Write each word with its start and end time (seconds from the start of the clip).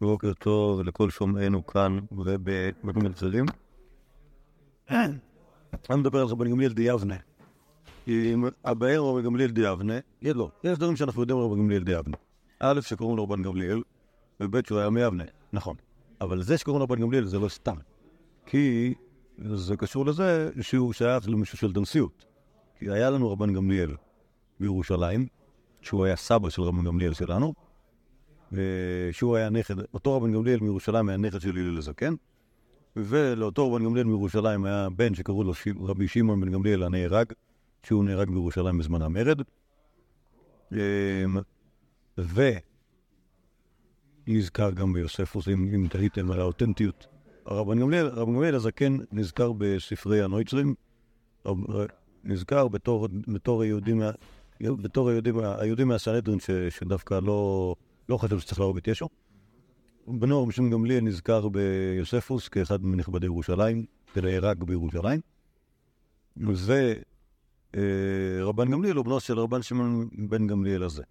בוקר 0.00 0.32
טוב 0.32 0.80
לכל 0.80 1.10
שומעינו 1.10 1.66
כאן 1.66 1.98
ובמקומות 2.12 3.14
אחרים. 3.14 3.44
אני 4.90 5.10
מדבר 5.90 6.20
על 6.20 6.26
רבן 6.26 6.50
גמליאל 6.50 6.72
דיבנה. 6.72 7.16
אם 8.08 8.44
הבאר 8.64 9.00
רבן 9.00 9.22
גמליאל 9.22 9.50
דיבנה, 9.50 9.94
לא, 10.22 10.50
יש 10.64 10.78
דברים 10.78 10.96
שאנחנו 10.96 11.20
יודעים 11.20 11.38
על 11.38 11.44
רבן 11.44 11.58
גמליאל 11.58 11.84
דיבנה. 11.84 12.16
א', 12.60 12.80
שקוראים 12.80 13.16
לו 13.16 13.24
רבן 13.24 13.42
גמליאל, 13.42 13.82
וב', 14.40 14.66
שהוא 14.66 14.78
היה 14.78 14.90
מיבנה, 14.90 15.24
נכון. 15.52 15.76
אבל 16.20 16.42
זה 16.42 16.58
שקוראים 16.58 16.78
לו 16.78 16.84
רבן 16.84 17.00
גמליאל 17.00 17.24
זה 17.24 17.38
לא 17.38 17.48
סתם. 17.48 17.76
כי 18.46 18.94
זה 19.38 19.76
קשור 19.76 20.06
לזה 20.06 20.50
שהוא 20.60 20.92
שייך 20.92 21.28
למישהו 21.28 21.58
של 21.58 21.72
דנסיות. 21.72 22.26
כי 22.78 22.90
היה 22.90 23.10
לנו 23.10 23.32
רבן 23.32 23.52
גמליאל 23.52 23.96
בירושלים, 24.60 25.26
שהוא 25.80 26.04
היה 26.04 26.16
סבא 26.16 26.50
של 26.50 26.62
רבן 26.62 26.84
גמליאל 26.84 27.12
שלנו, 27.12 27.54
שהוא 29.12 29.36
היה 29.36 29.50
נכד, 29.50 29.74
אותו 29.94 30.16
רבן 30.16 30.32
גמליאל 30.32 30.60
מירושלים 30.60 31.08
היה 31.08 31.18
נכד 31.18 31.40
של 31.40 31.50
הלל 31.50 31.78
הזקן, 31.78 32.14
ולאותו 32.96 33.72
רבן 33.72 33.84
גמליאל 33.84 34.06
מירושלים 34.06 34.64
היה 34.64 34.88
בן 34.96 35.14
שקראו 35.14 35.44
לו 35.44 35.52
רבי 35.80 36.08
שמעון 36.08 36.40
בן 36.40 36.52
גמליאל 36.52 36.82
הנהרג, 36.82 37.32
שהוא 37.82 38.04
נהרג 38.04 38.30
בירושלים 38.30 38.78
בזמן 38.78 39.02
המרד. 39.02 39.40
ונזכר 44.26 44.70
גם 44.70 44.92
ביוספוס, 44.92 45.48
אם, 45.48 45.70
אם 45.74 45.86
תהיתם 45.90 46.30
על 46.30 46.40
האותנטיות. 46.40 47.06
הרבן 47.46 47.80
גמליאל, 47.80 48.06
רבן 48.06 48.34
גמליאל 48.34 48.54
הזקן 48.54 48.96
נזכר 49.12 49.52
בספרי 49.52 50.22
הנויצרים, 50.22 50.74
נזכר 52.24 52.68
בתור, 52.68 53.08
בתור 53.28 53.62
היהודים, 53.62 54.02
בתור 54.60 55.08
היהודים, 55.08 55.38
היהודים 55.38 55.88
מהסנהדרין 55.88 56.38
שדווקא 56.70 57.20
לא... 57.22 57.74
לא 58.08 58.16
חשב 58.16 58.38
שצריך 58.38 58.60
להרוג 58.60 58.76
את 58.76 58.88
ישו. 58.88 59.08
בנו 60.06 60.42
רבי 60.42 60.52
גמליאל 60.70 61.00
נזכר 61.00 61.48
ביוספוס 61.48 62.48
כאחד 62.48 62.84
מנכבדי 62.84 63.26
ירושלים, 63.26 63.86
ונהרג 64.16 64.64
בירושלים. 64.64 65.20
ורבן 66.36 68.66
אה, 68.66 68.72
גמליאל 68.72 68.96
הוא 68.96 69.04
בנו 69.04 69.20
של 69.20 69.38
רבן 69.38 69.62
שמעון 69.62 70.08
בן 70.28 70.46
גמליאל 70.46 70.82
הזה. 70.82 71.02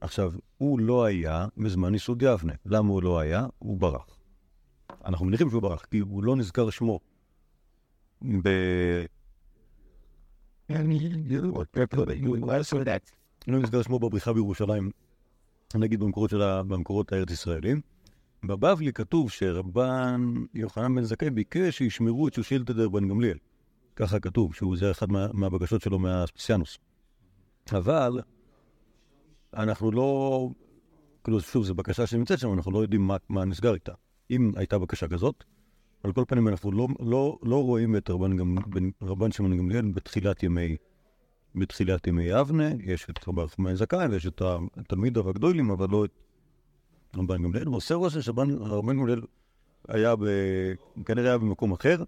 עכשיו, 0.00 0.32
הוא 0.58 0.80
לא 0.80 1.04
היה 1.04 1.46
בזמן 1.56 1.92
ייסוד 1.92 2.22
יבנה. 2.22 2.52
למה 2.66 2.88
הוא 2.88 3.02
לא 3.02 3.18
היה? 3.18 3.46
הוא 3.58 3.78
ברח. 3.78 4.06
אנחנו 5.04 5.26
מניחים 5.26 5.50
שהוא 5.50 5.62
ברח, 5.62 5.84
כי 5.90 5.98
הוא 5.98 6.24
לא 6.24 6.36
נזכר 6.36 6.70
שמו 6.70 7.00
ב... 8.22 8.48
לא 13.48 13.58
נזכר 13.58 13.82
שמו 13.82 13.98
בבריחה 13.98 14.32
בירושלים 14.32 14.90
נגיד 15.78 16.00
במקורות, 16.00 16.30
שלה, 16.30 16.62
במקורות 16.62 17.12
הארץ-ישראלים. 17.12 17.80
בבבלי 18.44 18.92
כתוב 18.92 19.30
שרבן 19.30 20.34
יוחנן 20.54 20.94
בן 20.94 21.02
זכאי 21.02 21.30
ביקש 21.30 21.78
שישמרו 21.78 22.28
את 22.28 22.34
שושילתא 22.34 22.72
דרבן 22.72 23.08
גמליאל. 23.08 23.36
ככה 23.96 24.20
כתוב, 24.20 24.54
שהוא 24.54 24.76
זה 24.76 24.90
אחד 24.90 25.12
מה, 25.12 25.26
מהבקשות 25.32 25.82
שלו 25.82 25.98
מהספסיאנוס. 25.98 26.78
אבל 27.72 28.20
אנחנו 29.54 29.90
לא, 29.90 30.50
כאילו 31.24 31.40
שוב, 31.40 31.64
זו 31.64 31.74
בקשה 31.74 32.06
שנמצאת 32.06 32.38
שם, 32.38 32.52
אנחנו 32.52 32.72
לא 32.72 32.78
יודעים 32.78 33.06
מה, 33.06 33.16
מה 33.28 33.44
נסגר 33.44 33.74
איתה. 33.74 33.92
אם 34.30 34.52
הייתה 34.56 34.78
בקשה 34.78 35.08
כזאת, 35.08 35.44
על 36.02 36.12
כל 36.12 36.24
פנים 36.28 36.48
אנחנו 36.48 36.72
לא, 36.72 36.88
לא, 37.00 37.38
לא 37.42 37.62
רואים 37.64 37.96
את 37.96 38.10
רבן, 38.10 38.36
רבן 39.02 39.32
שמעון 39.32 39.56
גמליאל 39.58 39.90
בתחילת 39.90 40.42
ימי 40.42 40.76
בתחילת 41.54 42.06
ימי 42.06 42.40
אבנה, 42.40 42.68
יש 42.84 43.06
את 43.10 43.28
רבי 43.28 43.40
רחמי 43.40 43.76
זכאי 43.76 44.06
ויש 44.06 44.26
את 44.26 44.42
התלמידיו 44.76 45.28
הגדולים, 45.28 45.70
אבל 45.70 45.86
לא 45.90 46.04
את 46.04 46.10
רבן 47.16 47.42
גמליאל. 47.42 47.68
ועושה 47.68 47.94
רושם 47.94 48.20
שרבן 48.22 48.96
גמליאל 48.96 49.20
היה, 49.88 50.16
ב... 50.16 50.24
כנראה 51.04 51.28
היה 51.28 51.38
במקום 51.38 51.72
אחר, 51.72 52.04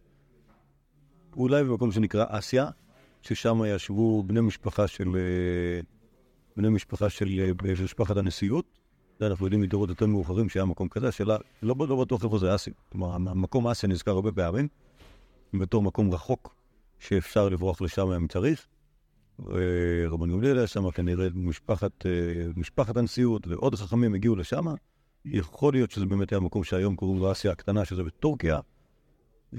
אולי 1.37 1.65
במקום 1.65 1.93
שנקרא 1.93 2.25
אסיה, 2.29 2.69
ששם 3.23 3.61
ישבו 3.67 4.23
בני 4.23 4.41
משפחה 4.41 4.87
של... 4.87 5.09
בני 6.57 6.69
משפחה 6.69 7.11
של 7.11 7.53
משפחת 7.85 8.17
הנשיאות. 8.17 8.65
זה 9.21 9.27
אנחנו 9.27 9.47
יודעים 9.47 9.63
מדורות 9.63 9.89
יותר 9.89 10.07
מאוחרים 10.07 10.49
שהיה 10.49 10.65
מקום 10.65 10.89
כזה, 10.89 11.09
השאלה, 11.09 11.37
לא, 11.63 11.75
לא 11.79 11.97
בטוח 11.97 12.25
איפה 12.25 12.39
זה 12.39 12.55
אסיה. 12.55 12.73
כלומר, 12.93 13.15
המקום 13.15 13.67
אסיה 13.67 13.89
נזכר 13.89 14.11
הרבה 14.11 14.33
פעמים, 14.33 14.69
בתור 15.55 15.83
מקום 15.83 16.15
רחוק 16.15 16.55
שאפשר 16.99 17.49
לברוח 17.49 17.81
לשם 17.81 18.13
אם 18.13 18.27
צריך. 18.27 18.67
רבן 20.09 20.31
גמליאל 20.33 20.59
היה 20.59 20.67
שם, 20.67 20.91
כנראה 20.91 21.29
משפחת, 21.35 22.07
אה, 22.07 22.11
משפחת 22.57 22.97
הנשיאות 22.97 23.47
ועוד 23.47 23.75
חכמים 23.75 24.15
הגיעו 24.15 24.37
לשם. 24.37 24.65
יכול 25.25 25.73
להיות 25.73 25.91
שזה 25.91 26.07
באמת 26.07 26.33
היה 26.33 26.41
מקום 26.41 26.65
שהיום 26.65 26.97
קוראים 26.97 27.19
לו 27.19 27.33
אסיה 27.33 27.53
הקטנה, 27.53 27.85
שזה 27.85 28.03
בטורקיה. 28.03 28.61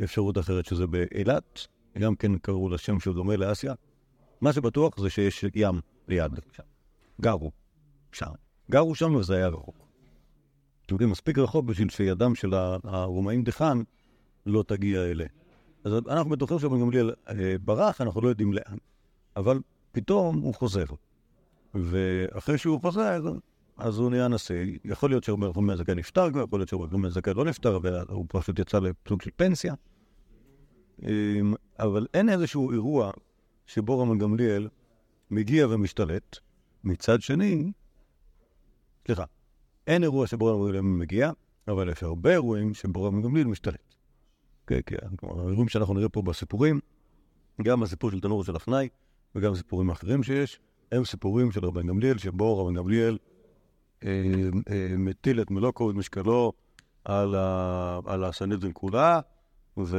אפשרות 0.03 0.37
אחרת 0.37 0.65
שזה 0.65 0.87
באילת, 0.87 1.67
גם 1.97 2.15
כן 2.15 2.37
קראו 2.37 2.69
לשם 2.69 2.99
שהוא 2.99 3.15
דומה 3.15 3.35
לאסיה. 3.35 3.73
מה 4.41 4.53
שבטוח 4.53 4.99
זה 4.99 5.09
שיש 5.09 5.45
ים 5.55 5.79
ליד. 6.07 6.39
גרו 7.21 7.51
שם. 8.11 8.31
גרו 8.71 8.95
שם 8.95 9.15
וזה 9.15 9.35
היה 9.35 9.47
רחוק. 9.47 9.75
אתם 10.85 10.95
יודעים, 10.95 11.09
מספיק 11.09 11.37
רחוק 11.37 11.65
בשביל 11.65 11.89
שידם 11.89 12.35
של 12.35 12.53
הרומאים 12.83 13.43
דחן 13.43 13.81
לא 14.45 14.63
תגיע 14.67 15.01
אליה. 15.01 15.27
אז 15.83 15.93
אנחנו 16.07 16.29
בטוחים 16.29 16.59
שבן 16.59 16.79
גמליאל 16.79 17.11
אה, 17.29 17.55
ברח, 17.63 18.01
אנחנו 18.01 18.21
לא 18.21 18.29
יודעים 18.29 18.53
לאן. 18.53 18.77
אבל 19.35 19.59
פתאום 19.91 20.39
הוא 20.39 20.53
חוזר. 20.53 20.85
ואחרי 21.73 22.57
שהוא 22.57 22.81
חוזר, 22.81 23.21
אז 23.77 23.97
הוא 23.97 24.09
נהיה 24.09 24.27
נשיא. 24.27 24.77
יכול 24.85 25.09
להיות 25.09 25.23
שרבי 25.23 25.45
רחמי 25.45 25.73
הזקן 25.73 25.99
נפטר 25.99 26.31
כבר, 26.31 26.43
יכול 26.43 26.59
להיות 26.59 26.73
רחמי 26.73 27.07
הזקן 27.07 27.33
לא 27.35 27.45
נפטר, 27.45 27.79
והוא 27.83 28.25
פשוט 28.29 28.59
יצא 28.59 28.79
לסוג 28.79 29.21
של 29.21 29.29
פנסיה. 29.35 29.73
אמ, 31.03 31.53
אבל 31.79 32.07
אין 32.13 32.29
איזשהו 32.29 32.71
אירוע 32.71 33.11
שבו 33.65 33.99
רמן 33.99 34.17
גמליאל 34.17 34.69
מגיע 35.31 35.67
ומשתלט. 35.67 36.37
מצד 36.83 37.21
שני, 37.21 37.71
סליחה, 39.05 39.23
אין 39.87 40.03
אירוע 40.03 40.27
שבו 40.27 40.45
רמן 40.45 40.65
גמליאל 40.65 40.83
מגיע, 40.83 41.31
אבל 41.67 41.89
יש 41.89 42.03
הרבה 42.03 42.31
אירועים 42.31 42.73
שבו 42.73 43.03
רמן 43.03 43.21
גמליאל 43.21 43.47
משתלט. 43.47 43.95
כן, 44.67 44.79
כן, 44.85 45.15
כלומר, 45.15 45.39
האירועים 45.39 45.69
שאנחנו 45.69 45.93
נראה 45.93 46.09
פה 46.09 46.21
בסיפורים, 46.21 46.79
גם 47.61 47.83
הסיפור 47.83 48.11
של 48.11 48.19
תנור 48.19 48.43
של 48.43 48.55
אפנאי, 48.55 48.89
וגם 49.35 49.55
סיפורים 49.55 49.89
אחרים 49.89 50.23
שיש, 50.23 50.59
הם 50.91 51.05
סיפורים 51.05 51.51
של 51.51 51.65
רבן 51.65 51.87
גמליאל, 51.87 52.17
שבו 52.17 52.65
רבן 52.65 52.73
גמליאל 52.73 53.17
אה, 54.03 54.09
אה, 54.69 54.93
מטיל 54.97 55.41
את 55.41 55.51
מלוא 55.51 55.71
כובד 55.71 55.95
משקלו 55.95 56.53
על, 57.05 57.35
ה, 57.35 57.99
על 58.05 58.23
הסנהדרין 58.23 58.71
כולה, 58.75 59.19
ו... 59.77 59.97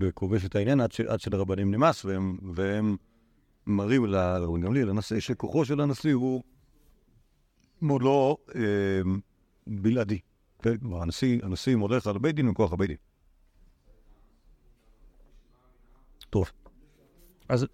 וכובש 0.00 0.44
את 0.44 0.56
העניין 0.56 0.80
עד, 0.80 0.92
ש, 0.92 1.00
עד 1.00 1.20
שלרבנים 1.20 1.70
נמאס, 1.70 2.04
והם, 2.04 2.38
והם 2.54 2.96
מראים 3.66 4.06
לרבן 4.06 4.60
גמליאל, 4.60 4.88
לנשיא, 4.88 5.20
שכוחו 5.20 5.64
של 5.64 5.80
הנשיא 5.80 6.14
הוא 6.14 6.42
מאוד 7.82 8.02
לא 8.02 8.36
אה, 8.54 8.62
בלעדי. 9.66 10.18
כן? 10.62 10.74
הנשיא, 10.92 11.38
הנשיא 11.42 11.76
מולך 11.76 12.06
על 12.06 12.18
בית 12.18 12.34
דין 12.34 12.46
מכוח 12.46 12.72
הבית 12.72 12.88
דין. 12.88 12.96
טוב. 16.30 16.50
אז 17.48 17.66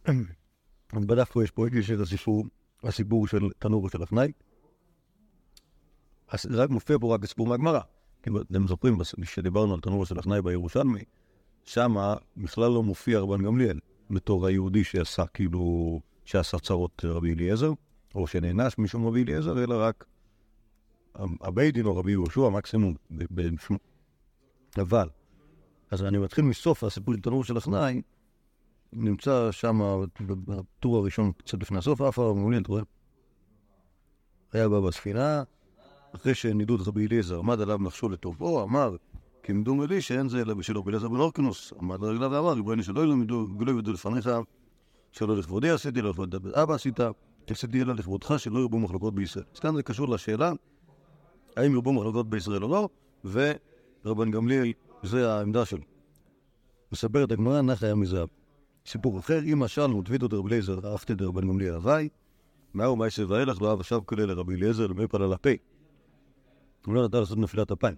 בדף 1.06 1.31
פה 1.31 1.44
יש 1.44 1.50
פה, 1.50 1.67
יש 1.72 1.91
את 1.91 2.00
הסיפור, 2.00 2.44
הסיפור 2.83 3.27
של 3.27 3.49
תנור 3.59 3.89
של 3.89 4.03
אפנאי. 4.03 4.33
אז 6.28 6.47
רק 6.50 6.71
מופיע 6.71 6.97
פה 7.00 7.15
רק 7.15 7.21
בסיפור 7.21 7.47
מהגמרא. 7.47 7.81
אתם 8.21 8.67
זוכרים, 8.67 8.99
כשדיברנו 9.22 9.75
על 9.75 9.81
תנור 9.81 10.06
של 10.06 10.19
אפנאי 10.19 10.43
בירושלמי, 10.43 11.05
שמה 11.65 12.15
בכלל 12.37 12.71
לא 12.71 12.83
מופיע 12.83 13.21
רבן 13.21 13.43
גמליאל 13.43 13.78
בתור 14.11 14.47
היהודי 14.47 14.84
שעשה 14.84 15.27
כאילו, 15.27 16.00
שעשה 16.25 16.59
צרות 16.59 17.05
רבי 17.05 17.34
אליעזר, 17.34 17.73
או 18.15 18.27
שנענש 18.27 18.78
משום 18.78 19.06
רבי 19.06 19.23
אליעזר, 19.23 19.65
אלא 19.65 19.75
רק 19.83 20.05
הבית 21.41 21.75
דין 21.75 21.87
או 21.87 21.97
רבי 21.97 22.12
יהושע, 22.12 22.49
מקסימום. 22.49 22.94
אבל, 24.81 25.09
אז 25.91 26.02
אני 26.02 26.19
מתחיל 26.19 26.44
מסוף 26.44 26.85
הסיפור 26.85 27.14
של 27.14 27.20
תנור 27.20 27.44
של 27.44 27.59
אחנאי, 27.59 28.02
נמצא 28.93 29.53
שם 29.53 30.05
בטור 30.29 30.97
הראשון, 30.97 31.33
קצת 31.33 31.62
לפני 31.62 31.79
הסוף, 31.79 32.00
אף 32.00 32.19
הרב 32.19 32.37
מעוניין, 32.37 32.62
אתה 32.62 32.73
רואה? 32.73 32.83
היה 34.53 34.69
בא 34.69 34.81
בספינה, 34.81 35.43
אחרי 36.15 36.35
שנידוד 36.35 36.88
רבי 36.88 37.06
אליעזר 37.06 37.38
עמד 37.38 37.61
עליו 37.61 37.79
נחשו 37.79 38.09
לטובו, 38.09 38.62
אמר, 38.62 38.97
כמדומה 39.43 39.87
לי 39.87 40.00
שאין 40.00 40.29
זה 40.29 40.41
אלא 40.41 40.55
בשל 40.55 40.77
רבי 40.79 40.91
אליעזר 40.91 41.09
בן 41.09 41.17
אורקנוס, 41.17 41.73
עמד 41.81 42.05
על 42.05 42.11
רגליו 42.11 42.31
ואמר, 42.31 42.53
ריבונו 42.53 42.83
שלא 42.83 43.00
ילמדו, 43.00 43.47
גלו 43.56 43.79
ידעו 43.79 43.93
לפניך, 43.93 44.31
שלא 45.12 45.37
לכבודי 45.37 45.71
עשיתי, 45.71 46.03
לא 46.03 46.11
לכבוד 46.11 46.35
אבא 46.35 46.75
עשית, 46.75 47.00
עשיתי 47.50 47.83
אלא 47.83 47.94
לכבודך, 47.94 48.35
שלא 48.38 48.59
ירבו 48.59 48.79
מחלוקות 48.79 49.15
בישראל. 49.15 49.44
כאן 49.61 49.77
זה 49.77 49.83
קשור 49.83 50.09
לשאלה, 50.09 50.53
האם 51.56 51.73
ירבו 51.73 51.93
מחלוקות 51.93 52.31
בישראל 52.31 52.65
או 52.65 52.69
לא, 52.69 52.88
ורבן 54.05 54.31
גמליאל, 54.31 54.73
זה 55.03 55.33
העמדה 55.33 55.65
שלו. 55.65 55.83
מספרת 56.93 57.33
הגמרא, 57.33 57.61
נח 57.61 57.83
היה 57.83 57.94
מזהב. 57.94 58.29
סיפור 58.87 59.19
אחר, 59.19 59.41
אם 59.44 59.69
שאלנו 59.69 60.03
דוד 60.03 60.25
דרב 60.25 60.47
אליעזר, 60.47 60.91
אהבתי 60.91 61.15
דרבן 61.15 61.49
גמליאל 61.49 61.75
הוואי, 61.75 62.09
מהו 62.75 62.97
מייסר 62.97 63.27
ואילך 63.29 63.62
לא 63.62 63.71
אהב 63.71 63.81
עכשיו 63.81 64.00
כולל 64.06 64.25
לרבי 64.25 64.55
אליעזר 64.55 64.87
למי 64.87 65.06
פלה 65.06 65.27
לפה. 65.27 65.50
הוא 66.87 66.94
לא 66.94 67.05
נתן 67.05 67.19
לעשות 67.19 67.38
נפילת 67.38 67.71
אפיים. 67.71 67.97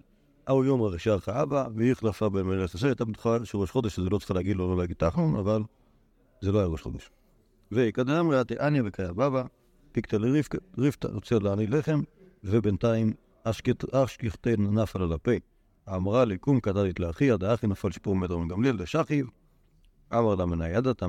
אהו 0.49 0.63
יום 0.63 0.81
רשע 0.81 1.15
לך 1.15 1.29
אבא, 1.29 1.67
והיא 1.75 1.91
החלפה 1.91 2.29
בין 2.29 2.45
מלך 2.45 2.75
ישראל, 2.75 2.91
הייתה 2.91 3.05
בטוחה 3.05 3.45
שראש 3.45 3.71
חודש, 3.71 3.95
שזה 3.95 4.09
לא 4.09 4.17
צריכה 4.17 4.33
להגיד 4.33 4.57
לו 4.57 4.69
לא 4.69 4.77
להגיד 4.77 4.95
תחום, 4.95 5.35
אבל 5.35 5.63
זה 6.41 6.51
לא 6.51 6.59
היה 6.59 6.67
ראש 6.67 6.81
חודש. 6.81 7.11
וקדם 7.71 8.29
ראתי 8.31 8.59
אניה 8.59 8.81
וקיה 8.85 9.13
בבא, 9.13 9.43
לרבקה, 10.13 10.57
רבקה 10.77 11.07
רוצה 11.13 11.39
לעני 11.39 11.67
לחם, 11.67 12.01
ובינתיים 12.43 13.13
אשכחתן 13.91 14.61
נפל 14.61 15.01
על 15.01 15.13
הפה. 15.13 15.31
אמרה 15.95 16.25
לי, 16.25 16.37
קום 16.37 16.59
קדרית 16.59 16.99
לאחיה, 16.99 17.37
דאחי 17.37 17.67
נפל 17.67 17.91
שיפור 17.91 18.15
מטר 18.15 18.37
מגמליאל, 18.37 18.77
דשכיב. 18.77 19.27
אמר 20.13 20.35
לה 20.35 20.45
מניידת, 20.45 21.03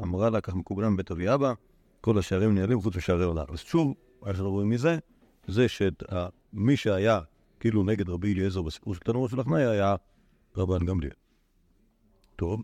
אמרה 0.00 0.30
לה, 0.30 0.40
כך 0.40 0.54
מקובלם 0.54 0.96
בית 0.96 1.10
אבי 1.10 1.34
אבא, 1.34 1.52
כל 2.00 2.18
השערים 2.18 2.54
נעלים 2.54 2.80
חוץ 2.80 2.96
משערי 2.96 3.24
עולם. 3.24 3.44
אז 3.52 3.58
שוב, 3.58 3.94
מה 4.22 4.26
שאנחנו 4.26 4.50
רואים 4.50 4.70
מזה, 4.70 4.98
זה 5.46 5.66
שמי 5.68 6.76
שהיה 6.76 7.20
כאילו 7.60 7.82
נגד 7.82 8.08
רבי 8.08 8.34
אליעזר 8.34 8.62
בסיפור 8.62 8.94
של 8.94 9.00
תנורו 9.00 9.28
של 9.28 9.40
החניה 9.40 9.70
היה 9.70 9.96
רבן 10.56 10.86
גמליאל. 10.86 11.12
טוב. 12.36 12.62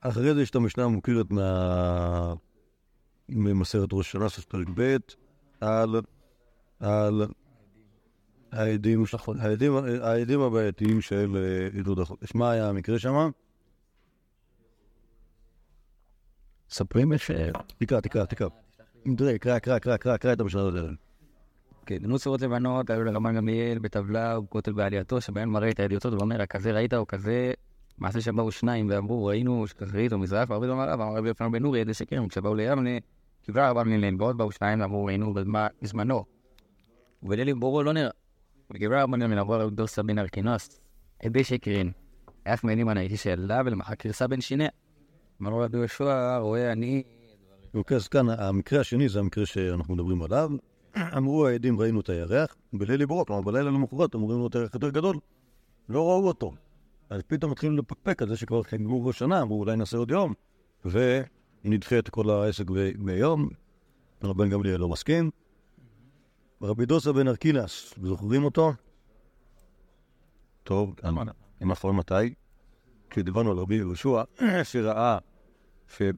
אחרי 0.00 0.34
זה 0.34 0.42
יש 0.42 0.50
את 0.50 0.56
המשנה 0.56 0.84
המוכרת 0.84 1.30
מה... 1.30 2.34
ממסרת 3.28 3.88
ראש 3.92 4.08
השנה, 4.08 4.28
סוף 4.28 4.44
פרק 4.44 4.66
ב', 4.74 4.96
על, 5.60 6.00
על 6.80 7.26
העדים, 8.52 9.04
העדים, 9.40 9.72
העדים 10.02 10.40
הבעייתיים 10.40 11.00
של 11.00 11.36
עידוד 11.74 11.98
החודש. 11.98 12.34
מה 12.34 12.50
היה 12.50 12.68
המקרה 12.68 12.98
שם? 12.98 13.30
ספרים 16.70 17.18
ש... 17.18 17.30
תקרא, 17.78 18.00
תקרא, 18.00 18.24
תקרא. 18.24 18.48
תראה, 19.16 19.38
קרא, 19.38 19.58
קרא, 19.58 19.78
קרא, 19.78 19.96
קרא, 19.96 20.16
קרא 20.16 20.32
את 20.32 20.40
המשנה 20.40 20.60
הזאת. 20.60 20.90
כן, 21.86 21.98
דנו 21.98 22.18
צורות 22.18 22.40
לבנות, 22.40 22.90
היו 22.90 23.04
לרמן 23.04 23.36
גמליאל 23.36 23.78
בטבלה 23.78 24.38
וכותל 24.38 24.72
בעלייתו, 24.72 25.20
שבהן 25.20 25.48
מראה 25.48 25.70
את 25.70 25.80
הידיעותות 25.80 26.12
ואומר, 26.12 26.42
הכזה 26.42 26.72
ראית 26.72 26.94
או 26.94 27.06
כזה, 27.06 27.52
מעשה 27.98 28.20
שבאו 28.20 28.50
שניים 28.50 28.86
ואמרו, 28.90 29.26
ראינו 29.26 29.66
שכזרית 29.66 30.12
או 30.12 30.18
מזרח, 30.18 30.50
והרבה 30.50 30.66
דומה 30.66 30.84
רב, 30.84 31.00
אמר 31.00 31.16
רבי 31.16 31.30
יפנו 31.30 31.52
בן 31.52 31.62
נורי, 31.62 31.80
עדי 31.80 31.94
שקר, 31.94 32.22
כשבאו 32.28 32.54
ליבנה, 32.54 32.90
קיבלה 33.42 33.70
רבן 33.70 33.82
גמליאל, 33.82 34.14
ועוד 34.18 34.38
באו 34.38 34.52
שניים 34.52 34.80
ואמרו, 34.80 35.04
ראינו 35.04 35.34
בזמנו. 35.82 36.24
ובליל 37.22 37.54
בורו 37.54 37.82
לא 37.82 37.92
נראה. 37.92 38.10
וקיבלה 38.70 39.02
רבן 39.02 39.20
גמליאל, 39.20 39.40
אמרו 39.40 39.54
רבי 39.54 39.74
דוסה 39.74 40.02
בן 40.02 40.18
ארקינוס, 40.18 40.80
עדי 41.22 41.44
שקרין. 41.44 41.92
אף 42.44 42.64
על 42.64 42.98
האיש 42.98 43.22
שאלה 43.22 43.62
ולמחר 43.64 43.94
קרסה 43.94 44.26
בין 44.26 44.40
שיניה. 44.40 44.68
אמרו 45.42 45.58
רבי 45.58 45.78
יהושע, 45.78 46.38
רואה 46.38 46.72
אני... 46.72 47.02
אוקיי, 47.74 47.96
אז 47.96 48.08
כאן 48.08 48.28
המקרה 48.28 48.80
השני 48.80 49.08
זה 49.08 49.18
המקרה 49.18 49.46
שאנחנו 49.46 49.94
מדברים 49.94 50.22
עליו. 50.22 50.50
אמרו 51.16 51.46
העדים 51.46 51.80
ראינו 51.80 52.00
את 52.00 52.08
הירח, 52.08 52.56
בליל 52.72 53.02
עברו, 53.02 53.26
כלומר 53.26 53.42
בלילה 53.42 53.70
למחרת 53.70 54.14
אמורים 54.14 54.38
לו 54.38 54.46
את 54.46 54.54
הירח 54.54 54.74
יותר 54.74 54.90
גדול, 54.90 55.16
לא 55.88 56.08
ראו 56.08 56.26
אותו. 56.26 56.52
אז 57.10 57.22
פתאום 57.26 57.50
מתחילים 57.50 57.78
לפקפק 57.78 58.22
על 58.22 58.28
זה 58.28 58.36
שכבר 58.36 58.62
חגגו 58.62 59.06
ראש 59.06 59.18
שנה, 59.18 59.42
אמרו 59.42 59.60
אולי 59.60 59.76
נעשה 59.76 59.96
עוד 59.96 60.10
יום, 60.10 60.34
ונדחה 60.84 61.98
את 61.98 62.08
כל 62.08 62.30
העסק 62.30 62.70
ביום. 62.98 63.48
רבן 64.22 64.50
גמליאל 64.50 64.80
לא 64.80 64.88
מסכים. 64.88 65.30
רבי 66.62 66.86
דוסה 66.86 67.12
בן 67.12 67.28
ארקינס, 67.28 67.94
זוכרים 68.02 68.44
אותו? 68.44 68.72
טוב, 70.62 70.94
אם 71.62 71.70
נכון 71.70 71.96
מתי? 71.96 72.34
כשדיברנו 73.10 73.50
על 73.50 73.58
רבי 73.58 73.74
יהושע, 73.74 74.22
שראה 74.70 75.18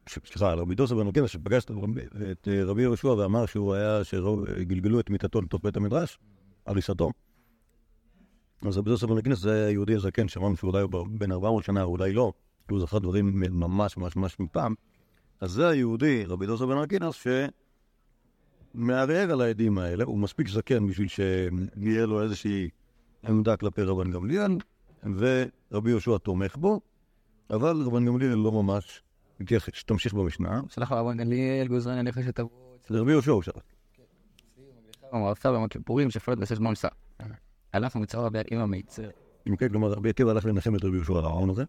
סליחה, 0.08 0.52
על 0.52 0.58
רבי 0.58 0.74
דוסה 0.74 0.94
ארקינס, 0.94 1.30
שפגש 1.30 1.64
את 1.64 2.48
רבי 2.66 2.82
יהושע 2.82 3.08
ואמר 3.08 3.46
שהוא 3.46 3.74
היה, 3.74 4.04
שגלגלו 4.04 5.00
את 5.00 5.10
מיטתו 5.10 5.40
לתוך 5.40 5.60
בית 5.64 5.76
המדרש, 5.76 6.18
הריסתו. 6.66 7.10
אז 8.62 8.78
רבי 8.78 8.90
דוסה 8.90 9.06
ארקינס 9.06 9.38
זה 9.38 9.52
היה 9.52 9.70
יהודי 9.70 9.94
הזקן, 9.94 10.28
שאמרנו 10.28 10.56
שאולי 10.56 10.82
הוא 10.82 11.06
בן 11.10 11.32
400 11.32 11.64
שנה, 11.64 11.82
אולי 11.82 12.12
לא, 12.12 12.32
כי 12.68 12.74
הוא 12.74 12.80
זכר 12.80 12.98
דברים 12.98 13.40
ממש 13.50 13.96
ממש 13.96 14.16
ממש 14.16 14.40
מפעם. 14.40 14.74
אז 15.40 15.50
זה 15.50 15.68
היהודי, 15.68 16.24
רבי 16.24 16.46
דוסה 16.46 16.66
בן 16.66 16.76
ארקינס, 16.76 17.24
שמערער 18.74 19.32
על 19.32 19.40
העדים 19.40 19.78
האלה, 19.78 20.04
הוא 20.04 20.18
מספיק 20.18 20.48
זקן 20.48 20.86
בשביל 20.86 21.08
שיהיה 21.08 22.06
לו 22.06 22.22
איזושהי 22.22 22.68
עמדה 23.28 23.56
כלפי 23.56 23.82
רבן 23.82 24.10
גמליאל, 24.10 24.56
ורבי 25.02 25.90
יהושע 25.90 26.18
תומך 26.18 26.56
בו, 26.56 26.80
אבל 27.50 27.82
רבן 27.86 28.06
גמליאל 28.06 28.34
לא 28.34 28.52
ממש 28.52 29.02
מתייחס, 29.40 29.84
תמשיך 29.86 30.14
במשנה. 30.14 30.60
שלח 30.68 30.92
רבן 30.92 31.16
גמליאל 31.16 31.68
גוזרן 31.68 31.98
עליך 31.98 32.18
שתבוא. 32.24 32.50
רבי 32.90 33.10
יהושע 33.10 33.32
הוא 33.32 33.42
שלח. 33.42 33.62
אמר 35.14 35.30
עשה 35.30 35.50
ביום 35.50 35.64
הכיפורים 35.64 36.10
שפלת 36.10 36.38
בשש 36.38 36.58
מון 36.58 36.74
שא. 36.74 36.88
הלך 37.72 37.96
ומצא 37.96 38.18
רבי 38.18 38.38
עקיבא 38.38 38.64
מיצר. 38.64 39.10
כן, 39.58 39.68
כלומר 39.68 39.88
רבי 39.88 40.10
עקיבא 40.10 40.30
הלך 40.30 40.44
לנחם 40.44 40.76
את 40.76 40.84
רבי 40.84 40.96
יהושע 40.96 41.12
על 41.12 41.24
הרעיון 41.24 41.50
הזה. 41.50 41.64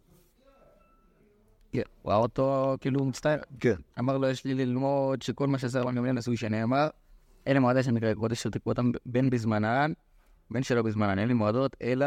כן, 1.71 1.81
הוא 2.01 2.11
ראה 2.11 2.19
אותו 2.19 2.75
כאילו 2.81 3.05
מצטער. 3.05 3.39
כן. 3.59 3.75
אמר 3.99 4.17
לו 4.17 4.27
יש 4.27 4.45
לי 4.45 4.53
ללמוד 4.53 5.21
שכל 5.21 5.47
מה 5.47 5.57
שעשה 5.57 5.81
רבן 5.81 5.95
גמליאל 5.95 6.17
עשוי 6.17 6.37
שנאמר. 6.37 6.87
אלה 7.47 7.59
מועדי 7.59 7.83
שנקרא 7.83 8.13
קודש 8.13 8.43
שתקעו 8.43 8.71
אותם 8.71 8.91
בין 9.05 9.29
בזמנן, 9.29 9.93
בין 10.51 10.63
שלא 10.63 10.81
בזמנן. 10.81 11.19
אין 11.19 11.27
לי 11.27 11.33
מועדות 11.33 11.75
אלא 11.81 12.05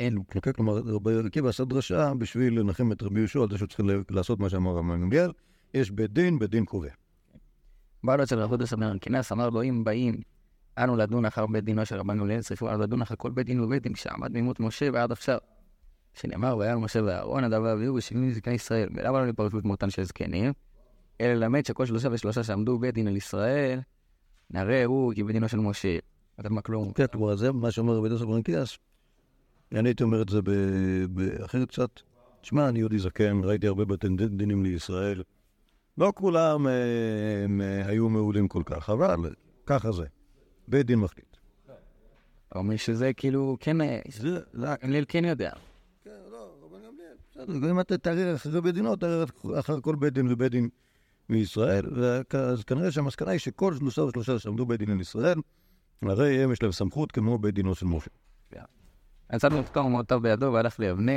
אלו. 0.00 0.22
כלומר, 0.56 0.78
רבי 0.78 1.10
עקיבא 1.26 1.48
עשה 1.48 1.64
דרשה 1.64 2.12
בשביל 2.18 2.60
לנחם 2.60 2.92
את 2.92 3.02
רבי 3.02 3.20
יהושע 3.20 3.40
על 3.40 3.50
זה 3.50 3.58
שהוא 3.58 3.68
צריך 3.68 3.86
לעשות 4.10 4.40
מה 4.40 4.48
שאמר 4.48 4.70
רבי 4.70 4.88
גמליאל. 4.88 5.32
יש 5.74 5.90
בית 5.90 6.12
דין, 6.12 6.38
בית 6.38 6.50
דין 6.50 6.64
קובע. 6.64 6.88
בא 8.04 8.16
לו 8.16 8.22
אצל 8.22 8.38
רבי 8.38 8.64
בן 8.76 8.82
ארקינס, 8.82 9.32
אמר 9.32 9.50
לו 9.50 9.62
אם 9.62 9.84
באים 9.84 10.20
אנו 10.78 10.96
לדון 10.96 11.24
אחר 11.24 11.46
בית 11.46 11.64
דינו 11.64 11.86
של 11.86 11.96
רבן 11.96 12.18
גמליאל, 12.18 12.42
צריפו 12.42 12.68
אנו 12.68 12.78
לדון 12.78 13.02
אחר 13.02 13.14
כל 13.18 13.30
בית 13.30 13.46
דין 13.46 13.60
ובית 13.60 13.82
דין 13.82 13.94
שעמד 13.94 14.32
מימות 14.32 14.60
משה 14.60 14.88
ועד 14.92 15.12
עכשיו. 15.12 15.38
שנאמר 16.14 16.56
והיה 16.56 16.76
משה 16.76 17.04
ואהרון 17.04 17.44
הדבר 17.44 17.72
אביהו 17.72 17.94
ושבעים 17.94 18.32
זקני 18.32 18.54
ישראל. 18.54 18.88
ולמה 18.94 19.20
לא 19.20 19.26
לפרשות 19.26 19.64
מותן 19.64 19.90
של 19.90 20.04
זקנים? 20.04 20.52
אלא 21.20 21.34
ללמד 21.34 21.66
שכל 21.66 21.86
שלושה 21.86 22.08
ושלושה 22.12 22.42
שעמדו 22.42 22.78
בית 22.78 22.94
דין 22.94 23.08
על 23.08 23.16
ישראל, 23.16 23.80
נראה 24.50 24.84
הוא 24.84 25.14
כי 25.14 25.24
בית 25.24 25.32
דינו 25.32 25.48
של 25.48 25.58
משה. 25.58 25.98
אתה 26.40 26.48
מה 26.48 26.60
כלום. 26.60 26.92
כן, 26.92 27.04
זה 27.34 27.52
מה 27.52 27.70
שאומר 27.70 27.96
רבי 27.96 28.08
דוסה 28.08 28.26
בן 28.26 28.32
ארקינס. 28.32 28.78
אני 29.74 29.88
הייתי 29.88 30.02
אומר 30.02 30.22
את 30.22 30.28
זה 30.28 30.40
באחרת 31.10 31.68
קצת. 31.68 31.90
תשמע, 32.40 32.68
אני 32.68 32.78
יהודי 32.78 32.98
זקן, 32.98 33.40
ראיתי 33.44 33.66
הרבה 33.66 33.84
בתי 33.84 34.08
דינים 34.30 34.64
לישראל. 34.64 35.22
לא 35.98 36.12
כולם 36.14 36.66
הם, 36.66 37.60
היו 37.84 38.08
מעולים 38.08 38.48
כל 38.48 38.62
כך, 38.66 38.90
אבל 38.90 39.34
ככה 39.66 39.92
זה. 39.92 40.04
בית 40.68 40.86
דין 40.86 40.98
מחליט. 40.98 41.36
אומר 42.54 42.76
שזה 42.76 43.12
כאילו 43.12 43.56
כן, 43.60 43.76
זה, 44.08 44.40
גמליאל 44.82 45.04
כן 45.08 45.24
יודע. 45.24 45.52
כן, 46.04 46.10
לא, 46.30 46.54
רבן 46.62 46.78
גמליאל, 46.86 47.16
בסדר, 47.30 47.70
אם 47.70 47.80
אתה 47.80 47.98
תערער 47.98 48.34
אחרי 48.34 48.60
בית 48.60 48.74
דינו, 48.74 48.96
תערער 48.96 49.24
אחר 49.60 49.80
כל 49.80 49.96
בית 49.96 50.12
דין 50.12 50.32
ובית 50.32 50.52
דין 50.52 50.68
מישראל, 51.28 51.84
אז 52.32 52.64
כנראה 52.64 52.92
שהמסקנה 52.92 53.30
היא 53.30 53.38
שכל 53.38 53.74
שלושה 53.74 54.02
ושלושה 54.02 54.38
שעמדו 54.38 54.66
בית 54.66 54.78
דין 54.78 54.98
לישראל, 54.98 55.38
הרי 56.02 56.44
הם 56.44 56.52
יש 56.52 56.62
להם 56.62 56.72
סמכות 56.72 57.12
כמו 57.12 57.38
בית 57.38 57.54
דינו 57.54 57.74
של 57.74 57.86
משה. 57.86 58.10
יצאנו 59.34 59.60
לתקוע 59.60 59.82
ומאותיו 59.82 60.20
בידו 60.20 60.52
והלך 60.52 60.78
ליבנה. 60.78 61.12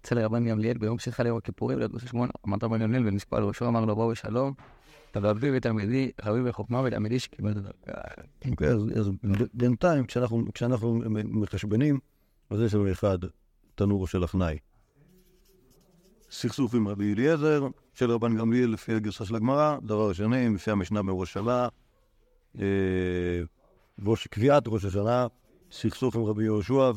אצל 0.00 0.18
רבן 0.18 0.48
גמליאל 0.48 0.78
ביום 0.78 0.98
שחל 0.98 1.26
יום 1.26 1.38
הכיפורים, 1.38 1.78
ליד 1.78 1.94
ראש 1.94 2.04
השמונה, 2.04 2.32
אמר 2.46 2.56
רבן 2.62 2.78
גמליאל 2.78 3.06
ונשקוע 3.06 3.38
על 3.38 3.44
ראשו, 3.44 3.66
אמר 3.66 3.84
לו 3.84 3.94
בואו 3.94 4.08
בשלום. 4.08 4.52
רבי 5.16 5.56
ותלמידי, 5.56 6.10
רבי 6.24 6.50
וחוכמה 6.50 6.82
ותלמידי 6.84 7.18
שקיבל 7.18 7.50
את 7.50 7.56
הדרגה. 7.56 8.66
אז 8.98 9.10
בינתיים, 9.54 10.06
כשאנחנו 10.54 11.00
מחשבנים, 11.24 11.98
אז 12.50 12.60
יש 12.60 12.74
לנו 12.74 12.92
אחד, 12.92 13.18
תנורו 13.74 14.06
של 14.06 14.24
אחנאי. 14.24 14.58
סכסוך 16.30 16.74
עם 16.74 16.88
רבי 16.88 17.14
אליעזר, 17.14 17.66
של 17.94 18.10
רבן 18.10 18.36
גמליאל 18.36 18.70
לפי 18.70 18.94
הגרסה 18.94 19.24
של 19.24 19.36
הגמרא, 19.36 19.76
דבר 19.82 20.12
שני, 20.12 20.48
לפי 20.54 20.70
המשנה 20.70 21.02
בראש 21.02 21.36
השנה, 21.36 21.68
קביעת 24.30 24.62
ראש 24.66 24.84
השנה, 24.84 25.26
סכסוך 25.70 26.16
עם 26.16 26.22
רבי 26.22 26.44
יהושע, 26.44 26.92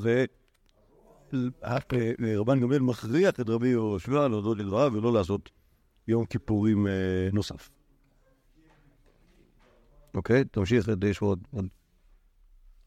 ורבן 1.34 2.60
גמליאל 2.60 2.82
מכריח 2.82 3.40
את 3.40 3.50
רבי 3.50 3.68
יהושע 3.68 4.28
להודות 4.28 4.58
לדבריו 4.58 4.92
ולא 4.94 5.14
לעשות 5.14 5.50
יום 6.08 6.26
כיפורים 6.26 6.88
נוסף. 7.34 7.70
אוקיי, 10.14 10.46
תמשיך, 10.46 10.90
יש 11.10 11.22
עוד... 11.22 11.44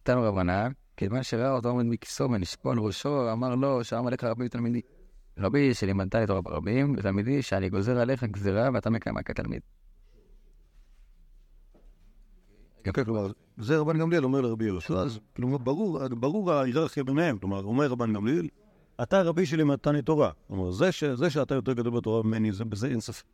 תנו 0.03 0.23
רבנן, 0.23 0.73
כיוון 0.97 1.23
שראה 1.23 1.53
אותו 1.53 1.69
עומד 1.69 1.85
מכיסו 1.85 2.31
ונשקוע 2.31 2.73
על 2.73 2.79
ראשו, 2.79 3.33
אמר 3.33 3.55
לו, 3.55 3.85
שאמר 3.85 4.11
לך 4.11 4.25
רבי 4.25 4.47
ותלמידי. 4.47 4.81
רבי 5.39 5.75
שלימדת 5.75 6.15
את 6.17 6.31
רבים, 6.31 6.95
ותלמידי 6.99 7.43
שאני 7.43 7.71
גוזר 7.71 7.99
עליך 7.99 8.25
גזירה 8.25 8.69
ואתה 8.75 8.91
מקיימה 8.91 9.23
כתלמיד. 9.23 9.63
כן, 12.85 13.05
כלומר, 13.05 13.31
זה 13.59 13.79
רבן 13.79 13.99
גמליאל 13.99 14.25
אומר 14.25 14.41
לרבי 14.41 14.65
יהושע, 14.65 14.95
אז 14.95 15.19
ברור, 15.39 16.53
ההיררכיה 16.53 17.05
ביניהם, 17.05 17.39
כלומר, 17.39 17.65
אומר 17.65 17.87
רבן 17.87 18.13
גמליאל, 18.13 18.49
אתה 19.03 19.23
רבי 19.23 19.47
שלי 19.47 19.65
מתני 19.65 20.03
תורה. 20.03 20.31
כלומר, 20.49 20.71
זה, 20.71 21.31
שאתה 21.31 21.55
יותר 21.55 21.73
גדול 21.73 21.97
בתורה 21.97 22.23
ממני, 22.23 22.53
זה 22.53 22.65
בזה 22.65 22.89
אין 22.89 23.01
ספק. 23.01 23.25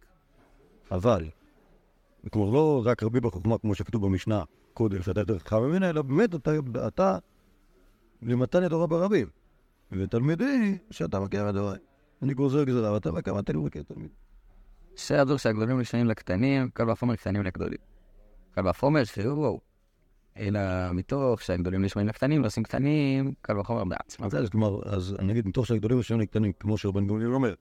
אבל, 0.91 1.25
כלומר, 2.31 2.51
לא 2.51 2.83
רק 2.85 3.03
רבי 3.03 3.21
בחוכמה 3.21 3.59
כמו 3.59 3.75
שכתוב 3.75 4.07
במשנה 4.07 4.43
קודם, 4.75 5.03
שאתה 5.03 5.21
יותר 5.21 5.39
חכם 5.39 5.63
ממנה, 5.63 5.91
אלא 5.91 6.03
באמת 6.03 6.35
אתה, 6.89 7.19
למתן 8.23 8.69
תורה 8.69 8.87
ברבים. 8.87 9.27
ותלמידי, 9.93 10.79
שאתה 10.91 11.21
מכיר 11.21 11.45
מדורי. 11.45 11.77
אני 12.23 12.35
גוזר 12.35 12.65
גזרה, 12.65 12.93
ואתה 12.93 13.13
מכיר 13.13 13.39
אתה 13.39 13.53
לא 13.53 13.61
מכיר 13.61 13.83
תלמיד. 13.83 14.11
שהגדולים 15.37 15.81
נשענים 15.81 16.07
לקטנים, 16.07 16.71
קל 16.71 16.91
וחומר 16.91 17.17
קטנים 17.17 17.43
לגדולים. 17.43 17.96
קל 18.57 18.69
וחומר 18.69 19.05
שהוא, 19.05 19.61
אלא 20.39 20.61
מתוך 20.93 21.43
שהגדולים 21.43 21.83
נשמעים 21.83 22.09
לקטנים, 22.09 22.43
נושאים 22.43 22.65
קטנים, 22.65 23.33
קל 23.41 23.59
וחומר 23.59 23.85
בעצמם. 23.85 24.27
אז 24.27 24.51
כלומר, 24.51 24.81
אז 24.85 25.17
אני 25.19 25.33
אגיד, 25.33 25.49
מתוך 25.49 25.67
שהגדולים 25.67 25.99
נשמעים 25.99 26.21
לקטנים, 26.21 26.53
כמו 26.53 26.79
שרבן 26.79 27.07
גמליאל 27.07 27.35
אומר, 27.35 27.55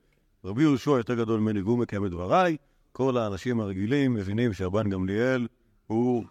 רבי 0.43 0.61
יהושע 0.61 0.91
יותר 0.91 1.15
גדול 1.15 1.39
ממני 1.39 1.61
והוא 1.61 1.77
מקיים 1.79 2.05
את 2.05 2.11
דבריי, 2.11 2.57
כל 2.91 3.17
האנשים 3.17 3.59
הרגילים 3.59 4.13
מבינים 4.13 4.53
שרבן 4.53 4.89
גמליאל 4.89 5.47
הוא 5.87 6.23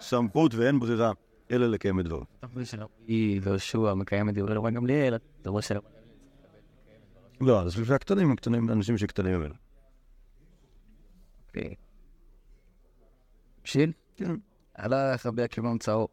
סמכות 0.00 0.54
ואין 0.54 0.80
ברירה 0.80 1.12
אלא 1.50 1.66
לקיים 1.66 2.00
את 2.00 2.04
דבריו. 2.04 2.24
רבי 2.42 2.64
יהושע 3.08 3.94
מקיים 3.94 4.28
את 4.28 4.34
דברי 4.34 4.54
רבן 4.54 4.74
גמליאל, 4.74 5.14
זה 5.42 5.48
אומר 5.50 5.60
של... 5.60 5.76
לא, 7.40 7.62
אז 7.62 7.80
לפי 7.80 7.94
הקטנים, 7.94 8.32
הקטנים, 8.32 8.70
אנשים 8.70 8.98
שקטנים 8.98 9.40
ממנו. 9.40 9.54
שיל? 13.64 13.92
כן. 14.16 14.34
הלך 14.76 15.26
רבי 15.26 15.42
עקיבא 15.42 15.68
מצאו. 15.68 16.08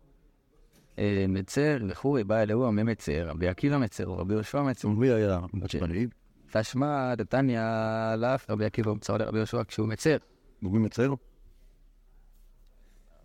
אה, 0.99 1.25
מצר 1.29 1.77
וכו', 1.89 2.17
בא 2.27 2.41
אליהו 2.41 2.71
מצר, 2.71 3.29
רבי 3.29 3.47
עקיבא 3.47 3.77
מצר, 3.77 4.03
רבי 4.03 4.33
יהושע 4.33 4.61
מצר. 4.61 4.87
מי 4.87 5.09
היה 5.09 5.39
עצבני? 5.63 6.07
תשמע 6.51 7.15
דתניא 7.15 7.61
לאף 8.17 8.49
רבי 8.49 8.65
עקיבא 8.65 8.93
מצאו 8.93 9.17
לרבי 9.17 9.37
יהושע 9.37 9.63
כשהוא 9.67 9.87
מצר. 9.87 10.17
ומי 10.63 10.79
מצר? 10.79 11.13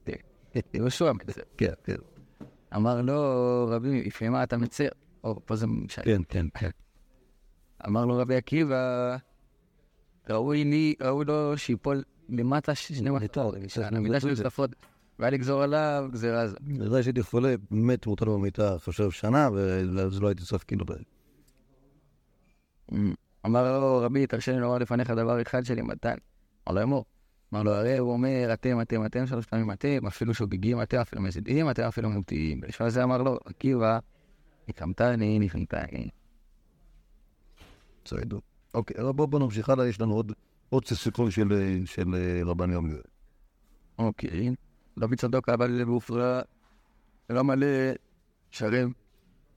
יהושע 0.75 1.12
מצר. 1.12 1.43
כן, 1.57 1.73
כן. 1.85 1.97
אמר 2.76 3.02
לו, 3.02 3.67
רבי, 3.71 4.02
לפני 4.05 4.29
מה 4.29 4.43
אתה 4.43 4.57
מצר? 4.57 4.88
או, 5.25 5.41
פה 5.47 5.57
זה 5.57 5.67
משנה. 5.67 6.05
כן, 6.05 6.23
כן, 6.29 6.47
כן. 6.55 6.71
אמר 7.87 8.05
לו 8.05 8.17
רבי 8.17 8.37
עקיבא, 8.37 9.17
ראוי 10.31 10.64
לי, 10.64 10.95
ראוי 11.00 11.25
לו 11.25 11.59
שיפול 11.59 12.02
למטה 12.29 12.75
שני 12.75 13.11
מחתות, 13.11 13.55
מידה 13.93 14.21
של 14.21 14.37
צלפות, 14.37 14.71
והיה 15.19 15.31
לגזור 15.31 15.62
עליו 15.62 16.09
גזירה 16.12 16.49
זו. 16.49 16.57
בוודאי 16.61 17.02
שהייתי 17.02 17.23
חולה, 17.23 17.55
מת 17.71 18.07
מותר 18.07 18.25
במיטה, 18.25 18.76
חושב 18.79 19.11
שנה, 19.11 19.49
ואז 19.52 20.21
לא 20.21 20.29
הייתי 20.29 20.43
צריך 20.45 20.64
כאילו... 20.67 20.85
אמר 23.47 23.81
לו, 23.81 23.99
רבי, 23.99 24.26
תרשה 24.26 24.52
לי 24.52 24.61
לומר 24.61 24.79
לפניך 24.79 25.11
דבר 25.11 25.43
אחד 25.43 25.64
שלי 25.64 25.83
מתן. 25.83 26.14
אמר 26.69 26.75
לו, 26.75 26.83
אמור. 26.83 27.05
אמר 27.52 27.62
לו, 27.62 27.73
הרי 27.73 27.99
הוא 27.99 28.12
אומר, 28.12 28.50
אתם, 28.52 28.81
אתם, 28.81 29.07
אתם, 29.07 29.26
שלוש 29.26 29.47
פעמים 29.47 29.73
אתם, 29.73 30.07
אפילו 30.07 30.35
שוגגים 30.35 30.83
אתם, 30.83 30.99
אפילו 30.99 31.23
מזידים 31.23 31.71
אתם, 31.71 31.83
אפילו 31.83 32.11
ממתיים. 32.11 32.61
ולשמוע 32.62 32.91
זה 32.91 33.05
אמר 33.05 33.23
לו, 33.23 33.38
עקיבא, 33.45 33.99
ניחמתני, 34.69 35.38
ניחמתני. 35.38 36.09
בסדר. 38.05 38.38
אוקיי, 38.75 38.97
בואו 39.12 39.38
נמשיך 39.38 39.69
הלאה, 39.69 39.87
יש 39.87 40.00
לנו 40.00 40.14
עוד 40.14 40.33
עוד 40.73 40.87
סיפור 40.87 41.31
של 41.31 41.49
של 41.85 42.14
רבן 42.47 42.71
יום 42.71 42.91
אוקיי. 43.99 44.55
דוד 44.99 45.14
צדוק 45.14 45.49
היה 45.49 45.57
בא 45.57 45.67
לבופרה, 45.67 46.43
לא 47.31 47.45
מלא 47.45 47.67
שרם 48.50 48.93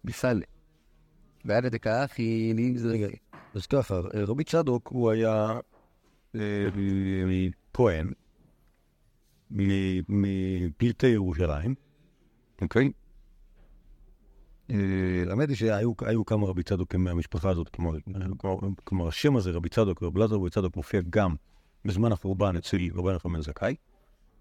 בסל. 0.04 0.42
ועד 1.46 1.76
לכך 1.76 2.14
היא 2.18 2.56
נגזר. 2.56 3.08
אז 3.54 3.66
ככה, 3.66 3.96
רבי 4.14 4.44
צדוק 4.44 4.88
הוא 4.88 5.12
היה 5.12 5.60
כהן 7.74 8.12
מפליטי 10.10 11.08
ירושלים, 11.08 11.76
אוקיי? 12.62 12.92
האמת 15.30 15.50
היא 15.50 15.58
שהיו 15.58 16.26
כמה 16.26 16.48
רבי 16.48 16.64
צדוקים 16.64 17.04
מהמשפחה 17.04 17.50
הזאת, 17.50 17.78
כלומר 18.84 19.08
השם 19.08 19.36
הזה, 19.36 19.52
רבי 19.52 19.70
צדוק, 19.70 20.04
רבי 20.04 20.20
לזר 20.20 20.36
רבי 20.36 20.50
צדוק, 20.50 20.76
מופיע 20.76 21.02
גם 21.10 21.36
בזמן 21.86 22.12
החורבן 22.12 22.56
אצל 22.58 22.78
רבי 22.94 23.14
נחמן 23.14 23.42
זכאי, 23.42 23.76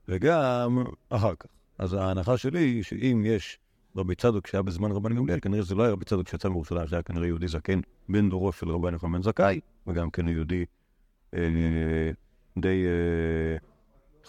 וגם 0.08 0.84
אחר 1.08 1.34
כך. 1.34 1.46
אז 1.78 1.94
ההנחה 1.94 2.36
שלי 2.36 2.60
היא 2.60 2.82
שאם 2.82 3.22
יש 3.26 3.58
רבי 3.96 4.14
צדוק 4.14 4.46
שהיה 4.46 4.62
בזמן 4.62 4.92
רבן 4.92 5.14
גמליאל, 5.14 5.40
כנראה 5.40 5.62
זה 5.62 5.74
לא 5.74 5.82
היה 5.82 5.92
רבי 5.92 6.04
צדוק 6.04 6.28
שיצא 6.28 6.48
מירושלים, 6.48 6.86
זה 6.86 6.96
היה 6.96 7.02
כנראה 7.02 7.26
יהודי 7.26 7.48
זקן 7.48 7.80
בן 8.08 8.30
דורו 8.30 8.52
של 8.52 8.70
רבי 8.70 8.90
נחמן 8.90 9.22
זכאי, 9.22 9.60
וגם 9.86 10.10
כן 10.10 10.28
יהודי 10.28 10.64
אה, 11.34 12.10
די, 12.58 12.84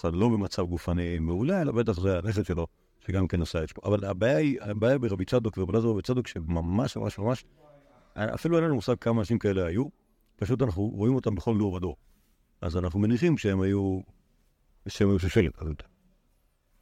אה, 0.04 0.10
לא 0.12 0.30
במצב 0.30 0.66
גופני 0.66 1.20
מעולה, 1.20 1.62
אלא 1.62 1.72
בטח 1.72 2.00
זה 2.00 2.18
הנכד 2.18 2.46
שלו. 2.46 2.68
שגם 3.08 3.28
כן 3.28 3.42
עשה 3.42 3.64
את 3.64 3.70
שמו. 3.70 3.82
אבל 3.86 4.06
הבעיה 4.06 4.38
היא, 4.38 4.62
הבעיה 4.62 4.98
ברבי 4.98 5.26
צדוק 5.26 5.58
ורבי 5.58 5.78
רבי 5.78 6.02
צדוק, 6.02 6.28
שממש 6.28 6.98
ממש 6.98 7.20
ממש, 7.20 7.46
אפילו 8.18 8.58
אין 8.58 8.64
לנו 8.64 8.76
מושג 8.76 8.96
כמה 9.02 9.20
אנשים 9.20 9.40
כאלה 9.40 9.66
היו, 9.66 9.86
פשוט 10.36 10.62
אנחנו 10.62 10.84
רואים 10.84 11.16
אותם 11.16 11.36
בכל 11.36 11.58
דור 11.58 11.74
ודור. 11.74 11.96
אז 12.62 12.78
אנחנו 12.78 13.00
מניחים 13.00 13.38
שהם 13.38 13.62
היו, 13.62 14.00
שהם 14.88 15.10
היו 15.10 15.20
שושלת. 15.20 15.54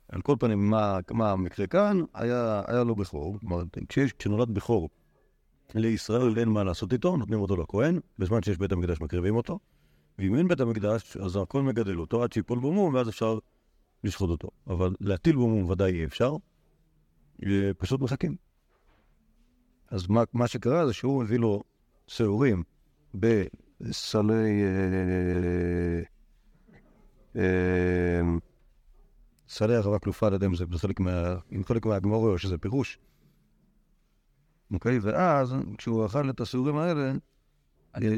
על 0.09 0.21
כל 0.21 0.35
פנים, 0.39 0.69
מה, 0.69 0.99
מה 1.11 1.31
המקרה 1.31 1.67
כאן? 1.67 2.01
היה, 2.13 2.61
היה 2.67 2.83
לו 2.83 2.95
בכור, 2.95 3.39
כלומר, 3.39 3.63
כשנולד 3.89 4.53
בכור 4.53 4.89
לישראל 5.75 6.39
אין 6.39 6.49
מה 6.49 6.63
לעשות 6.63 6.93
איתו, 6.93 7.17
נותנים 7.17 7.39
אותו 7.39 7.55
לכהן, 7.55 7.99
בזמן 8.19 8.43
שיש 8.43 8.57
בית 8.57 8.71
המקדש 8.71 9.01
מקריבים 9.01 9.35
אותו, 9.35 9.59
ואם 10.19 10.35
אין 10.35 10.47
בית 10.47 10.59
המקדש, 10.59 11.17
אז 11.17 11.35
הכהן 11.35 11.65
מגדל 11.65 11.99
אותו 11.99 12.23
עד 12.23 12.33
שיפול 12.33 12.59
בו 12.59 12.91
ואז 12.93 13.09
אפשר 13.09 13.37
לשחוט 14.03 14.29
אותו. 14.29 14.49
אבל 14.67 14.95
להטיל 14.99 15.35
בו 15.35 15.69
ודאי 15.69 15.91
אי 15.91 16.05
אפשר, 16.05 16.35
פשוט 17.77 18.01
מחכים. 18.01 18.35
אז 19.91 20.07
מה, 20.07 20.23
מה 20.33 20.47
שקרה 20.47 20.87
זה 20.87 20.93
שהוא 20.93 21.23
הביא 21.23 21.39
לו 21.39 21.63
שעורים 22.07 22.63
בסלי... 23.13 24.63
אה, 24.63 26.01
אה, 27.35 28.21
סלי 29.47 29.75
הרחבה 29.75 29.99
כלופה, 29.99 30.29
לא 30.29 30.35
יודע 30.35 30.47
אם 30.47 30.55
זה 30.55 30.65
חלק, 30.77 30.99
מה, 30.99 31.35
חלק 31.65 31.85
מהגמורי 31.85 32.31
או 32.31 32.37
שזה 32.37 32.57
פירוש. 32.57 32.99
אוקיי? 34.73 34.99
ואז, 35.01 35.55
כשהוא 35.77 36.05
אכל 36.05 36.29
את 36.29 36.41
השעורים 36.41 36.77
האלה, 36.77 37.13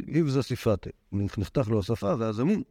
איבזה 0.07 0.43
סיפתה. 0.43 0.89
נחתך 1.11 1.67
לו 1.67 1.79
השפה 1.79 2.15
ואז 2.19 2.39
אמון. 2.41 2.63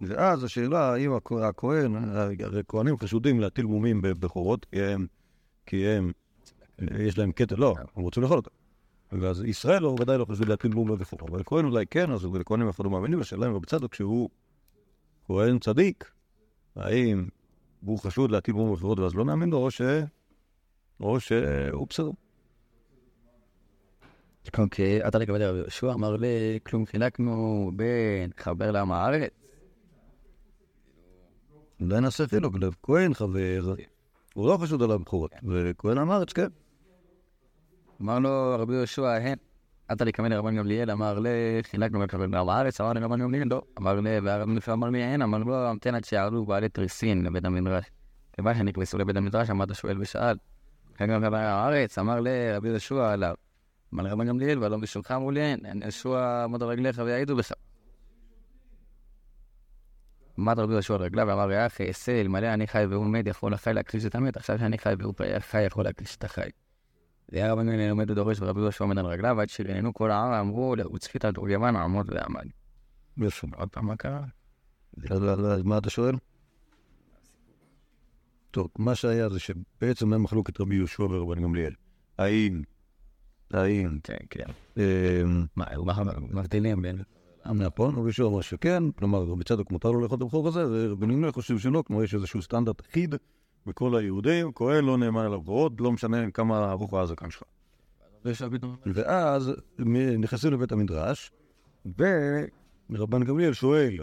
ואז 0.00 0.44
השאלה, 0.44 0.92
האם 0.92 1.12
הכהן, 1.42 1.94
הרי 2.14 2.62
כהנים 2.68 2.98
חשודים 2.98 3.40
להטיל 3.40 3.66
מומים 3.66 4.02
בבכורות, 4.02 4.66
כי 4.72 4.82
הם, 4.82 5.06
כי 5.66 5.88
הם, 5.88 6.12
יש 6.78 7.18
להם 7.18 7.32
קטע, 7.32 7.56
לא, 7.56 7.74
הם 7.96 8.02
רוצים 8.02 8.22
לאכול 8.22 8.36
אותם. 8.36 8.50
ואז 9.12 9.44
ישראל 9.44 9.82
הוא 9.82 10.00
ודאי 10.00 10.18
לא 10.18 10.24
חשוב 10.24 10.48
להטיל 10.48 10.74
מום 10.74 10.88
בבכורות, 10.88 11.30
אבל 11.30 11.42
כהן 11.46 11.64
אולי 11.64 11.86
כן, 11.86 12.10
אז 12.10 12.24
לכהנים 12.24 12.68
אפילו 12.68 12.90
מאמינים, 12.90 13.20
השאלה 13.20 13.46
אם 13.46 13.54
רבי 13.54 13.66
צדוק 13.66 13.94
שהוא 13.94 14.30
כהן 15.26 15.58
צדיק, 15.58 16.10
האם 16.76 17.28
הוא 17.84 17.98
חשוד 17.98 18.30
להטיל 18.30 18.54
מום 18.54 18.72
בבכורות 18.72 18.98
ואז 18.98 19.14
לא 19.14 19.24
נאמין 19.24 19.50
לו, 19.50 19.58
או 19.58 19.70
ש... 19.70 19.82
או 21.00 21.20
שהוא 21.20 21.86
בסדר. 21.88 22.10
אוקיי, 24.58 25.08
אתה 25.08 25.18
לגבי 25.18 25.38
יהושע 25.42 25.92
אמר 25.92 26.16
לי, 26.16 26.58
כלום 26.66 26.86
חילקנו 26.86 27.70
בין 27.76 28.30
חבר 28.36 28.70
לעם 28.70 28.92
הארץ 28.92 29.45
אולי 31.80 32.00
נעשה 32.00 32.24
אפילו, 32.24 32.50
כהן 32.82 33.14
חבר, 33.14 33.74
הוא 34.34 34.48
לא 34.48 34.56
חשוד 34.56 34.82
על 34.82 34.90
הבכורות, 34.90 35.30
וכהן 35.42 35.98
אמר 35.98 36.22
את 36.22 36.32
כן. 36.32 36.46
אמר 38.02 38.18
לו 38.18 38.56
רבי 38.58 38.74
יהושע, 38.74 39.08
הן, 39.08 39.36
אתה 39.92 40.04
לקמן 40.04 40.32
לרבן 40.32 40.56
גמליאל, 40.56 40.90
אמר 40.90 41.18
לי, 41.18 41.30
חילקנו 41.62 41.98
מקבל 41.98 42.26
בעם 42.26 42.48
הארץ, 42.48 42.80
אמר 42.80 42.92
לי 42.92 43.00
רבן 43.00 43.20
גמליאל, 43.20 43.48
לא. 43.50 43.62
אמר 43.78 44.00
לי, 44.00 44.20
והרבן 44.20 44.54
גמליאל 44.54 44.72
אמר 44.72 44.90
לי, 44.90 45.02
הן, 45.02 45.22
אמר 45.22 45.38
לו, 45.38 45.66
המתן 45.66 45.94
עד 45.94 46.04
שיעלו 46.04 46.46
בעלי 46.46 46.68
תריסין 46.68 47.24
לבית 47.26 47.44
המדרש. 47.44 47.84
כיוון 48.32 48.54
שנכנסו 48.54 48.98
לבית 48.98 49.16
המדרש, 49.16 49.50
עמד 49.50 49.70
השואל 49.70 50.00
ושאל, 50.00 50.36
כן 50.94 51.06
גם 51.06 51.20
בעם 51.20 51.34
הארץ, 51.34 51.98
אמר 51.98 52.20
לי, 52.20 52.52
רבי 52.52 52.68
יהושע 52.68 53.12
עליו. 53.12 53.34
אמר 53.94 54.02
לרבן 54.02 54.26
גמליאל, 54.26 54.58
והלא 54.58 54.76
בשמך 54.76 55.10
אמרו 55.10 55.30
לי, 55.30 55.40
אין, 55.40 55.60
יהושע 55.82 56.44
עמוד 56.44 56.62
על 56.62 56.68
רגליך 56.68 57.02
ויעידו 57.04 57.36
בך. 57.36 57.52
עמד 60.38 60.58
רבי 60.58 60.72
יהושע 60.72 60.94
על 60.94 61.00
רגליו 61.00 61.26
ואמר, 61.28 61.52
יא 61.52 61.66
אחי, 61.66 61.88
אעשה, 61.88 62.20
אלמלא 62.20 62.54
אני 62.54 62.66
חי 62.66 62.84
והוא 62.90 63.06
מת, 63.06 63.26
יכול 63.26 63.54
החי 63.54 63.72
להכחיש 63.72 64.04
את 64.04 64.14
המת, 64.14 64.36
עכשיו 64.36 64.58
שאני 64.58 64.78
חי 64.78 64.94
והוא 64.98 65.14
חי 65.38 65.62
יכול 65.62 65.84
להכחיש 65.84 66.16
את 66.16 66.24
החי. 66.24 66.50
והיה 67.28 67.52
רבי 67.52 67.62
גמליאל 67.62 67.90
עומד 67.90 68.10
ודורש 68.10 68.40
ורבי 68.40 68.60
יהושע 68.60 68.84
עומד 68.84 68.98
על 68.98 69.06
רגליו, 69.06 69.40
עד 69.40 69.48
שרענו 69.48 69.94
כל 69.94 70.10
העם 70.10 70.32
ואמרו, 70.32 70.74
וצפית 70.94 71.24
על 71.24 71.32
תורגמן, 71.32 71.76
עמוד 71.76 72.10
ועמד. 72.12 72.46
יפה. 73.16 73.46
עוד 73.56 73.68
פעם, 73.68 73.86
מה 73.86 73.96
קרה? 73.96 74.24
אז 75.10 75.62
מה 75.62 75.78
אתה 75.78 75.90
שואל? 75.90 76.14
טוב, 78.50 78.68
מה 78.78 78.94
שהיה 78.94 79.28
זה 79.28 79.38
שבעצם 79.40 80.12
היה 80.12 80.18
מחלוקת 80.18 80.60
רבי 80.60 80.74
יהושע 80.74 81.02
ורבן 81.02 81.42
גמליאל. 81.42 81.72
האם, 82.18 82.62
האם, 83.52 83.98
כן, 84.02 84.16
כן. 84.30 84.44
אמ, 84.76 85.46
מה, 85.56 85.64
מבדילים 86.30 86.82
בין... 86.82 87.02
נכון, 87.54 87.94
רבי 87.94 88.04
יהושע 88.04 88.24
אמר 88.24 88.40
שכן, 88.40 88.90
כלומר 88.90 89.22
רבי 89.22 89.44
צדוק 89.44 89.70
מותר 89.70 89.90
לו 89.90 90.00
לאכול 90.00 90.16
את 90.16 90.22
הבכור 90.22 90.48
הזה, 90.48 90.64
ורבי 90.70 91.06
נימניה 91.06 91.32
חושב 91.32 91.58
שלא, 91.58 91.82
כמו 91.86 92.02
יש 92.02 92.14
איזשהו 92.14 92.42
סטנדרט 92.42 92.80
אחיד 92.80 93.14
בכל 93.66 93.96
היהודים, 93.96 94.52
כהן 94.54 94.84
לא 94.84 94.98
נאמן 94.98 95.24
על 95.24 95.34
הבכורות, 95.34 95.80
לא 95.80 95.92
משנה 95.92 96.30
כמה 96.30 96.70
ארוך 96.70 96.94
הזקן 96.94 97.30
שלך. 97.30 97.42
ואז 98.84 99.52
נכנסים 100.18 100.52
לבית 100.52 100.72
המדרש, 100.72 101.30
ורבן 102.90 103.24
גמליאל 103.24 103.52
שואל, 103.52 103.96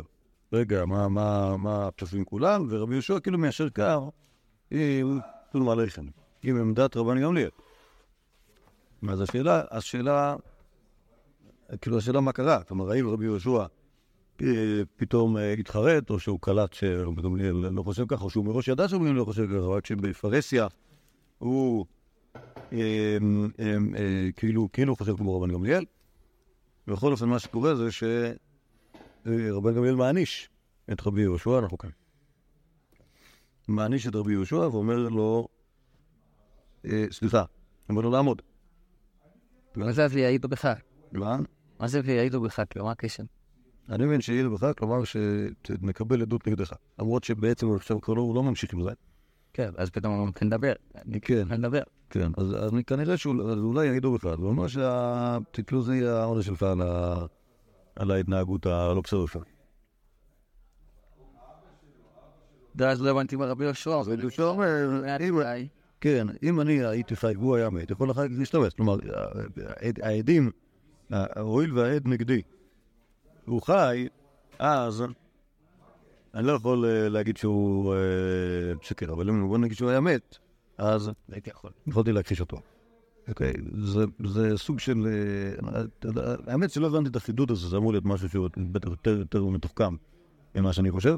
רגע, 0.54 0.86
מה, 0.86 1.56
הפספים 1.88 2.26
כולם? 2.26 2.68
ורבי 2.70 2.94
יהושע 2.94 3.20
כאילו 3.20 3.38
מיישר 3.38 3.70
קו 3.70 4.12
עם 4.72 5.20
עם 6.44 6.58
עמדת 6.58 6.98
רבן 6.98 7.22
גמליאל. 7.22 7.50
אז 9.10 9.22
השאלה, 9.22 9.62
השאלה, 9.72 10.36
כאילו 11.82 11.98
השאלה 11.98 12.22
מה 12.22 12.32
קרה, 12.32 12.64
כלומר 12.64 12.92
האם 12.92 13.08
רבי 13.08 13.26
יהושע 13.26 13.66
אה, 14.42 14.82
פתאום 14.96 15.38
אה, 15.38 15.54
התחרט, 15.54 16.10
או 16.10 16.20
שהוא 16.20 16.40
קלט 16.42 16.74
שרבי 16.74 17.22
לא 17.52 17.84
חושב 17.84 18.06
ככה, 18.08 18.24
או 18.24 18.30
שהוא 18.30 18.46
מראש 18.46 18.68
ידע 18.68 18.86
גמליאל 18.94 19.16
לא 19.16 19.26
חושב 19.26 19.48
ככה, 19.48 19.68
רק 19.68 19.86
שבפרהסיה 19.86 20.68
הוא 21.38 21.86
אה, 22.74 23.18
כאילו 24.36 24.70
כאילו 24.74 24.96
חושב 24.96 25.18
כמו 25.18 25.38
רבן 25.38 25.54
גמליאל. 25.54 25.86
בכל 26.88 27.12
אופן, 27.12 27.30
מה 27.30 27.40
שקורה 27.40 27.76
זה 27.76 27.90
שרבן 27.92 29.76
גמליאל 29.76 29.96
מעניש 29.96 30.50
את 30.92 31.08
רבי 31.08 31.22
יהושע, 31.22 31.60
אנחנו 31.60 31.78
כאן. 31.78 31.90
מעניש 33.68 34.08
את 34.08 34.16
רבי 34.16 34.32
יהושע 34.32 34.56
ואומר 34.56 34.98
לו, 34.98 35.48
סליחה, 37.12 37.44
אומר 37.90 38.02
לו 38.02 38.12
לעמוד. 38.12 38.42
מה 39.76 39.92
זה 39.92 40.06
אז 40.06 40.16
יעידו 40.16 40.48
בך? 40.48 40.74
מה? 41.14 41.38
מה 41.80 41.88
זה 41.88 42.02
יעידו 42.06 42.42
בך? 42.42 42.60
כאילו, 42.70 42.86
מה 42.86 42.92
הקשר? 42.92 43.24
אני 43.90 44.06
מבין 44.06 44.22
שיהיה 44.22 44.50
בך, 44.50 44.72
כלומר 44.78 45.04
שנקבל 45.04 46.22
עדות 46.22 46.48
נגדך. 46.48 46.74
למרות 47.00 47.24
שבעצם 47.24 47.76
עכשיו 47.76 48.02
כבר 48.02 48.14
לא- 48.14 48.32
לא 48.36 48.44
ממשיך 48.44 48.74
עם 48.74 48.84
זה. 48.84 48.90
כן, 49.54 49.70
אז 49.78 49.90
פתאום 49.90 50.28
מתחיל 50.28 50.48
לדבר. 50.48 50.74
כן, 51.22 51.48
לדבר. 51.50 51.82
כן. 52.10 52.32
אז 52.38 52.72
כנראה 52.88 53.18
שאולי 53.18 53.86
יעידו 53.86 54.14
בך. 54.14 54.26
הוא 54.26 54.48
אומר 54.48 54.66
שכאילו 54.68 55.82
זה 55.82 55.96
יהיה 55.96 56.18
העונש 56.22 56.46
שלך 56.46 56.66
על 57.96 58.12
ההתנהגות 58.12 58.66
הלא 58.66 59.02
בסדר 59.02 59.26
שלך. 59.26 59.44
ואז 62.76 63.02
לא 63.02 63.10
הבנתי 63.12 63.36
מה 63.36 63.46
רבי 63.46 63.64
יהושע. 63.66 63.96
רבי 63.96 64.22
יהושע 64.22 64.44
אומר, 64.44 65.04
כן, 66.02 66.28
אם 66.44 66.62
אני 66.62 66.86
הייתי 66.86 67.16
חי 67.16 67.34
והוא 67.38 67.56
היה 67.56 67.70
מת, 67.70 67.92
יכול 67.92 68.12
אחר 68.12 68.28
כך 68.28 68.34
להשתמש. 68.38 68.74
כלומר, 68.74 68.98
העד- 69.68 70.00
העדים, 70.04 70.52
הואיל 71.40 71.78
והעד 71.78 72.08
נגדי, 72.08 72.42
הוא 73.46 73.62
חי, 73.62 74.08
אז 74.60 75.04
אני 76.34 76.48
לא 76.48 76.52
יכול 76.52 76.86
אה, 76.86 77.10
להגיד 77.10 77.38
שהוא 77.38 77.94
אה, 77.94 78.00
שקר, 78.82 79.14
אבל 79.14 79.30
אם 79.30 79.48
בוא 79.48 79.58
נגיד 79.58 79.78
שהוא 79.78 79.90
היה 79.90 80.00
מת, 80.00 80.38
אז 80.78 81.12
הייתי 81.32 81.50
יכול. 81.50 81.72
יכולתי 81.88 82.12
להכחיש 82.12 82.42
אותו. 82.42 82.58
אוקיי, 83.28 83.54
זה, 84.26 84.58
סוג 84.58 84.80
של... 84.80 85.08
אה, 85.08 85.84
האמת 86.48 86.72
שלא 86.72 86.88
הבנתי 86.88 87.10
את 87.10 87.16
החידוד 87.16 87.52
הזה, 87.52 87.68
זה 87.68 87.78
אמור 87.78 87.92
להיות 87.92 88.06
משהו 88.06 88.30
שהוא 88.30 88.50
בטח 88.58 88.90
יותר, 89.06 89.46
מתוחכם 89.46 89.96
ממה 90.56 90.74
שאני 90.74 90.92
חושב. 90.92 91.18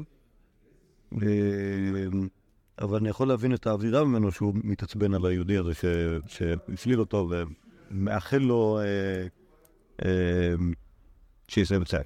אבל 2.78 2.96
אני 2.98 3.08
יכול 3.08 3.28
להבין 3.28 3.54
את 3.54 3.66
האווירה 3.66 4.04
ממנו 4.04 4.32
שהוא 4.32 4.54
מתעצבן 4.64 5.14
על 5.14 5.26
היהודי 5.26 5.56
הזה 5.56 5.72
שהפליל 6.26 7.00
אותו 7.00 7.30
ומאחל 7.90 8.38
לו 8.38 8.78
שיסיים 11.48 11.82
את 11.82 11.86
צה"ל. 11.86 12.02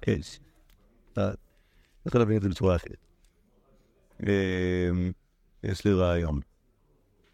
כן. 0.00 0.18
אתה 1.12 1.32
יכול 2.06 2.20
להבין 2.20 2.36
את 2.36 2.42
זה 2.42 2.48
בצורה 2.48 2.76
אחרת. 2.76 3.06
יש 5.62 5.84
לי 5.84 5.92
רעיון. 5.92 6.40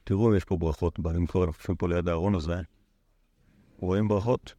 תראו 0.05 0.31
אם 0.31 0.37
יש 0.37 0.45
פה 0.45 0.57
ברכות, 0.57 0.99
אם 0.99 1.27
כבר 1.27 1.45
אנחנו 1.45 1.61
יושבים 1.61 1.77
פה 1.77 1.89
ליד 1.89 2.09
הארון 2.09 2.35
הזה. 2.35 2.55
רואים 3.79 4.09
ברכות? 4.09 4.55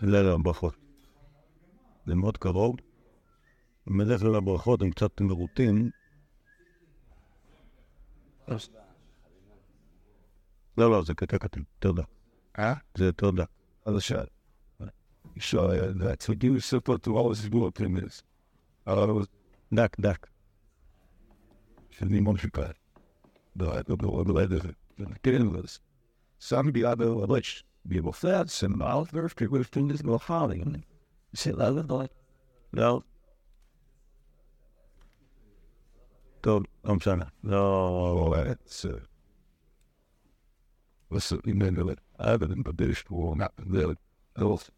לא, 0.00 0.22
לא, 0.22 0.38
ברכות. 0.42 0.76
זה 2.06 2.14
מאוד 2.14 2.36
קרוב. 2.36 2.76
בדרך 3.86 4.20
כלל 4.20 4.34
הברכות 4.34 4.82
הן 4.82 4.90
קצת 4.90 5.20
מרוטים. 5.20 5.90
לא, 10.77 10.91
לא, 10.91 11.03
זה 11.03 11.13
קטע 11.13 11.37
קטן, 11.37 11.61
תודה. 11.79 12.03
אה? 12.59 12.73
זה 12.97 13.11
תודה. 13.11 13.43
other 13.89 14.01
shot. 14.01 14.29
So 15.39 15.67
uh, 15.67 15.93
that's 15.95 16.27
what 16.27 16.43
you 16.43 16.59
support 16.59 17.03
to 17.03 17.17
always 17.17 17.41
do 17.41 17.65
up 17.65 17.79
in 17.79 17.93
this. 17.95 18.23
Uh, 18.87 19.25
דק, 19.73 19.99
דק. 19.99 20.27
שאני 21.91 22.19
ממשיכה. 22.19 22.61
לא, 23.55 23.79
I 23.79 23.81
don't 23.81 24.01
know 24.01 24.09
what 24.09 24.27
the 24.27 24.33
other 24.33 24.75
thing 25.23 25.51
was. 25.51 25.79
Some 26.39 26.71
the 26.71 26.85
other 26.85 27.13
which 27.27 27.63
be 27.87 27.97
able 27.97 28.13
to 28.13 28.47
some 28.47 28.81
out 28.81 29.11
there 29.11 29.29
to 29.29 29.47
go 29.47 29.63
to 29.63 29.87
this 29.87 30.03
no 30.03 30.17
howling. 30.17 30.83
Say 31.33 31.51
that 31.51 31.89
like 31.89 32.11
לא. 32.73 33.01
טוב, 36.41 36.63
לא 36.85 36.95
משנה. 36.95 37.25
לא... 37.43 38.33
oh 38.33 38.43
that's 38.43 38.85
uh 38.85 38.99
the 42.64 42.72
dish 42.72 43.04
will 43.10 43.34
not 43.34 43.52
really 43.72 43.96
else. 44.38 44.70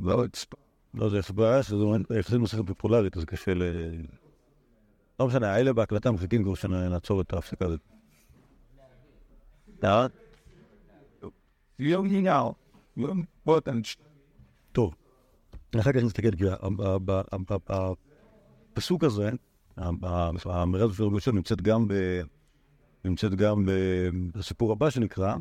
Well 0.00 0.20
it's 0.20 0.46
לא, 0.94 1.08
זה 1.08 1.20
בעיה 1.34 1.62
שזו 1.62 1.96
יחסית 2.18 2.40
מסכת 2.40 2.66
פופולרית, 2.66 3.16
אז 3.16 3.24
קשה 3.24 3.54
ל... 3.54 3.62
לא 5.20 5.26
משנה, 5.26 5.52
האלה 5.52 5.72
בהקלטה 5.72 6.10
מחכים 6.10 6.44
כבר 6.44 6.54
שנעצור 6.54 7.20
את 7.20 7.32
ההפסקה 7.32 7.64
הזאת. 7.64 7.80
טוב. 14.72 14.94
אחר 15.80 15.92
כך 15.92 16.02
נסתכל, 16.02 16.30
כי 16.30 16.44
הפסוק 18.72 19.04
הזה, 19.04 19.30
ה- 19.76 19.88
ה- 20.02 20.30
האמירה 20.44 20.84
הזאת 20.84 21.22
של 21.22 21.32
נמצאת 21.32 21.62
גם. 21.62 21.86
נמצאת 23.04 23.34
גם 23.34 23.68
בסיפור 24.34 24.72
הבא 24.72 24.90
שנקרא, 24.90 25.36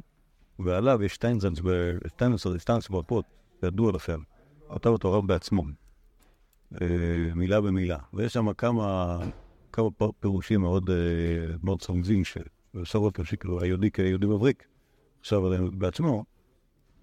ועליו 0.65 1.03
יש 1.03 1.13
שטיינזנס 1.13 2.89
ברפות, 2.89 3.25
ידוע 3.63 3.91
לכם, 3.91 4.19
כתב 4.73 4.89
אותו 4.89 5.13
הרב 5.13 5.27
בעצמו, 5.27 5.63
אה, 6.81 6.87
מילה 7.35 7.61
במילה, 7.61 7.97
ויש 8.13 8.33
שם 8.33 8.53
כמה, 8.53 9.19
כמה 9.71 9.87
פירושים 10.19 10.61
מאוד, 10.61 10.89
אה, 10.89 10.95
מאוד 11.63 11.81
של 12.25 12.43
סורוקר, 12.85 13.23
שכאילו 13.23 13.61
היהודי 13.61 13.91
כיהודי 13.91 14.25
מבריק, 14.25 14.67
חשב 15.23 15.43
עליהם 15.45 15.79
בעצמו, 15.79 16.25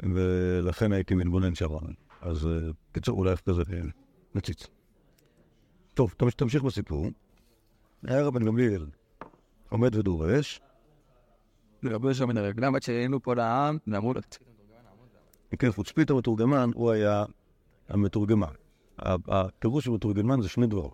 ולכן 0.03 0.93
הייתי 0.93 1.15
מתבונן 1.15 1.55
שם. 1.55 1.69
אז 2.21 2.47
אה, 2.47 2.53
בקיצור, 2.91 3.19
אולי 3.19 3.35
כזה 3.47 3.63
נציץ. 4.35 4.67
טוב, 5.95 6.15
תמש- 6.17 6.35
תמשיך 6.35 6.63
בסיפור. 6.63 7.07
היה 8.05 8.27
רבן 8.27 8.45
גמליאל 8.45 8.87
עומד 9.69 9.97
ודורש, 9.97 10.61
רבי 11.85 12.07
יהושע 12.07 12.25
מן 12.25 12.37
הרגליים, 12.37 12.75
עד 12.75 12.83
שהיינו 12.83 13.23
פה 13.23 13.35
לעם, 13.35 13.79
ואמרו 13.87 14.15
לו, 14.15 14.21
כן, 15.59 15.73
חוצפית 15.73 16.11
המתורגמן, 16.11 16.71
הוא 16.75 16.91
היה 16.91 17.25
המתורגמן. 17.89 18.53
הפירוש 18.99 19.85
של 19.85 19.91
מתורגמן 19.91 20.41
זה 20.43 20.49
שני 20.49 20.67
דברים. 20.67 20.91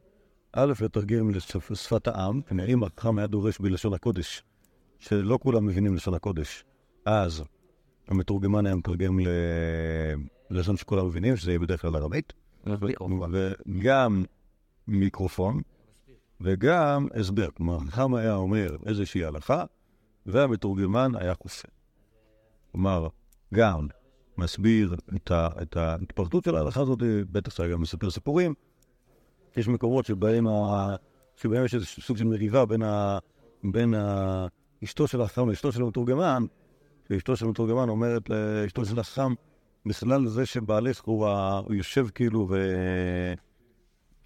א', 0.52 0.72
לתרגם 0.80 1.30
לשפת 1.30 2.08
העם, 2.08 2.40
אם 2.68 2.84
החכם 2.84 3.18
היה 3.18 3.26
דורש 3.26 3.58
בלשון 3.58 3.94
הקודש, 3.94 4.42
שלא 4.98 5.38
כולם 5.42 5.66
מבינים 5.66 5.94
לשון 5.94 6.14
הקודש, 6.14 6.64
אז 7.04 7.44
המתורגמן 8.08 8.66
היה 8.66 8.74
מתרגם 8.74 9.18
ללשון 10.50 10.76
שכולם 10.76 11.06
מבינים, 11.06 11.36
שזה 11.36 11.50
יהיה 11.50 11.58
בדרך 11.58 11.82
כלל 11.82 11.96
ארמית, 11.96 12.32
וגם 13.66 14.24
מיקרופון, 14.88 15.60
וגם 16.40 17.06
הסבר. 17.14 17.48
כלומר, 17.56 17.76
החכם 17.76 18.14
היה 18.14 18.34
אומר 18.34 18.76
איזושהי 18.86 19.24
הלכה, 19.24 19.64
והמתורגמן 20.26 21.12
היה 21.14 21.34
כופה. 21.34 21.68
כלומר, 22.72 23.08
גם 23.54 23.88
מסביר 24.38 24.94
את, 25.16 25.30
ה, 25.30 25.48
את 25.62 25.76
ההתפרטות 25.76 26.44
של 26.44 26.56
ההלכה 26.56 26.80
הזאת, 26.80 26.98
בטח 27.32 27.54
שהיה 27.54 27.72
גם 27.72 27.80
מספר 27.80 28.10
סיפורים. 28.10 28.54
יש 29.56 29.68
מקומות 29.68 30.06
שבהם, 30.06 30.46
ה, 30.46 30.96
שבהם 31.36 31.64
יש 31.64 31.74
איזה 31.74 31.86
סוג 31.86 32.16
של 32.16 32.24
מריבה 32.24 32.66
בין, 32.66 32.82
ה, 32.82 33.18
בין 33.64 33.94
ה, 33.94 34.46
אשתו 34.84 35.06
של 35.06 35.20
החכם 35.20 35.48
לאשתו 35.48 35.72
של 35.72 35.82
המתורגמן, 35.82 36.44
שאשתו 37.08 37.36
של 37.36 37.46
המתורגמן 37.46 37.88
אומרת 37.88 38.30
לאשתו 38.30 38.84
של 38.84 38.98
החכם, 38.98 39.34
בכלל 39.86 40.26
זה 40.26 40.46
שבעלך 40.46 41.00
הוא, 41.04 41.26
ה, 41.26 41.58
הוא 41.58 41.74
יושב 41.74 42.06
כאילו 42.14 42.46
ו... 42.50 42.74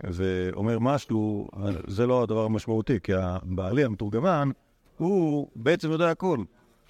ואומר 0.05 0.79
משהו, 0.79 1.49
זה 1.87 2.07
לא 2.07 2.23
הדבר 2.23 2.45
המשמעותי, 2.45 3.01
כי 3.03 3.13
הבעלי 3.15 3.85
המתורגמן, 3.85 4.51
הוא 4.99 5.49
בעצם 5.57 5.91
יודע 5.91 6.11
הכל. 6.11 6.39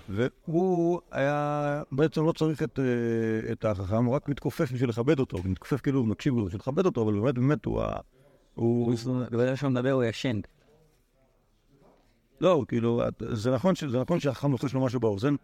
והוא 0.09 1.01
היה, 1.11 1.83
בעצם 1.93 2.25
לא 2.25 2.33
צריך 2.33 2.63
את, 2.63 2.79
אה, 2.79 3.53
את 3.53 3.65
החכם, 3.65 4.05
הוא 4.05 4.15
רק 4.15 4.29
מתכופף 4.29 4.73
בשביל 4.73 4.89
לכבד 4.89 5.19
אותו, 5.19 5.39
מתכופף 5.45 5.81
כאילו, 5.81 6.05
מקשיב 6.05 6.35
לו 6.35 6.45
בשביל 6.45 6.61
לכבד 6.61 6.87
אותו, 6.87 7.03
אבל 7.03 7.21
באמת, 7.21 7.35
באמת 7.35 7.65
הוא 7.65 7.83
ה... 7.83 7.97
הוא... 8.55 8.95
ברגע 9.31 9.57
שהוא 9.57 9.71
מדבר 9.71 9.91
הוא 9.91 10.05
ישן. 10.05 10.41
לא, 12.41 12.65
כאילו, 12.69 13.03
זה 13.21 13.55
נכון, 13.55 13.75
זה 13.89 14.01
נכון 14.01 14.21
שהחכם 14.21 14.53
לוחש 14.53 14.75
לו 14.75 14.85
משהו 14.85 15.01
באוזן, 15.01 15.35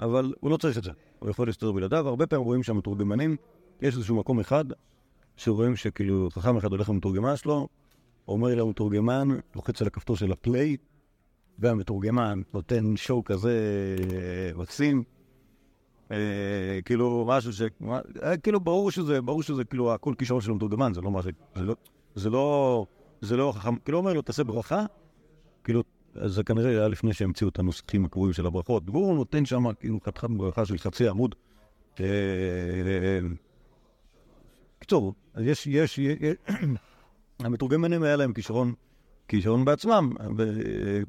אבל 0.00 0.32
הוא 0.40 0.50
לא 0.50 0.56
צריך 0.56 0.78
את 0.78 0.84
זה, 0.84 0.90
הוא 1.18 1.30
יכול 1.30 1.46
להסתדר 1.46 1.72
בלעדיו. 1.72 2.08
הרבה 2.08 2.26
פעמים 2.26 2.44
רואים 2.44 2.62
שם 2.62 2.76
מתורגמנים, 2.76 3.36
יש 3.82 3.94
איזשהו 3.94 4.16
מקום 4.16 4.40
אחד, 4.40 4.64
שרואים 5.36 5.76
שכאילו 5.76 6.28
חכם 6.30 6.56
אחד 6.56 6.72
הולך 6.72 6.88
למתורגמן 6.88 7.36
שלו, 7.36 7.68
אומר 8.28 8.54
למתורגמן, 8.54 9.28
לוחץ 9.54 9.80
על 9.80 9.86
הכפתור 9.86 10.16
של 10.16 10.32
הפליי, 10.32 10.76
והמתורגמן 11.58 12.40
נותן 12.54 12.96
שואו 12.96 13.24
כזה 13.24 13.52
מקסים. 14.56 15.02
אה, 16.10 16.78
כאילו 16.84 17.24
משהו 17.28 17.52
ש... 17.52 17.62
אה, 18.22 18.36
כאילו 18.36 18.60
ברור 18.60 18.90
שזה, 18.90 19.22
ברור 19.22 19.42
שזה 19.42 19.64
כאילו 19.64 19.94
הכל 19.94 20.14
כישרון 20.18 20.40
של 20.40 20.50
המתורגמן, 20.50 20.94
זה 20.94 21.00
לא 21.00 21.10
מה. 21.10 21.22
זה 21.22 21.30
לא... 21.56 21.74
זה 22.14 22.30
לא... 22.30 22.86
זה 23.20 23.36
לא 23.36 23.52
חכם, 23.56 23.76
כאילו 23.76 23.98
אומר 23.98 24.12
לו, 24.12 24.22
תעשה 24.22 24.44
ברכה, 24.44 24.84
כאילו, 25.64 25.82
זה 26.14 26.44
כנראה 26.44 26.70
היה 26.70 26.88
לפני 26.88 27.12
שהמציאו 27.12 27.48
את 27.48 27.58
הנוסחים 27.58 28.04
הקבועים 28.04 28.32
של 28.32 28.46
הברכות, 28.46 28.82
והוא 28.86 29.14
נותן 29.14 29.44
שם 29.44 29.74
כאילו 29.80 30.00
חתיכת 30.06 30.30
ברכה 30.30 30.66
של 30.66 30.78
חצי 30.78 31.08
עמוד. 31.08 31.34
אה, 32.00 32.04
אה, 34.86 35.42
יש, 35.42 35.66
יש, 35.66 36.00
המתורגמנים 37.44 38.02
היה 38.02 38.16
להם 38.16 38.32
כישרון, 38.32 38.74
כישרון 39.28 39.64
בעצמם, 39.64 40.10
ו- 40.36 40.60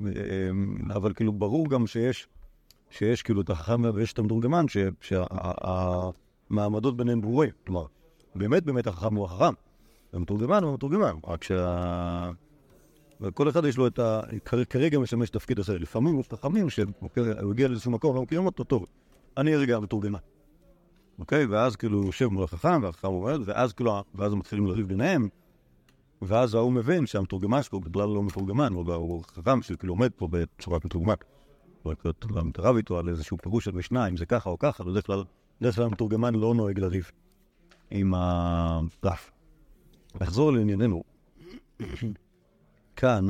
אה, 0.08 0.50
אבל 0.96 1.14
כאילו 1.14 1.32
ברור 1.32 1.70
גם 1.70 1.88
שיש, 1.88 2.28
שיש 2.90 3.24
כאילו 3.24 3.42
את 3.42 3.50
החכם 3.50 3.82
ויש 3.94 4.14
את 4.14 4.20
המתורגמן, 4.20 4.66
שהמעמדות 5.02 6.98
ביניהם 6.98 7.22
ברורים. 7.22 7.52
כלומר, 7.66 7.86
באמת 8.36 8.64
באמת 8.64 8.88
החכם 8.88 9.16
הוא 9.16 9.26
החכם, 9.26 9.54
והמתורגמן 10.14 10.64
הוא 10.64 10.72
המתורגמן, 10.72 11.14
רק 11.28 11.44
שה... 11.44 12.32
וכל 13.22 13.50
אחד 13.50 13.66
יש 13.66 13.78
לו 13.78 13.88
את 13.88 14.00
ה... 14.00 14.22
כר- 14.46 14.64
כרגע 14.64 15.00
משמש 15.00 15.30
תפקיד 15.30 15.60
הזה. 15.60 15.80
לפעמים 15.80 16.20
יש 16.20 16.28
חכמים 16.28 16.70
שהוא 16.70 17.52
הגיע 17.52 17.68
לאיזשהו 17.68 17.92
מקום, 17.92 18.16
לא 18.16 18.22
מכירים 18.22 18.46
אותו, 18.46 18.64
טוב, 18.64 18.86
אני 19.38 19.56
רגע 19.56 19.76
המתורגמן. 19.76 20.20
אוקיי? 21.20 21.46
ואז 21.46 21.76
כאילו 21.76 21.98
הוא 21.98 22.06
יושב 22.06 22.26
מול 22.28 22.44
החכם, 22.44 22.84
והחכם 22.84 23.08
עומד, 23.08 23.40
ואז 23.46 23.74
כאילו, 23.74 24.04
ואז 24.16 24.34
מתחילים 24.34 24.68
לריב 24.68 24.88
ביניהם, 24.88 25.30
ואז 26.22 26.56
ההוא 26.56 26.72
מבין 26.72 27.06
שהמתורגמן 27.06 27.64
שלו 27.64 27.80
בכלל 27.80 28.10
לא 28.10 28.24
מתורגמן, 28.24 28.74
הוא 28.74 29.24
חכם 29.24 29.62
שכאילו 29.62 29.94
עומד 29.94 30.12
פה 30.16 30.28
בצורת 30.32 30.86
מתורגמן. 30.86 31.14
הוא 31.84 31.94
רק 31.94 32.04
רב 32.58 32.76
איתו 32.76 33.00
על 33.00 33.10
איזשהו 33.10 33.38
פירוש 33.38 33.66
של 33.66 33.72
משנה, 33.72 34.08
אם 34.08 34.18
זה 34.18 34.26
ככה 34.26 34.50
או 34.50 34.60
ככה, 34.60 34.84
בדרך 34.84 35.06
כלל, 35.06 35.24
בדרך 35.62 35.76
כלל 35.76 35.84
המתורגמן 35.84 36.36
לא 36.36 36.56
נוהג 36.56 36.80
לריב 36.80 37.12
עם 37.92 38.14
הרף. 38.14 39.32
נחזור 40.22 40.52
לענייננו. 40.52 41.04
כאן, 42.96 43.28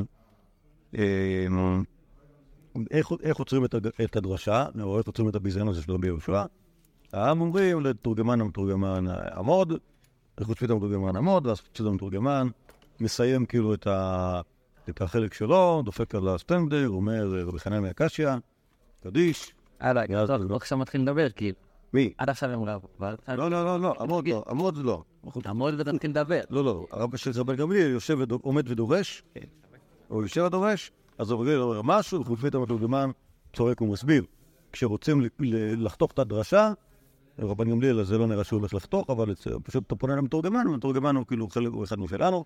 אה, 0.94 1.46
איך, 3.22 3.36
עוצרים 3.36 3.64
את, 4.04 4.16
הדרשה, 4.16 4.66
או 4.82 4.98
איך 4.98 5.06
עוצרים 5.06 5.28
את 5.28 5.34
הביזיון 5.34 5.68
הזה 5.68 5.82
של 5.82 5.92
רבי 5.92 6.06
יהושע? 6.06 6.44
העם 7.12 7.40
אומרים 7.40 7.80
לתורגמן 7.80 8.40
המתורגמן 8.40 9.04
עמוד, 9.36 9.72
איך 10.38 10.48
עוצרים 10.48 10.70
את 10.70 10.74
המתורגמן 10.74 11.16
עמוד, 11.16 11.46
ואז 11.46 11.60
עוצרים 11.68 11.86
את 11.86 11.92
המתורגמן, 11.92 12.48
מסיים 13.00 13.46
כאילו 13.46 13.74
את, 13.74 13.86
ה, 13.86 14.40
את 14.88 15.02
החלק 15.02 15.34
שלו, 15.34 15.82
דופק 15.84 16.14
על 16.14 16.28
הסטנדר, 16.28 16.88
אומר 16.88 17.44
רבי 17.46 17.58
חנן 17.58 17.82
מהקשיא, 17.82 18.28
קדיש. 19.02 19.54
הלאה, 19.80 20.04
יאללה, 20.08 20.26
טוב, 20.26 20.50
לא. 20.50 20.56
עכשיו 20.56 20.78
מתחיל 20.78 21.00
לדבר, 21.02 21.30
כאילו. 21.30 21.56
מי? 21.92 22.12
עד 22.18 22.28
עכשיו 22.30 22.50
הם 22.50 22.62
רבו. 22.64 22.88
לא, 23.00 23.50
לא, 23.50 23.64
לא, 23.64 23.80
לא, 23.80 23.94
עמוד 24.00 24.28
לא, 24.28 24.44
עמוד 24.48 24.76
לא. 24.76 25.02
תעמוד 25.42 25.74
ותתחיל 25.80 26.10
לדבר. 26.10 26.40
לא, 26.50 26.64
לא, 26.64 26.86
הרב 26.90 27.16
של 27.16 27.30
רבן 27.34 27.56
גמליאל 27.56 27.90
יושב 27.90 28.18
ודו- 28.20 28.38
עומד 28.42 28.70
ודורש, 28.70 29.22
או 30.10 30.22
יושב 30.22 30.42
ודורש, 30.46 30.90
אז 31.18 31.30
רבן 31.30 31.42
גמליאל 31.42 31.60
אומר 31.60 31.82
משהו, 31.82 32.20
וחוץ 32.20 32.54
המתורגמן 32.54 33.10
צועק 33.56 33.80
ומסביר. 33.80 34.24
כשרוצים 34.72 35.22
לחתוך 35.78 36.12
את 36.12 36.18
הדרשה, 36.18 36.72
רבן 37.38 37.70
גמליאל, 37.70 38.00
אז 38.00 38.06
זה 38.06 38.18
לא 38.18 38.26
נראה 38.26 38.44
שהוא 38.44 38.58
הולך 38.60 38.74
לחתוך, 38.74 39.10
אבל 39.10 39.34
פשוט 39.64 39.86
אתה 39.86 39.94
פונה 39.96 40.16
למתורגמן, 40.16 40.66
והמתורגמן 40.66 41.16
הוא 41.16 41.26
כאילו 41.26 41.48
חלק, 41.48 41.72
הוא 41.72 41.84
אחד 41.84 41.98
משלנו, 41.98 42.44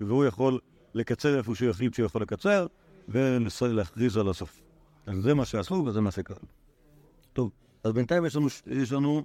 והוא 0.00 0.24
יכול 0.24 0.58
לקצר 0.94 1.38
איפה 1.38 1.54
שהוא 1.54 1.70
יחליט 1.70 1.94
שהוא 1.94 2.06
יכול 2.06 2.22
לקצר, 2.22 2.66
ולהכריז 3.08 4.16
על 4.16 4.28
הסוף. 4.28 4.60
אז 5.06 5.16
זה 5.22 5.34
מה 5.34 5.44
שעשו 5.44 5.74
וזה 5.86 6.00
מה 6.00 6.10
שקרה. 6.10 6.36
טוב, 7.32 7.50
אז 7.84 7.92
בינתיים 7.92 8.26
יש 8.26 8.36
לנו, 8.36 8.46
יש 8.66 8.92
לנו 8.92 9.24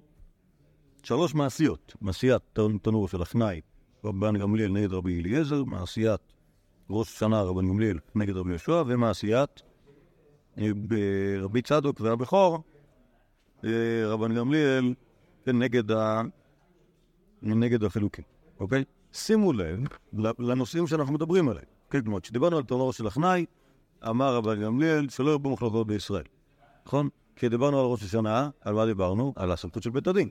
שלוש 1.03 1.35
מעשיות. 1.35 1.95
מעשיית 2.01 2.41
תנ- 2.53 2.77
תנור 2.81 3.07
של 3.07 3.21
אחנאי, 3.21 3.61
רבן 4.03 4.37
גמליאל 4.37 4.71
נגד 4.71 4.93
רבי 4.93 5.19
אליעזר, 5.21 5.63
מעשיית 5.63 6.21
ראש 6.89 7.15
השנה 7.15 7.41
רבן 7.41 7.67
גמליאל 7.67 7.99
נגד 8.15 8.35
רבי 8.35 8.49
יהושע, 8.49 8.83
ומעשיית 8.87 9.61
אה, 10.57 10.67
רבי 11.39 11.61
צדוק 11.61 12.01
והבכור, 12.01 12.63
אה, 13.65 13.69
רבן 14.05 14.35
גמליאל 14.35 14.93
כן, 15.45 15.59
נגד, 15.59 15.91
ה... 15.91 16.21
נגד 17.41 17.83
החילוקים, 17.83 18.25
אוקיי? 18.59 18.83
שימו 19.13 19.53
לב 19.53 19.79
לנושאים 20.39 20.87
שאנחנו 20.87 21.13
מדברים 21.13 21.49
עליהם. 21.49 21.65
כן, 21.89 22.01
כלומר, 22.01 22.19
כשדיברנו 22.19 22.57
על 22.57 22.63
תנור 22.63 22.93
של 22.93 23.07
אחנאי, 23.07 23.45
אמר 24.09 24.35
רבן 24.35 24.61
גמליאל 24.61 25.09
שלא 25.09 25.31
ירבו 25.31 25.49
מחלוקות 25.49 25.87
בישראל, 25.87 26.23
נכון? 26.85 27.09
כשדיברנו 27.35 27.79
על 27.79 27.85
ראש 27.85 28.03
השנה, 28.03 28.49
על 28.61 28.73
מה 28.73 28.85
דיברנו? 28.85 29.33
על 29.35 29.51
הסמכות 29.51 29.83
של 29.83 29.89
בית 29.89 30.07
הדין. 30.07 30.29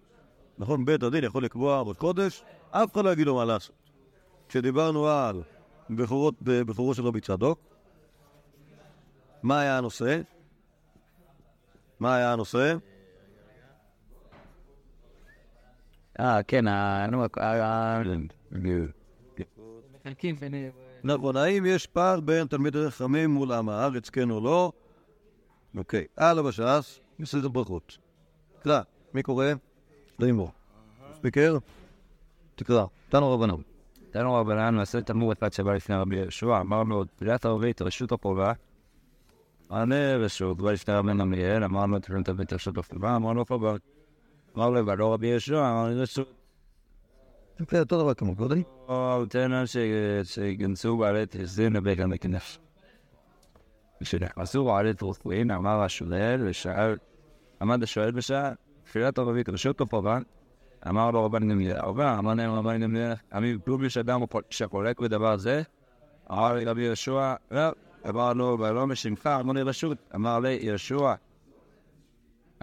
נכון? 0.59 0.85
בית 0.85 1.03
הדין 1.03 1.25
יכול 1.25 1.45
לקבוע 1.45 1.81
ראש 1.81 1.97
קודש, 1.97 2.43
אף 2.71 2.93
אחד 2.93 3.05
לא 3.05 3.11
יגיד 3.13 3.27
לו 3.27 3.35
מה 3.35 3.45
לעשות. 3.45 3.77
כשדיברנו 4.49 5.09
על 5.09 5.43
בכורות, 5.91 6.35
בכורו 6.43 6.95
של 6.95 7.07
רבי 7.07 7.21
צדוק, 7.21 7.59
מה 9.43 9.61
היה 9.61 9.79
הנושא? 9.79 10.21
מה 12.01 12.15
היה 12.15 12.33
הנושא? 12.33 12.77
אה, 16.21 16.43
כן, 16.43 16.69
ה... 16.69 17.07
נו, 17.11 17.25
ה- 17.41 18.03
מחלקים 19.95 20.37
בין... 20.37 20.55
נכון, 21.05 21.37
האם 21.37 21.67
יש 21.67 21.87
פער 21.87 22.21
בין 22.21 22.47
תלמידי 22.47 22.91
חכמים 22.91 23.31
מול 23.31 23.53
עם 23.53 23.69
הארץ, 23.69 24.11
כן 24.11 24.31
או 24.31 24.41
לא? 24.41 24.73
אוקיי, 25.77 26.07
הלאה 26.17 26.43
בש"ס, 26.43 27.01
מסדר 27.19 27.49
ברכות. 27.49 27.99
תקרא, 28.61 28.81
מי 29.15 29.23
קורא? 29.23 29.47
לימור. 30.19 30.51
ספיקר? 31.15 31.59
תקרא, 32.55 32.85
תנו 33.09 33.33
רבנם. 33.35 33.63
תנו 34.11 34.35
רבנן 34.35 34.75
מעשה 34.75 35.01
תלמוד 35.01 35.37
אחד 35.39 35.53
שבא 35.53 35.75
לפני 35.75 35.97
רבי 35.97 36.17
יהושע, 36.17 36.61
אמר 36.61 36.83
לו, 36.83 37.05
תפילת 37.05 37.47
ערבית, 37.47 37.83
רשות 37.83 38.13
החובה. 38.13 38.53
ענה 39.71 40.17
רשות, 40.17 40.57
בא 40.57 40.73
לפני 40.73 40.95
רבי 40.95 41.09
גמליאל, 41.19 41.65
אמר 41.65 41.87
לו, 41.87 41.99
תפילת 41.99 42.29
ערבית, 42.29 42.53
רשות 42.53 42.79
החובה, 42.79 43.17
אמר 43.17 43.33
לו, 43.33 43.45
חובה. 43.47 43.75
אמר 44.59 44.71
לו, 44.71 44.87
ולא 44.87 45.15
רבי 45.15 45.27
יהושע, 45.27 45.71
אמר 45.71 45.89
לי, 45.89 45.95
רשות. 45.95 46.33
זה 47.71 47.81
אותו 47.81 48.03
דבר 48.03 48.15
כמו 48.15 48.37
קודם. 48.37 48.63
או 48.89 49.27
תן 49.29 49.51
לה 49.51 49.65
שיגנצו 50.25 50.97
בעלי 50.97 51.25
תזין 51.29 51.73
לבית 51.73 52.01
המקדש. 52.01 52.59
כשנכנסו 54.03 54.65
בעלי 54.65 54.95
תרופואים, 54.95 55.51
אמר 55.51 55.83
השואל 55.83 56.41
ושאל, 56.49 56.97
עמד 57.61 57.83
השואל 57.83 58.11
ושאל, 58.15 58.53
תפילת 58.85 59.19
ערבית 59.19 59.49
רשות 59.49 59.81
או 59.81 59.87
חובה? 59.87 60.19
אמר 60.89 61.11
לו 61.11 61.25
רבן 61.25 61.49
גמליאל, 61.49 61.77
ערבה, 61.77 62.19
אמר 62.19 62.35
להם 62.35 62.51
רבן 62.51 62.81
גמליאל, 62.81 63.13
עמי 63.33 63.57
כלום 63.65 63.85
יש 63.85 63.97
אדם 63.99 64.21
שחולק 64.51 65.01
בדבר 65.01 65.37
זה? 65.37 65.63
אמר 66.31 66.55
לי 66.55 66.65
רבי 66.65 66.83
יהושע, 66.83 67.35
לא, 67.51 67.61
אמר 68.09 68.33
לו, 68.33 68.57
ולא 68.61 68.87
משמך, 68.87 69.27
אמר 69.27 69.53
לי 69.53 69.63
רשות, 69.63 69.99
אמר 70.15 70.39
לי 70.39 70.59
יהושע, 70.63 71.15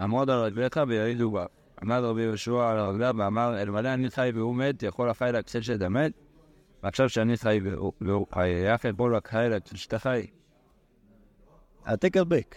עמוד 0.00 0.30
על 0.30 0.38
רגליך 0.38 0.80
ויעידו 0.88 1.30
בה. 1.30 1.46
עמד 1.82 2.00
רבי 2.02 2.22
יהושע 2.22 2.70
על 2.70 2.78
רגליו 2.80 3.14
ואמר, 3.18 3.62
אלמלא 3.62 3.94
אני 3.94 4.10
חי 4.10 4.30
והוא 4.34 4.54
מת, 4.56 4.82
יכול 4.82 5.10
החי 5.10 5.30
להקצל 5.32 5.60
שאתה 5.60 5.88
מת? 5.88 6.12
ועכשיו 6.82 7.08
שאני 7.08 7.36
חי 7.36 7.60
והוא- 8.00 8.26
חי, 8.34 8.66
איך 8.72 8.84
יכול 8.84 9.16
החי 9.16 9.46
להקצל 9.50 9.76
שאתה 9.76 9.98
חי? 9.98 10.26
העתק 11.84 12.16
הדבק. 12.16 12.56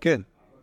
כן. 0.00 0.20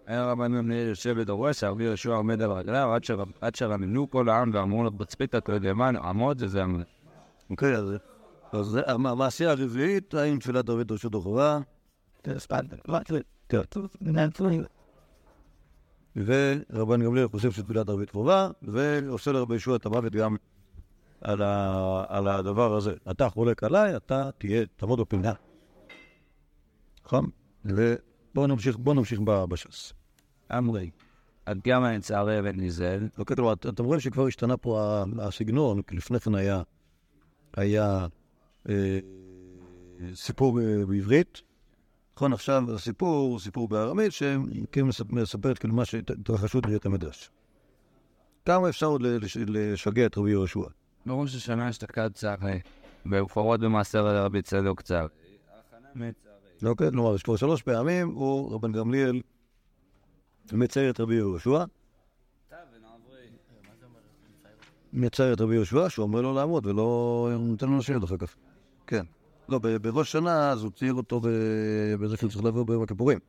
היה 0.08 0.32
רבן 0.32 0.58
גמליאל 0.58 0.88
יושב 0.88 1.16
ודורש, 1.18 1.64
רבי 1.64 1.84
יהושע 1.84 2.10
עומד 2.14 2.42
על 2.42 2.52
רגליו, 2.52 2.98
עד 3.42 3.56
שרמנו 3.56 4.10
כל 4.10 4.30
העם 4.30 4.52
ואמרו 4.54 4.84
לו, 4.84 4.92
בצפית 4.92 5.36
אתה 5.36 5.52
יודע 5.52 5.74
מה, 5.74 5.88
עמוד 5.90 6.40
זה 6.40 6.48
זה 6.48 6.64
עמוד. 6.64 6.82
אוקיי, 7.50 7.76
אז 7.76 7.94
אז 8.52 8.66
זה 8.66 8.82
המ- 8.88 9.06
המעשייה 9.08 9.52
הרביעית, 9.52 10.14
האם 10.14 10.40
תפילת 10.40 10.70
ערבית 10.70 10.92
רשות 10.92 11.16
החובה? 11.16 11.60
ורבן 16.16 17.04
גמליאל 17.04 17.28
חושב 17.28 17.52
שתפילת 17.52 17.90
ערבית 17.90 18.10
חובה, 18.12 18.50
ועושה 18.62 19.32
לרבי 19.32 19.56
ישוע 19.56 19.76
את 19.76 19.86
המוות 19.86 20.14
גם 20.16 20.36
על, 21.22 21.42
ה, 21.42 22.04
על 22.08 22.28
הדבר 22.28 22.76
הזה. 22.76 22.94
אתה 23.12 23.30
חולק 23.30 23.64
עליי, 23.64 23.96
אתה 23.96 24.30
תהיה, 24.38 24.66
תעמוד 24.76 25.00
בפינה. 25.00 25.34
נכון? 27.06 27.30
ו, 27.66 27.96
בואו 28.36 28.48
נמשיך, 28.48 28.78
בואו 28.78 28.96
נמשיך 28.96 29.20
בש"ס. 29.20 29.94
אמרי. 30.58 30.90
עד 31.46 31.62
כמה 31.64 31.98
נצערי 31.98 32.40
אבן 32.40 32.56
ניזל? 32.56 33.08
כלומר, 33.28 33.54
את- 33.54 33.66
אתם 33.66 33.84
רואים 33.86 34.00
שכבר 34.00 34.28
השתנה 34.28 34.58
פה 34.58 35.04
הסגנון, 35.20 35.82
כי 35.82 35.96
לפני 35.96 36.20
כן 36.20 36.36
היה, 36.36 36.62
היה 37.58 38.08
אה, 38.70 39.00
סיפור 40.14 40.60
אה, 40.62 40.86
בעברית. 40.86 41.42
נכון, 42.18 42.34
עכשיו 42.34 42.76
הסיפור 42.76 43.40
סיפור 43.40 43.68
בארמית, 43.68 44.12
מספ- 44.84 45.14
מספרת 45.16 45.58
כאילו 45.58 45.74
מה 45.74 45.86
שהתרחשות 45.86 46.66
בבית 46.66 46.86
המדרש. 46.86 47.32
כמה 48.46 48.70
אפשר 48.70 48.86
עוד 48.86 49.02
לשגע 49.48 50.06
את 50.06 50.18
רבי 50.18 50.32
יהושע? 50.32 50.60
בראש 51.06 51.36
השנה 51.36 51.70
אשתקד 51.70 52.10
צערי. 52.14 52.60
בפרוות 53.06 53.60
במעשר 53.60 54.26
רבי 54.26 54.42
צדוק 54.42 54.82
צערי. 54.82 55.08
אוקיי, 56.66 56.92
כלומר, 56.92 57.16
יש 57.16 57.24
כבר 57.24 57.36
שלוש 57.36 57.62
פעמים, 57.62 58.08
הוא, 58.08 58.54
רבן 58.54 58.72
גמליאל, 58.72 59.22
מצייר 60.54 60.90
את 60.92 61.00
רבי 61.00 61.16
יהושע. 61.16 61.64
מצייר 64.94 65.34
את 65.34 65.42
רבי 65.42 65.56
יהושע, 65.56 65.90
שהוא 65.90 66.04
אומר 66.04 66.22
לו 66.22 66.34
לעמוד, 66.34 66.66
ולא 66.66 67.30
נותן 67.40 67.70
לו 67.70 67.78
לשבת 67.78 68.04
אחר 68.04 68.18
כך. 68.18 68.36
כן. 68.88 69.06
לא, 69.50 69.60
בראש 69.82 70.12
שנה, 70.12 70.52
אז 70.52 70.64
הוא 70.64 70.72
צייר 70.72 70.94
אותו 70.94 71.22
בזה 72.00 72.18
שהוא 72.18 72.30
צריך 72.30 72.44
לעבור 72.44 72.66
ביום 72.66 72.84
הכיפורים. 72.84 73.20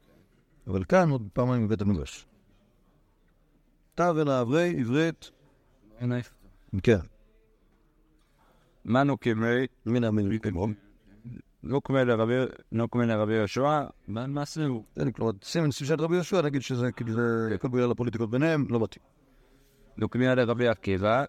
אבל 0.66 0.84
כאן 0.84 1.10
עוד 1.10 1.28
פעמיים 1.32 1.64
מבית 1.64 1.80
המדרש. 1.80 2.26
תא 3.94 4.12
ולעברי 4.16 4.76
עברית, 4.80 5.30
כן. 6.82 6.98
מנו 8.84 9.20
כמי, 9.20 9.66
מן 9.86 10.04
המין 10.04 10.38
כמו. 10.38 10.66
נוקמה 11.62 12.04
לרבי, 12.04 13.34
יהושע, 13.34 13.84
מה 14.08 14.26
מעשהו? 14.26 14.84
כן, 14.94 15.10
כלומר, 15.10 15.32
שים 15.42 15.64
את 15.94 16.00
רבי 16.00 16.14
יהושע, 16.14 16.42
נגיד 16.42 16.62
שזה 16.62 16.92
כאילו 16.92 17.12
זה 17.12 17.50
הכל 17.54 17.68
בגלל 17.68 17.90
הפוליטיקות 17.90 18.30
ביניהם, 18.30 18.66
לא 18.70 18.80
מתאים. 18.80 19.04
נוקמה 19.96 20.34
לרבי 20.34 20.68
עקיבא, 20.68 21.24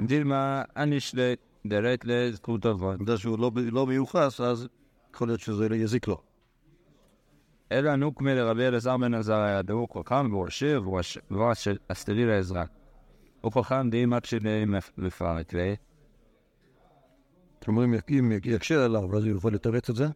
דילמה 0.00 0.62
אנישלי 0.76 1.34
דלת 1.66 2.04
לזכות 2.04 2.66
אבות. 2.66 2.98
בגלל 2.98 3.16
שהוא 3.16 3.38
לא, 3.38 3.50
לא 3.72 3.86
מיוחס, 3.86 4.40
אז 4.40 4.68
יכול 5.14 5.28
להיות 5.28 5.40
שזה 5.40 5.68
יזיק 5.72 6.08
לו. 6.08 6.20
אלא 7.72 7.96
נוקמה 7.96 8.34
לרבי 8.34 8.66
אלעזר 8.66 8.96
בן 8.96 9.14
עזריה, 9.14 9.62
דהו 9.62 9.86
חכם 9.88 10.30
של 11.54 11.76
אסתרי 11.88 12.26
לעזרה. 12.26 12.64
הוא 13.40 13.52
חכם 13.52 13.90
די 13.90 14.06
מקשיבי 14.06 14.64
מפרט, 14.98 15.54
ו... 15.54 15.74
אם 17.84 17.94
יק- 17.94 18.10
אם 18.10 18.32
יק- 18.32 18.46
יקשה 18.46 18.84
עליו, 18.84 19.16
אז 19.16 19.24
הוא 19.24 19.36
יכול 19.36 19.54
לתרץ 19.54 19.90
את 19.90 19.96
זה. 19.96 20.06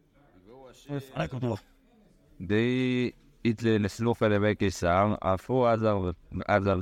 די 2.41 3.11
איתלי 3.45 3.79
לסלוף 3.79 4.23
אלי 4.23 4.55
קיסר, 4.55 5.15
אף 5.19 5.49
הוא 5.49 5.67
עזר 5.67 5.97
עזר 6.45 6.79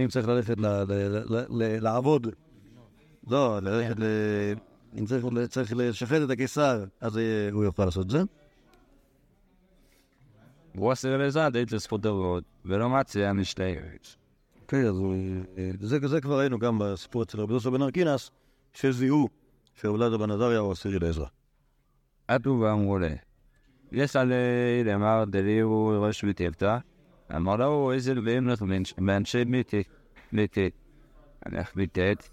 אם 0.00 0.08
צריך 0.08 0.28
ללכת 0.28 0.54
לעבוד, 1.80 2.26
לא. 3.30 3.58
אם 4.98 5.04
צריך- 5.48 5.72
לשחט 5.76 6.16
את 6.24 6.30
הקיסר, 6.30 6.84
אז 7.00 7.18
אה, 7.18 7.48
הוא 7.52 7.64
יוכל 7.64 7.84
לעשות 7.84 8.06
את 8.06 8.10
זה. 8.10 8.22
הוא 10.76 10.92
עשה 10.92 11.16
לזה 11.16 11.48
די 11.52 11.64
לזכות 11.72 12.06
אבות, 12.06 12.44
ולא 12.64 12.88
מציע 12.88 13.32
משלי. 13.32 13.76
כן, 14.68 14.86
אז. 14.86 14.96
אה, 15.58 15.70
זה 15.80 15.98
זה 16.08 16.20
כבר 16.20 16.38
ראינו 16.38 16.58
גם 16.58 16.78
בסיפור 16.78 17.22
אצל 17.22 17.40
רבי 17.40 17.52
יוסף 17.52 17.70
בן 17.70 17.82
ארקינס, 17.82 18.30
שזיהו 18.72 19.28
שאולד 19.74 20.20
בן 20.20 20.30
עזריה 20.30 20.58
הוא 20.58 20.72
עשירי 20.72 20.98
לעזרא. 20.98 21.26
עטו 22.28 22.50
ואמרו 22.50 22.98
לה, 22.98 23.14
יש 23.92 24.16
עלי 24.16 24.34
למר 24.84 25.24
דליהו 25.24 26.02
ראש 26.02 26.24
וטבתה, 26.24 26.78
אמר 27.36 27.56
לו 27.56 27.92
איזה 27.92 28.14
לבים 28.14 28.48
לך 28.48 28.62
באנשי 28.98 29.44
מיתי, 29.44 29.82
מיתי. 30.32 30.70
הלך 31.42 31.74
ביטט, 31.76 32.28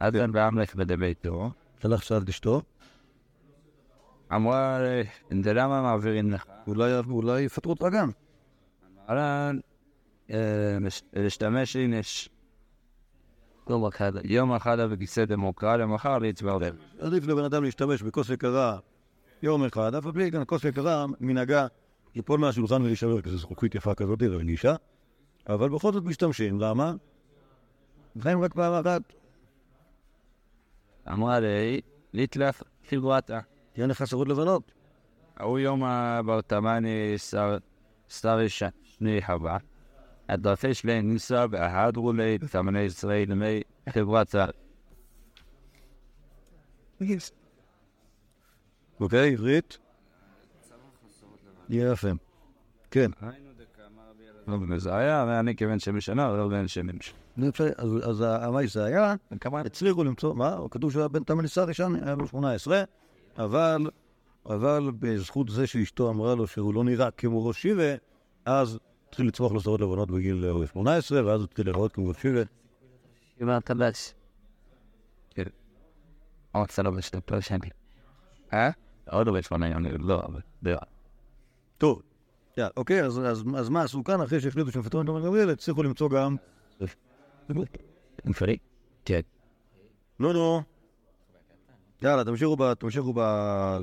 אז 0.00 0.16
אין 0.16 0.32
באמלך 0.32 0.74
בדביתו, 0.74 1.50
שלח 1.82 2.02
שאל 2.02 2.22
את 2.22 2.28
אשתו, 2.28 2.62
אמרה 4.34 4.78
לי, 5.30 5.54
למה 5.54 5.82
מעבירים 5.82 6.30
לך? 6.30 6.44
אולי 6.66 6.98
אולי 7.10 7.40
יפטרו 7.40 7.72
אותך 7.72 7.86
גם. 7.92 8.10
אמרה, 9.10 9.50
"אה, 10.30 10.78
להשתמש 11.12 11.76
הנה 11.76 11.96
יום 13.70 13.86
אחד, 13.86 14.12
יום 14.24 14.52
אחד 14.52 14.80
בכיסא 14.80 15.24
דמוקרטיה, 15.24 15.86
מחר 15.86 16.18
להתברר. 16.18 16.72
עדיף 17.00 17.26
לבן 17.26 17.44
אדם 17.44 17.64
להשתמש 17.64 18.02
בכוס 18.02 18.30
יקרה 18.30 18.78
יום 19.42 19.64
אחד, 19.64 19.94
אף 19.94 20.06
על 20.06 20.12
פי 20.12 20.30
כן 20.30 20.42
כוס 20.46 20.64
יקרה 20.64 21.06
מנהגה 21.20 21.66
ליפול 22.14 22.40
מהשולחן 22.40 22.82
ולהישבר, 22.82 23.20
כי 23.22 23.30
זו 23.30 23.38
זכוכית 23.38 23.74
יפה 23.74 23.94
כזאת 23.94 24.22
ורגישה, 24.22 24.74
אבל 25.48 25.68
בכל 25.68 25.92
זאת 25.92 26.04
משתמשים, 26.04 26.60
למה? 26.60 26.94
חיים 28.22 28.42
רק 28.42 28.54
פעם 28.54 28.72
אחת, 28.72 29.02
אמרה 31.08 31.40
לי, 31.40 31.80
ליטלף 32.12 32.62
חברתה. 32.90 33.40
תהיה 33.72 33.86
לך 33.86 34.06
שרות 34.06 34.28
לבנות. 34.28 34.72
ההוא 35.36 35.58
יום 35.58 35.84
הברטמני 35.84 37.18
שר 38.08 38.38
שני 38.48 39.22
חווה. 39.26 39.58
הדרפי 40.28 40.74
שלהם 40.74 41.12
ניסה 41.12 41.44
והדרו 41.50 42.12
לי 42.12 42.38
תמני 42.38 42.80
ישראל 42.80 43.30
למי 43.30 43.62
חברת 43.88 44.26
צה"ל. 44.26 44.50
אוקיי, 49.00 49.32
עברית? 49.32 49.78
יהיה 51.68 51.92
יפה. 51.92 52.08
כן. 52.90 53.10
זה 54.76 54.96
היה, 54.96 55.24
ואני 55.28 55.56
כבן 55.56 55.78
שמשנה, 55.78 56.36
לא 56.36 56.48
בן 56.48 56.68
שמש. 56.68 57.14
אז- 57.76 58.08
אז 58.10 58.24
המאי 58.26 58.66
זה 58.66 58.84
היה, 58.84 59.14
הצליחו 59.52 60.04
למצוא, 60.04 60.34
מה? 60.34 60.58
כתוב 60.70 60.90
שהוא 60.90 61.00
היה 61.00 61.08
בן 61.08 61.24
תמליסה 61.24 61.64
ראשון, 61.64 61.94
היה 62.04 62.16
בן 62.16 62.26
18, 62.26 62.82
אבל, 63.38 63.90
אבל 64.46 64.90
בזכות 64.98 65.48
זה 65.48 65.66
שאשתו 65.66 66.10
אמרה 66.10 66.34
לו 66.34 66.46
שהוא 66.46 66.74
לא 66.74 66.84
נראה 66.84 67.10
כמו 67.10 67.46
ראש 67.46 67.62
שיבה, 67.62 67.94
אז 68.44 68.78
התחיל 69.08 69.26
לצמוח 69.26 69.52
לו 69.52 69.60
שערות 69.60 69.80
לבנות 69.80 70.10
בגיל 70.10 70.60
אה, 70.60 70.66
18, 70.66 71.26
ואז 71.26 71.40
הוא 71.40 71.44
התחיל 71.44 71.66
להיראות 71.66 71.92
כמו 71.92 72.08
ראש 72.08 72.22
שיבה. 72.22 72.42
דיברת 73.38 73.70
בש. 73.70 74.14
כן. 75.30 75.44
עוד 76.52 76.68
בשתי 76.96 77.18
לא 77.30 77.40
שנים. 77.40 77.70
אה? 78.52 78.70
עוד 79.10 79.26
לא 79.26 79.32
בשמונה 79.32 79.68
ימים, 79.68 80.00
לא, 80.00 80.22
אבל... 80.22 80.40
לא. 80.62 80.76
טוב, 81.78 82.02
אוקיי, 82.76 83.04
אז, 83.04 83.42
מה 83.70 83.82
עשו 83.82 84.04
כאן? 84.04 84.20
אחרי 84.20 84.40
שהחליטו 84.40 84.70
שמפטרים 84.72 85.04
את 85.04 85.08
רבן 85.08 85.22
גמליאל, 85.24 85.50
הצליחו 85.50 85.82
למצוא 85.82 86.10
גם... 86.10 86.36
אפשרי? 88.30 88.56
כן. 89.04 89.20
נו, 90.18 90.32
נו. 90.32 90.62
יאללה, 92.02 92.24
תמשיכו 92.24 92.56
ב... 92.56 92.74
תמשיכו 92.74 93.12
ב... 93.12 93.20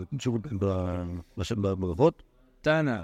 תמשיכו 0.10 0.40
בברכות. 1.62 2.24
תנא. 2.62 3.02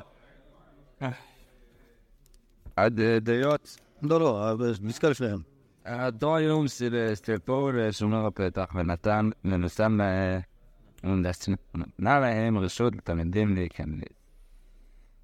עד 2.76 3.00
אה, 3.00 3.20
דיות. 3.20 3.78
לא, 4.02 4.20
לא, 4.20 4.54
נזכר 4.82 5.10
לפניהם. 5.10 5.40
אותו 6.06 6.40
יום 6.40 6.66
סטלפו 7.14 7.72
לשומר 7.72 8.26
הפתח 8.26 8.72
ונתן, 8.76 9.30
ונתן 9.46 9.98
נתנה 11.04 12.20
להם 12.20 12.58
רשות 12.58 12.96
לתלמידים 12.96 13.56
להיכנס. 13.56 14.04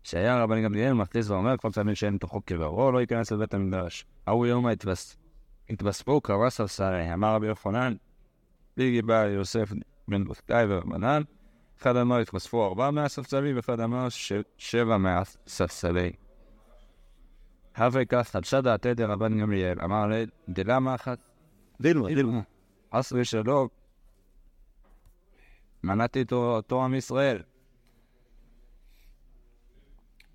שהיה 0.03 0.43
רבן 0.43 0.63
גמליאל 0.63 0.93
מכריז 0.93 1.31
ואומר 1.31 1.57
כל 1.57 1.71
תלמיד 1.71 1.95
שאין 1.95 2.17
תוכו 2.17 2.41
כברו 2.45 2.91
לא 2.91 2.99
ייכנס 3.01 3.31
לבית 3.31 3.53
המדרש. 3.53 4.05
ההוא 4.27 4.47
יום 4.47 4.65
ההתווס- 4.65 5.15
התווספו 5.69 6.21
קרא 6.21 6.49
ספסרי, 6.49 7.13
אמר 7.13 7.35
רבי 7.35 7.47
יוחנן, 7.47 7.95
ביגי 8.77 9.01
בא 9.01 9.25
יוסף 9.25 9.73
בן 10.07 10.23
בוסקאי 10.23 10.65
ורבנן, 10.69 11.21
אחד 11.81 11.95
אמר 11.95 12.17
התווספו 12.17 12.65
ארבע 12.65 12.91
מהספסלים 12.91 13.55
ואחד 13.55 13.79
אמר 13.79 14.07
שבע 14.57 14.97
מהספסלי. 14.97 16.11
הווה 17.77 18.05
כך 18.05 18.27
חדשה 18.27 18.61
דעתי 18.61 18.93
דרבן 18.93 19.39
גמליאל, 19.39 19.81
אמר 19.83 20.07
לי, 20.07 20.25
דלמה 20.49 20.95
אחת, 20.95 21.19
דילמה, 21.81 22.07
דילמה. 22.07 22.41
חס 22.95 23.13
ושלום, 23.15 23.67
מנעתי 25.83 26.23
אותו 26.31 26.83
עם 26.83 26.95
ישראל. 26.95 27.41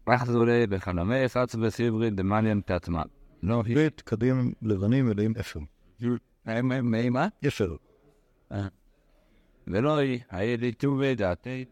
אחזו 0.04 0.44
לי 0.44 0.66
בחלמי 0.66 1.28
חץ 1.28 1.54
וסיברי 1.54 2.10
דמליין 2.10 2.60
תתמן. 2.66 3.06
לא, 3.44 3.62
בית, 3.62 4.00
קדים, 4.00 4.52
לבנים, 4.62 5.06
מלאים 5.06 5.34
אפר. 5.40 5.60
מה? 7.12 7.28
אפר. 7.48 7.76
ולא 9.66 9.96
היא, 9.96 10.20
היה 10.30 10.56
לי 10.56 10.72
טובי 10.72 11.14
דעתי. 11.14 11.64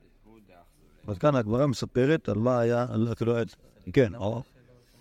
אז 1.07 1.19
כאן 1.19 1.35
הגמרא 1.35 1.67
מספרת 1.67 2.29
על 2.29 2.39
מה 2.39 2.61
היה, 2.61 2.87
כאילו, 3.17 3.35
כן, 3.93 4.15
או... 4.15 4.43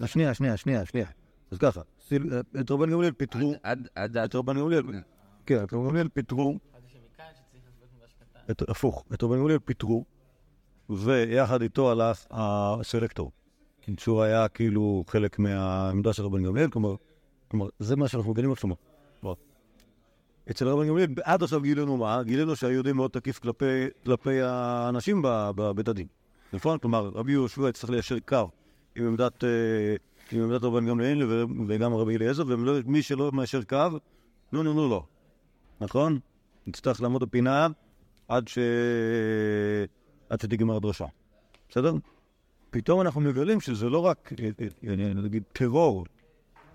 שנייה, 0.06 0.34
שנייה, 0.34 0.58
שנייה, 0.58 0.86
שנייה. 0.86 1.08
אז 1.52 1.58
ככה, 1.58 1.82
את 2.60 2.72
רבן 2.72 2.92
גמליאל 2.92 3.12
פיטרו, 3.12 3.54
את 4.26 4.36
רבן 4.36 4.60
גמליאל, 4.60 4.84
כן, 5.46 5.64
את 5.64 5.74
רבן 5.74 5.88
גמליאל 5.88 6.08
פיטרו, 6.10 6.60
הפוך, 8.50 9.06
את 9.14 9.24
רבן 9.24 9.38
גמליאל 9.38 9.60
פיטרו, 9.60 10.06
ויחד 10.90 11.62
איתו 11.62 11.92
הלך 11.92 12.26
הסלקטור, 12.32 13.32
שהוא 13.98 14.22
היה 14.22 14.48
כאילו 14.48 15.04
חלק 15.08 15.40
מהעמדה 15.40 16.14
של 16.14 16.24
רבן 16.24 16.44
גמליאל, 16.44 16.70
כלומר, 16.70 16.96
כלומר, 17.48 17.68
זה 17.80 17.96
מה 17.96 18.08
שאנחנו 18.08 18.32
מגנים 18.32 18.52
עכשיו. 18.52 18.70
אצל 20.52 20.68
רבן 20.68 20.88
גמליאל, 20.88 21.08
עד 21.24 21.44
עכשיו 21.44 21.62
גילינו 21.62 21.98
מה? 21.98 22.24
גילינו 22.24 22.56
שהיהודי 22.56 22.94
מאוד 22.94 23.12
תקיף 23.12 23.40
כלפי, 23.40 23.88
כלפי 24.06 24.42
האנשים 24.42 25.22
בבית 25.26 25.88
הדין. 25.88 26.08
נכון? 26.54 26.78
כלומר, 26.78 27.12
רבי 27.16 27.32
יהושע 27.32 27.70
יצטרך 27.70 27.90
ליישר 27.90 28.20
קו 28.20 28.50
עם 28.96 29.08
עמדת, 29.08 29.44
אה, 29.44 29.50
עם 30.32 30.44
עמדת 30.44 30.64
רבן 30.64 30.86
גמליאל 30.86 31.46
וגם 31.68 31.94
רבי 31.94 32.16
אליעזר, 32.16 32.44
ומי 32.48 33.02
שלא 33.02 33.32
מיישר 33.32 33.64
קו, 33.64 33.88
נו 34.52 34.64
נו 34.64 34.74
נו 34.74 34.90
לא. 34.90 35.04
נכון? 35.82 36.20
נצטרך 36.68 37.02
לעמוד 37.02 37.24
בפינה 37.24 37.68
עד, 38.28 38.48
ש... 38.48 38.58
עד 40.30 40.42
שתיגמר 40.42 40.76
הדרשה. 40.76 41.06
בסדר? 41.70 41.94
פתאום 42.72 43.02
אנחנו 43.02 43.22
מגלים 43.22 43.62
שזה 43.62 43.90
לא 43.90 44.00
רק, 44.00 44.34
אה, 44.40 44.50
אה, 44.62 44.90
אה, 44.90 45.14
נגיד, 45.14 45.44
טרור 45.54 46.06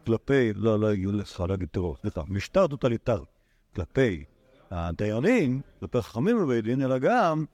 כלפי, 0.07 0.53
לא, 0.53 0.81
לא 0.81 0.91
הגיעו 0.91 1.13
לך 1.13 1.41
להגיד 1.49 1.69
טרור, 1.69 1.97
סליחה, 1.97 2.23
משטר 2.29 2.67
טוטליטרי 2.67 3.25
כלפי 3.75 4.25
הדיינים, 4.71 5.61
כלפי 5.81 6.01
חכמים 6.01 6.39
בבית 6.39 6.65
דין, 6.65 6.83
אלא 6.83 6.99
גם 6.99 7.45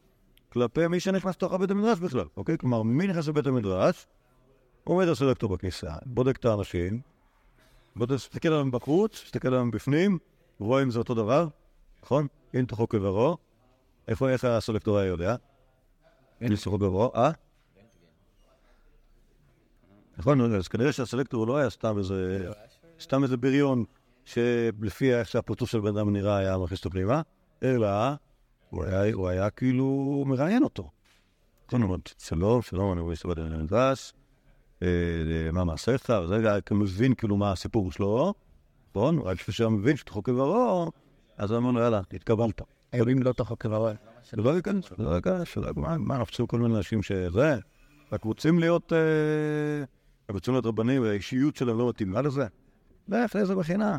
כלפי 0.49 0.89
מי 0.89 1.01
שנכנס 1.01 1.37
לתוך 1.37 1.55
בית 1.55 1.71
המדרש 1.71 1.99
בכלל, 1.99 2.27
אוקיי? 2.37 2.59
כלומר, 2.59 2.83
מי 2.83 3.07
נכנס 3.07 3.29
לבית 3.29 3.47
המדרש? 3.47 4.07
עומד 4.85 5.09
הסלקטור 5.09 5.51
בכניסה, 5.57 5.93
בודק 6.07 6.37
את 6.37 6.45
האנשים, 6.45 7.01
בודק, 7.97 8.15
מסתכל 8.15 8.49
עליהם 8.49 8.71
בחוץ, 8.71 9.23
מסתכל 9.25 9.49
עליהם 9.49 9.71
בפנים, 9.71 10.19
רואה 10.59 10.83
אם 10.83 10.91
זה 10.91 10.99
אותו 10.99 11.15
דבר, 11.15 11.49
נכון? 12.03 12.27
אין 12.55 12.65
תוכו 12.65 12.89
כברו. 12.89 13.37
איפה, 14.09 14.31
איך 14.31 14.45
הסלקטור 14.45 14.99
היה 14.99 15.09
יודע? 15.09 15.37
אין 16.41 16.57
תוכו 16.57 16.79
כברו, 16.79 17.13
אה? 17.15 17.31
נכון, 20.19 20.55
אז 20.55 20.69
כנראה 20.69 20.93
שהסלקטור 20.93 21.47
לא 21.47 21.57
היה 21.57 21.71
סתם 21.71 21.99
איזה, 21.99 22.51
סתם 23.01 23.23
איזה 23.23 23.37
בריון 23.37 23.85
שלפי 24.25 25.15
איך 25.15 25.29
שהפרצוף 25.29 25.71
של 25.71 25.81
בן 25.81 25.97
אדם 25.97 26.13
נראה 26.13 26.37
היה 26.37 26.59
מכניס 26.59 26.79
אותו 26.79 26.91
פנימה, 26.91 27.23
אלא 27.63 27.89
הוא 28.71 28.85
היה, 28.85 29.15
הוא 29.15 29.29
היה 29.29 29.51
כאילו 29.51 30.25
מראיין 30.27 30.63
אותו. 30.63 30.91
נכון, 31.67 31.83
הוא 31.83 31.89
אומר, 31.89 31.99
שלום, 32.19 32.63
שלום, 32.63 32.93
אני 32.93 33.01
רואה 33.01 33.17
שאתה 33.17 33.35
בן 33.35 33.53
המדרש, 33.53 34.13
אה, 34.83 34.89
מה 35.53 35.65
מעשיך, 35.65 36.13
וזה 36.25 36.35
היה 36.35 36.61
מבין 36.71 37.15
כאילו 37.15 37.37
מה 37.37 37.53
הסיפור 37.53 37.93
שלו, 37.93 38.35
נכון? 38.91 39.19
רק 39.19 39.41
לפני 39.41 39.55
שהוא 39.55 39.71
מבין 39.71 39.97
שאתה 39.97 40.13
חוקר 40.13 40.33
עברו, 40.33 40.93
אז 41.39 41.51
הוא 41.51 41.57
אומר 41.57 41.71
לו, 41.71 41.81
יאללה, 41.81 42.01
התקבלת. 42.13 42.63
היהודים 42.93 43.23
לא 43.23 43.33
תוך 43.33 43.53
הכבוד. 43.53 43.97
זה 44.31 44.43
לא 44.43 44.57
ייכנס, 44.57 44.85
זה 44.99 45.05
לא 45.05 45.15
ייכנס, 45.15 45.57
מה, 45.77 45.99
מה, 45.99 46.19
נפצו 46.19 46.49
כל 46.49 46.59
מיני 46.59 46.77
אנשים 46.77 47.03
שזה, 47.03 47.59
רק 48.13 48.25
רוצים 48.25 48.59
להיות, 48.59 48.93
להיות 50.49 50.67
רבנים, 50.67 51.03
והאישיות 51.03 51.57
שלהם 51.57 51.79
לא 51.79 51.89
מתאימה 51.89 52.23
לזה. 52.23 52.47
לך 53.09 53.35
לאיזה 53.35 53.55
מכינה. 53.55 53.99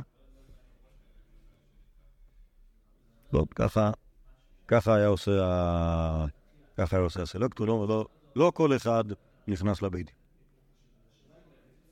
לא, 3.34 3.46
ככה, 3.56 3.92
ככה 4.68 4.96
היה 4.96 5.08
עושה. 5.08 5.32
ככה 6.78 6.96
היה 6.96 7.04
עושה 7.04 7.22
הסלקטור, 7.22 7.68
לא, 7.68 7.86
לא, 7.88 8.06
לא 8.36 8.52
כל 8.56 8.76
אחד 8.76 9.04
נכנס 9.48 9.82
לבית. 9.82 10.12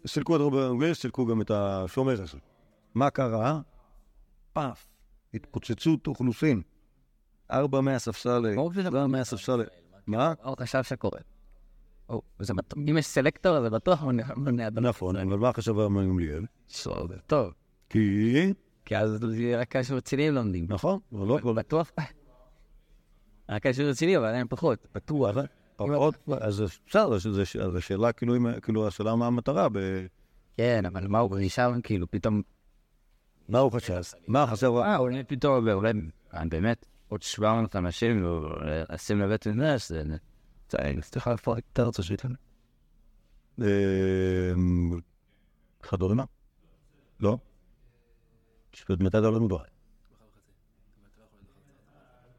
סילקו 0.07 0.35
את 0.35 0.41
רבי 0.41 0.57
אנגליס, 0.71 1.01
סילקו 1.01 1.25
גם 1.25 1.41
את 1.41 1.51
השומר 1.51 2.21
הזה. 2.21 2.37
מה 2.95 3.09
קרה? 3.09 3.61
פאף, 4.53 4.87
התפוצצות 5.33 6.07
אוכלוסין. 6.07 6.61
ארבע 7.51 7.81
מהספסל, 7.81 8.45
ארבע 8.85 9.07
מהספסל. 9.07 9.63
מה? 10.07 10.33
הוא 10.43 10.55
חשב 10.59 10.83
שקורה. 10.83 11.19
אם 12.89 12.97
יש 12.97 13.05
סלקטור, 13.05 13.61
זה 13.61 13.69
בטוח 13.69 14.03
מונע 14.35 14.67
אדם. 14.67 14.85
נכון, 14.85 15.15
אבל 15.15 15.37
מה 15.37 15.53
חשב 15.53 15.79
הרב 15.79 15.91
גמליאל? 15.91 16.45
טוב, 17.27 17.53
כי... 17.89 18.53
כי 18.85 18.97
אז 18.97 19.25
רק 19.57 19.69
כאלה 19.69 19.83
רציניים 19.91 20.33
לומדים. 20.33 20.65
נכון, 20.69 20.99
אבל 21.13 21.27
לא... 21.27 21.39
אבל 21.43 21.53
בטוח. 21.53 21.91
רק 23.49 23.63
כאלה 23.63 23.89
רציניים, 23.89 24.19
אבל 24.19 24.27
עדיין 24.27 24.47
פחות. 24.49 24.87
בטוח. 24.95 25.35
פחות, 25.75 26.15
אז 26.41 26.63
בסדר, 26.87 27.17
זו 27.17 27.81
שאלה 27.81 28.11
כאילו, 28.11 28.35
כאילו, 28.61 28.87
השאלה 28.87 29.15
מה 29.15 29.27
המטרה, 29.27 29.69
ב- 29.69 30.05
כן, 30.57 30.85
אבל 30.85 31.07
מה 31.07 31.19
הוא 31.19 31.37
נשאר 31.39 31.71
כאילו 31.83 32.11
פתאום... 32.11 32.41
מה 33.49 33.59
הוא 33.59 33.71
חשב? 33.71 34.01
מה 34.27 34.47
חשב? 34.47 34.67
אה, 34.67 34.97
אולי 34.97 35.23
פתאום, 35.23 35.69
אולי 35.69 35.91
אה, 36.33 36.43
באמת 36.49 36.85
עוד 37.07 37.21
700 37.21 37.75
אנשים 37.75 38.25
לשים 38.89 39.19
לבית 39.19 39.47
מדרש, 39.47 39.89
זה... 39.89 40.03
סליחה, 41.01 41.31
איפה 41.31 41.53
רק 41.53 41.63
תרצה 41.73 42.03
שייתן? 42.03 42.33
אה, 43.61 44.53
חדורימה? 45.83 46.23
לא? 47.19 47.37
מתי 49.03 49.17
אתה 49.17 49.29
לא 49.29 49.39
מדבר? 49.39 49.63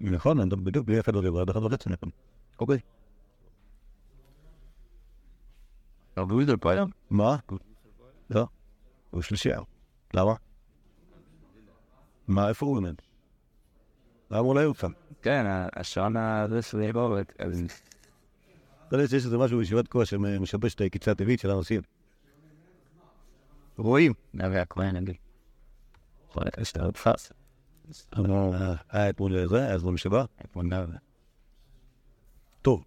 נכון, 0.00 0.40
בדיוק 0.64 0.86
בלי 0.86 1.02
חדורימה, 1.02 1.40
עד 1.40 1.50
אחד 1.50 1.62
וחצי 1.62 1.90
נכון. 1.90 2.10
אוקיי. 2.60 2.78
פה 6.56 6.72
היום. 6.72 6.90
מה? 7.10 7.36
לא. 8.30 8.46
הוא 9.10 9.22
שלישי 9.22 9.52
היום. 9.52 9.64
למה? 10.14 10.34
מה, 12.28 12.48
איפה 12.48 12.66
הוא 12.66 12.76
עומד? 12.76 12.94
למה 14.30 14.40
הוא 14.40 14.54
לא 14.54 14.60
היו 14.60 14.74
כאן? 14.74 14.90
כן, 15.22 15.44
השעון 15.76 16.16
הזה 16.16 16.62
שלי 16.62 16.92
אז... 17.38 17.62
אתה 18.92 19.00
יודע 19.00 19.09
שיש 19.09 19.24
איזה 19.24 19.38
משהו 19.38 19.59
בישיבת 19.59 19.88
כוח 19.88 20.05
שמשבש 20.05 20.74
את 20.74 20.81
העקיצה 20.81 21.11
הטבעית 21.11 21.40
של 21.40 21.50
הנושאים. 21.50 21.83
רואים. 23.78 24.12
נביא 24.35 24.59
הכהן, 24.59 24.96
נגיד. 24.96 25.14
היה 28.90 29.11
אתמול 29.11 29.46
זה, 29.46 29.66
היה 29.66 29.76
אתמול 29.76 29.96
שבא. 29.96 30.24
איפה 30.40 30.62
נביא? 30.62 30.98
טוב. 32.62 32.85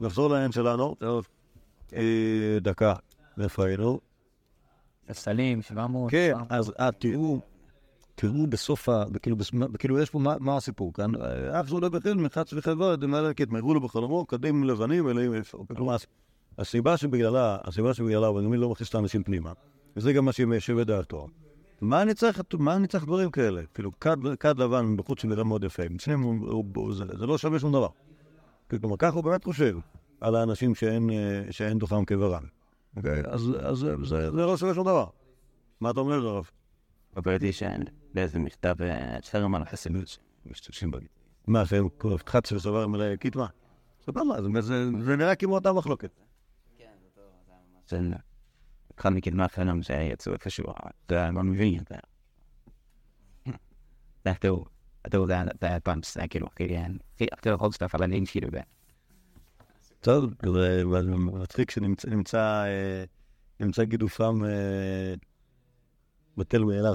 נחזור 0.00 0.30
לעניין 0.30 0.52
שלנו. 0.52 0.96
אה, 1.92 2.58
דקה. 2.60 2.94
איפה 3.42 3.66
היינו? 3.66 4.00
ספסלים, 5.08 5.62
700. 5.62 6.10
כן, 6.10 6.34
אז 6.48 6.72
אה, 6.80 6.90
תראו, 8.20 8.46
בסוף 8.46 8.88
ה... 8.88 9.04
כאילו, 9.22 9.36
כאילו 9.78 9.98
יש 9.98 10.10
פה 10.10 10.18
מה- 10.18 10.36
מה 10.40 10.56
הסיפור 10.56 10.92
כאן. 10.92 11.14
אה, 11.14 11.60
אף 11.60 11.68
זו 11.68 11.80
לא 11.80 11.88
בחל 11.88 12.14
מחץ 12.14 12.52
וחברה, 12.52 12.96
דמלכת, 12.96 13.48
מהרו 13.48 13.74
לו 13.74 13.80
בחלומו, 13.80 14.26
קדים 14.26 14.64
לבנים, 14.64 15.08
אלוהים 15.08 15.34
איפה. 15.34 15.64
כלומר, 15.76 15.96
הסיבה 16.58 16.96
שבגללה, 16.96 17.58
הסיבה 17.64 17.94
שבגללה, 17.94 18.26
הוא 18.26 18.42
גם 18.42 18.54
לא 18.54 18.70
מכניס 18.70 18.88
את 18.88 18.94
האנשים 18.94 19.22
פנימה, 19.22 19.52
וזה 19.96 20.12
גם 20.12 20.24
מה 20.24 20.32
שמיישב 20.32 20.78
את 20.78 20.86
דעתו. 20.86 21.28
מה 21.80 22.02
אני 22.02 22.14
צריך, 22.14 22.42
מה 22.58 22.76
אני 22.76 22.86
צריך 22.86 23.04
דברים 23.04 23.30
כאלה? 23.30 23.62
כאילו, 23.74 23.90
כד, 24.00 24.16
כד 24.40 24.58
לבן 24.58 24.96
בחוץ 24.96 25.20
שנראה 25.22 25.44
מאוד 25.44 25.64
יפה, 25.64 25.82
הוא, 26.74 26.94
זה, 26.94 27.04
זה 27.18 27.26
לא 27.26 27.38
שווה 27.38 27.58
שום 27.58 27.72
דבר. 27.72 27.88
כלומר, 28.80 28.96
ככה 28.96 29.16
הוא 29.16 29.24
באמת 29.24 29.44
חושב 29.44 29.76
על 30.20 30.34
האנשים 30.34 30.74
שאין, 30.74 31.10
אה, 31.10 31.52
שאין 31.52 31.78
תוכם 31.78 32.04
כברם. 32.04 32.42
אוקיי? 32.96 33.22
אז, 33.26 33.50
אז 33.60 33.78
זה, 33.78 33.94
זה, 34.04 34.30
לא 34.30 34.56
שווה 34.56 34.74
שום 34.74 34.84
דבר. 34.84 35.06
מה 35.80 35.90
אתה 35.90 36.00
אומר, 36.00 36.26
הרב? 36.26 36.50
בברתי 37.16 37.52
שאין 37.52 37.82
באיזה 38.14 38.38
מכתב 38.38 38.74
חרם 39.30 39.54
על 39.54 39.62
החסידות 39.62 40.18
משתמשים 40.46 40.90
בו. 40.90 40.98
מה, 41.46 41.66
שהם 41.66 41.88
חץ 42.26 42.52
וסובר 42.52 42.86
מלא 42.86 43.16
קיטמה? 43.16 43.46
סבבה, 44.04 44.42
זה- 44.42 44.60
זה 44.60 44.90
זה 45.04 45.16
נראה 45.16 45.34
כמו 45.34 45.54
אותה 45.54 45.72
מחלוקת. 45.72 46.10
זה 47.88 48.00
אחד 48.98 49.10
מקדמה 49.10 49.48
חרם 49.48 49.82
שיצאו 49.82 50.32
איפשהו, 50.32 50.64
אתה 51.06 51.30
לא 51.30 51.42
מבין 51.42 51.80
את 51.80 51.88
זה. 51.88 51.94
זה 54.24 54.30
התיאור, 54.30 54.66
התיאור 55.04 55.26
זה 55.26 55.34
זה 55.60 55.66
היה 55.66 55.80
פעם, 55.80 56.00
זה 56.12 56.28
כאילו 56.28 56.46
הכי, 56.46 56.76
רחוק 57.50 57.74
על 57.94 58.02
הדין 58.02 58.26
כאילו, 58.26 58.48
טוב, 60.00 60.34
זה 60.44 60.82
זה 61.02 61.10
מצחיק 61.16 61.70
שנמצא 61.70 62.64
אה, 62.66 63.04
נמצא 63.60 63.84
גידופם 63.84 64.44
אה, 64.44 65.14
בטל 66.36 66.64
מאליו. 66.64 66.94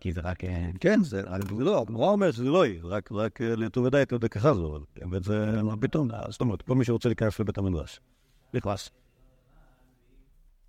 כי 0.00 0.12
זה 0.12 0.20
רק... 0.20 0.44
אה, 0.44 0.70
כן, 0.80 1.02
זה 1.02 1.22
זה 1.22 1.54
לא, 1.64 1.80
הגמרא 1.82 2.08
אומרת 2.10 2.34
שזה 2.34 2.44
לא 2.44 2.66
יהיה, 2.66 2.80
רק 2.84 3.12
רק 3.12 3.40
אה, 3.40 3.56
לטוב 3.56 3.84
ודאי 3.84 4.06
תודה 4.06 4.28
ככה 4.28 4.54
זו, 4.54 4.76
אבל 4.76 4.84
באמת 4.96 5.24
זה 5.24 5.46
פתאום, 5.80 6.10
אה, 6.10 6.22
זאת 6.30 6.40
אומרת, 6.40 6.62
כל 6.62 6.74
מי 6.74 6.84
שרוצה 6.84 7.08
להיכנס 7.08 7.40
לבית 7.40 7.58
המדרש, 7.58 8.00
נכנס. 8.54 8.90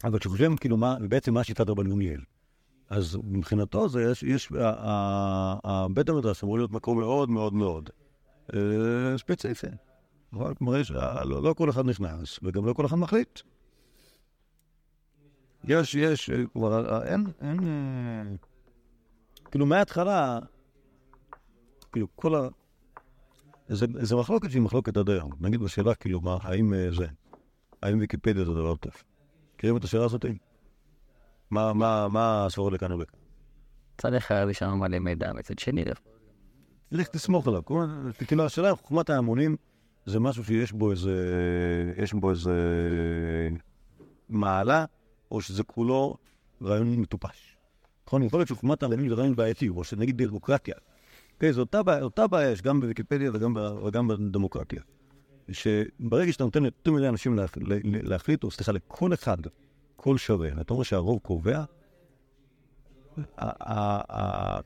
אבל 0.03 0.19
כשחושבים 0.19 0.57
כאילו 0.57 0.77
מה, 0.77 0.95
בעצם 1.09 1.33
מה 1.33 1.43
שיטת 1.43 1.69
רבן 1.69 1.89
גמליאל, 1.89 2.21
אז 2.89 3.17
מבחינתו 3.23 3.89
זה 3.89 4.03
יש, 4.11 4.23
יש, 4.23 4.51
בית 5.93 6.09
המדרש 6.09 6.43
אמור 6.43 6.57
להיות 6.57 6.71
מקום 6.71 6.99
מאוד 6.99 7.29
מאוד 7.29 7.53
מאוד 7.53 7.89
ספציפי. 9.17 9.67
אבל 10.33 10.53
כלומר, 10.53 10.77
יש- 10.77 10.91
אה, 10.91 11.25
לא 11.25 11.43
לא 11.43 11.53
כל 11.53 11.69
אחד 11.69 11.85
נכנס, 11.85 12.39
וגם 12.43 12.65
לא 12.65 12.73
כל 12.73 12.85
אחד 12.85 12.95
מחליט. 12.97 13.39
יש, 15.63 15.95
יש, 15.95 16.29
אה, 16.29 17.03
אין, 17.03 17.25
אין, 17.41 17.59
כאילו 19.51 19.65
מההתחלה, 19.65 20.39
כאילו 21.91 22.07
כל 22.15 22.35
ה... 22.35 22.47
זה, 23.67 23.85
זה 23.93 24.15
מחלוקת 24.15 24.51
שהיא 24.51 24.61
מחלוקת 24.61 24.97
עד 24.97 25.09
היום. 25.09 25.31
נגיד 25.39 25.59
בשאלה, 25.59 25.95
כאילו, 25.95 26.21
מה, 26.21 26.37
האם 26.41 26.73
אה, 26.73 26.87
זה, 26.97 27.07
האם 27.83 27.99
ויקיפדיה 27.99 28.45
זה 28.45 28.51
דבר 28.51 28.75
טוב? 28.75 28.93
מכירים 29.55 29.77
את 29.77 29.83
השאלה 29.83 30.05
הזאת? 30.05 30.25
מה, 31.51 31.73
מה, 31.73 32.07
מה 32.07 32.45
הסברות 32.45 32.73
לכאן 32.73 32.91
ולכאן? 32.91 33.19
מצד 33.95 34.13
אחד 34.13 34.45
יש 34.49 34.59
שם 34.59 34.69
מלא 34.69 34.99
מידע, 34.99 35.33
מצד 35.33 35.59
שני, 35.59 35.83
צריך 36.89 37.07
תסמוך 37.07 37.47
עליו. 37.47 37.61
כאילו, 38.27 38.45
השאלה, 38.45 38.75
חוכמת 38.75 39.09
ההמונים 39.09 39.55
זה 40.05 40.19
משהו 40.19 40.43
שיש 40.43 40.71
בו 40.71 40.91
איזה, 40.91 41.15
יש 41.97 42.13
בו 42.13 42.31
איזה 42.31 42.53
מעלה, 44.29 44.85
או 45.31 45.41
שזה 45.41 45.63
כולו 45.63 46.17
רעיון 46.61 46.95
מטופש. 46.95 47.56
נכון? 48.07 48.23
יכול 48.23 48.39
להיות 48.39 48.47
שחוכמת 48.47 48.83
ההמונים 48.83 49.09
זה 49.09 49.15
רעיון 49.15 49.35
בעייתי, 49.35 49.69
או 49.69 49.83
שנגיד 49.83 50.23
דמוקרטיה. 50.23 50.75
אוקיי, 51.33 51.53
זו 51.53 51.65
אותה 52.01 52.27
בעיה, 52.27 52.51
יש 52.51 52.61
גם 52.61 52.81
בוויקיפדיה 52.81 53.31
וגם, 53.33 54.07
בדמוקרטיה. 54.07 54.81
שברגע 55.51 56.31
שאתה 56.33 56.43
נותן 56.43 56.63
ליותר 56.63 56.91
מדי 56.91 57.07
אנשים 57.07 57.39
להחליט, 57.83 58.43
או 58.43 58.51
סליחה, 58.51 58.71
לכל 58.71 59.13
אחד, 59.13 59.37
קול 59.95 60.17
שווה, 60.17 60.49
ואתה 60.57 60.73
אומר 60.73 60.83
שהרוב 60.83 61.19
קובע, 61.19 61.63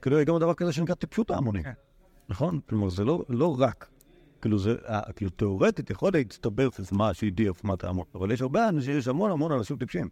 כאילו, 0.02 0.26
גם 0.26 0.40
דבר 0.40 0.54
כזה 0.54 0.74
שנקרא 0.74 0.96
טיפשות 0.96 1.32
ההמונים. 1.32 1.64
נכון? 2.30 2.60
כלומר, 2.70 2.90
זה 2.90 3.04
לא, 3.06 3.24
לא 3.30 3.56
רק, 3.60 3.90
כאילו, 4.42 4.60
זה, 4.60 4.76
כאילו, 5.16 5.32
תיאורטית 5.32 5.90
יכול 5.90 6.12
להצטבר 6.14 6.72
סיסמה 6.72 7.14
שהיא 7.14 7.32
די 7.32 7.50
חוכמת 7.50 7.84
ההמון, 7.84 8.06
אבל 8.16 8.32
יש 8.32 8.42
הרבה 8.42 8.70
אנשים, 8.70 8.98
יש 8.98 9.08
המון 9.08 9.32
המון 9.32 9.52
אנשים 9.52 9.78
טיפשים. 9.78 10.10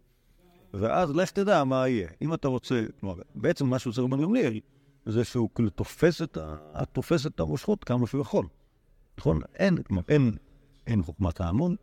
ואז 0.74 1.16
לך 1.16 1.30
תדע 1.30 1.64
מה 1.64 1.88
יהיה. 1.88 2.08
אם 2.22 2.34
אתה 2.34 2.48
רוצה, 2.48 2.84
כלומר, 3.00 3.14
בעצם 3.34 3.66
מה 3.66 3.78
שהוא 3.78 3.90
עושה 3.90 4.02
רבן 4.02 4.22
גמליאל, 4.22 4.60
זה 5.06 5.24
שהוא 5.24 5.50
כאילו 5.54 5.70
תופס 5.70 6.22
את, 6.22 6.38
תופס 6.92 7.26
את 7.26 7.40
המושכות 7.40 7.84
כמה 7.84 8.06
שהוא 8.06 8.20
יכול. 8.20 8.46
נכון? 9.18 9.40
אין, 9.54 9.82
כלומר, 9.82 10.02
אין, 10.08 10.36
אין 10.86 11.02
חוכמת 11.02 11.40
ההמון, 11.40 11.76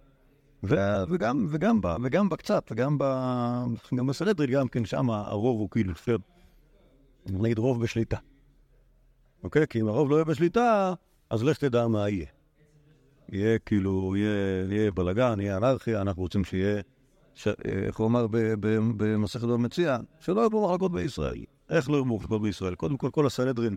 ו, 0.64 0.76
וגם, 1.10 1.48
וגם, 1.50 1.82
ב, 1.82 1.88
וגם 2.04 2.30
בקצת, 2.30 2.72
וגם 2.72 2.98
ב, 2.98 3.04
גם 3.96 4.08
בסנהדרין, 4.08 4.60
גם 4.60 4.68
כן 4.68 4.86
שם 4.86 5.10
הרוב 5.10 5.60
הוא 5.60 5.70
כאילו, 5.70 5.94
נגיד 7.26 7.58
רוב 7.58 7.84
בשליטה. 7.84 8.18
אוקיי? 9.44 9.68
כי 9.68 9.82
אם 9.82 9.88
הרוב 9.88 10.10
לא 10.10 10.16
יהיה 10.16 10.26
בשליטה, 10.26 10.94
אז 11.30 11.44
לך 11.44 11.58
תדע 11.58 11.88
מה 11.88 12.10
יהיה. 12.10 12.26
יהיה 13.30 13.60
כאילו, 13.60 14.16
יהיה, 14.16 14.66
יהיה 14.70 14.92
בלאגן, 14.92 15.40
יהיה 15.40 15.58
אנרכיה, 15.58 16.02
אנחנו 16.02 16.22
רוצים 16.22 16.44
שיהיה, 16.44 16.82
איך 17.66 17.98
הוא 17.98 18.08
אמר 18.08 18.28
במסכת 18.98 19.44
במציע, 19.44 19.98
שלא 20.20 20.46
יבואו 20.46 20.70
מחלקות 20.70 20.92
בישראל. 20.92 21.44
איך 21.70 21.90
לא 21.90 21.98
יבואו 21.98 22.18
מחלקות 22.18 22.42
בישראל? 22.42 22.76
קודם 22.76 22.98
כל, 22.98 23.10
כל 23.12 23.26
הסנהדרין 23.26 23.76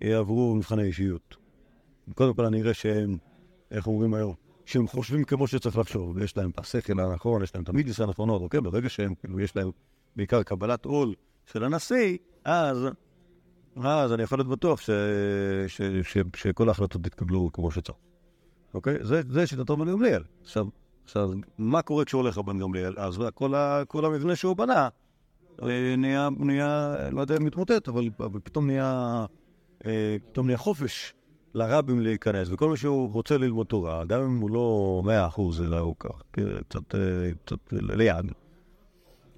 יעברו 0.00 0.54
מבחני 0.54 0.82
אישיות. 0.82 1.36
קודם 2.14 2.34
כל, 2.34 2.44
אני 2.44 2.62
אראה 2.62 2.74
שהם, 2.74 3.16
איך 3.70 3.86
אומרים 3.86 4.14
היום, 4.14 4.34
שהם 4.66 4.88
חושבים 4.88 5.24
כמו 5.24 5.46
שצריך 5.46 5.78
לחשוב, 5.78 6.16
ויש 6.16 6.36
להם 6.36 6.50
את 6.50 6.58
השכל 6.58 7.00
הנכון, 7.00 7.42
יש 7.42 7.54
להם 7.54 7.64
את 7.64 7.68
המידיס 7.68 8.00
הנכונות, 8.00 8.42
אוקיי? 8.42 8.60
ברגע 8.60 8.88
שהם, 8.88 9.14
כאילו, 9.14 9.40
יש 9.40 9.56
להם 9.56 9.70
בעיקר 10.16 10.42
קבלת 10.42 10.84
עול 10.84 11.14
של 11.46 11.64
הנשיא, 11.64 12.18
אז 12.44 12.86
אז 13.76 14.12
אני 14.12 14.22
יכול 14.22 14.38
להיות 14.38 14.48
בטוח 14.48 14.80
ש... 14.80 14.90
ש... 15.66 15.82
ש... 16.02 16.18
שכל 16.36 16.68
ההחלטות 16.68 17.06
יתקבלו 17.06 17.50
כמו 17.52 17.70
שצריך. 17.70 17.98
אוקיי? 18.74 18.98
זה, 19.02 19.22
זה 19.28 19.46
שיטת 19.46 19.70
רבן 19.70 19.92
גמליאל. 19.92 20.22
עכשיו, 20.42 20.66
עכשיו, 21.04 21.30
מה 21.58 21.82
קורה 21.82 22.04
כשהולך 22.04 22.38
רבן 22.38 22.58
גמליאל? 22.58 22.94
אז 22.96 23.18
כל, 23.34 23.54
ה... 23.54 23.82
כל 23.88 24.04
המבנה 24.04 24.36
שהוא 24.36 24.56
בנה 24.56 24.88
אה, 25.62 25.94
נהיה, 25.98 26.28
נהיה, 26.38 26.94
לא 27.12 27.20
יודע 27.20 27.36
אם 27.36 27.44
מתמוטט, 27.44 27.88
אבל, 27.88 28.10
אבל 28.20 28.40
פתאום 28.44 28.66
נהיה, 28.66 29.24
אה, 29.86 30.16
פתאום 30.30 30.46
נהיה 30.46 30.58
חופש 30.58 31.14
לרבים 31.54 32.00
להיכנס, 32.00 32.48
וכל 32.50 32.70
מי 32.70 32.76
שהוא 32.76 33.12
רוצה 33.12 33.38
ללמוד 33.38 33.66
תורה, 33.66 34.04
גם 34.04 34.22
אם 34.22 34.40
הוא 34.40 34.50
לא 34.50 35.02
מאה 35.04 35.26
אחוז, 35.26 35.62
אלא 35.62 35.78
הוא 35.78 35.94
כך, 35.98 36.22
קצת, 36.30 36.94
אה, 36.94 37.00
קצת 37.44 37.58
ליד, 37.72 38.32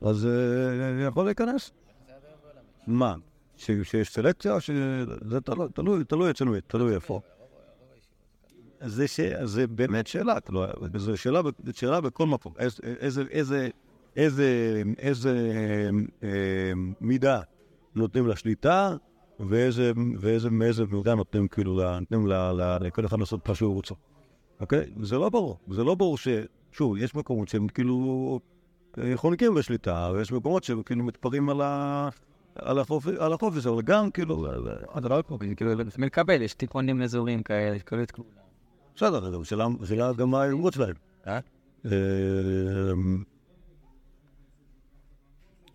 אז 0.02 0.28
יכול 1.06 1.24
להיכנס. 1.24 1.70
מה? 2.86 3.14
שיש 3.56 4.08
סלקציה, 4.08 4.60
שזה 4.60 5.40
תלוי, 5.74 6.04
תלוי 6.04 6.30
אצלנו, 6.30 6.54
תלוי 6.66 6.94
איפה. 6.94 7.20
זה, 8.85 9.09
ש... 9.09 9.20
זה 9.45 9.66
באמת 9.66 10.07
שאלה, 10.07 10.41
כאילו, 10.41 10.64
זו 10.97 11.16
שאלה, 11.16 11.41
שאלה 11.72 12.01
בכל 12.01 12.26
מקום. 12.26 12.53
איזה, 12.59 12.82
איזה, 13.30 13.68
איזה, 14.16 14.82
איזה, 14.99 15.51
אה, 16.22 16.72
מידה 17.01 17.41
נותנים 17.95 18.28
לשליטה, 18.28 18.97
ואיזה, 19.41 19.93
ואיזה, 20.18 20.51
מאיזה 20.51 20.85
מידה 20.91 21.14
נותנים 21.14 21.49
כאילו, 21.49 21.80
נותנים 22.01 22.26
לכל 22.80 23.07
אחד 23.07 23.18
לעשות 23.18 23.49
מה 23.49 23.55
שהוא 23.55 23.74
רוצה. 23.74 23.95
אוקיי? 24.61 24.91
זה 25.03 25.18
לא 25.18 25.28
ברור. 25.28 25.59
זה 25.70 25.85
לא 25.85 25.95
ברור 25.95 26.18
ש... 26.18 26.28
שוב, 26.72 26.97
יש 26.97 27.14
מקומות 27.14 27.49
שהם 27.49 27.68
כאילו 27.68 28.41
חונקים 29.14 29.55
בשליטה, 29.55 30.11
ויש 30.14 30.32
מקומות 30.32 30.64
שהם 30.64 30.82
כאילו 30.82 31.05
מתפרעים 31.05 31.49
על 31.49 31.61
ה... 31.61 32.09
על 32.55 32.78
החופש, 33.32 33.66
אבל 33.66 33.82
גם 33.82 34.11
כאילו, 34.11 34.47
אתה 34.99 35.09
לא 35.09 35.22
פה, 35.26 35.39
כאילו, 35.57 35.74
לפעמים 35.74 36.07
לקבל, 36.07 36.43
יש 36.43 36.55
תיכונים 36.55 37.03
אזוריים 37.03 37.43
כאלה, 37.43 37.76
את 37.76 38.11
כולם. 38.11 38.43
בסדר, 38.95 39.36
אבל 39.36 39.45
שאלה 39.45 40.12
גם 40.12 40.30
מה 40.30 40.42
האמרות 40.42 40.72
שלהם. 40.72 40.95
אה? 41.26 41.40
אמ, 41.84 41.90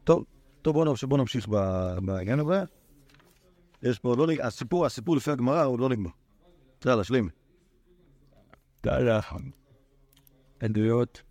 טוב, 0.04 0.26
טוב, 0.62 0.84
בוא 1.08 1.18
נמשיך, 1.18 1.48
בעניין 2.06 2.40
הזה. 2.40 2.64
יש 3.84 4.00
פה, 4.00 4.16
לא 4.18 4.28
נג... 4.28 4.42
הסיפור, 4.42 4.86
הסיפור 4.86 5.16
לפי 5.16 5.32
הגמרא 5.32 5.64
הוא 5.64 5.80
לא 5.80 5.90
נגמר. 5.90 6.10
יאללה, 6.86 7.04
שלים. 7.04 7.30
תודה. 8.82 9.20
עדויות. 10.60 11.22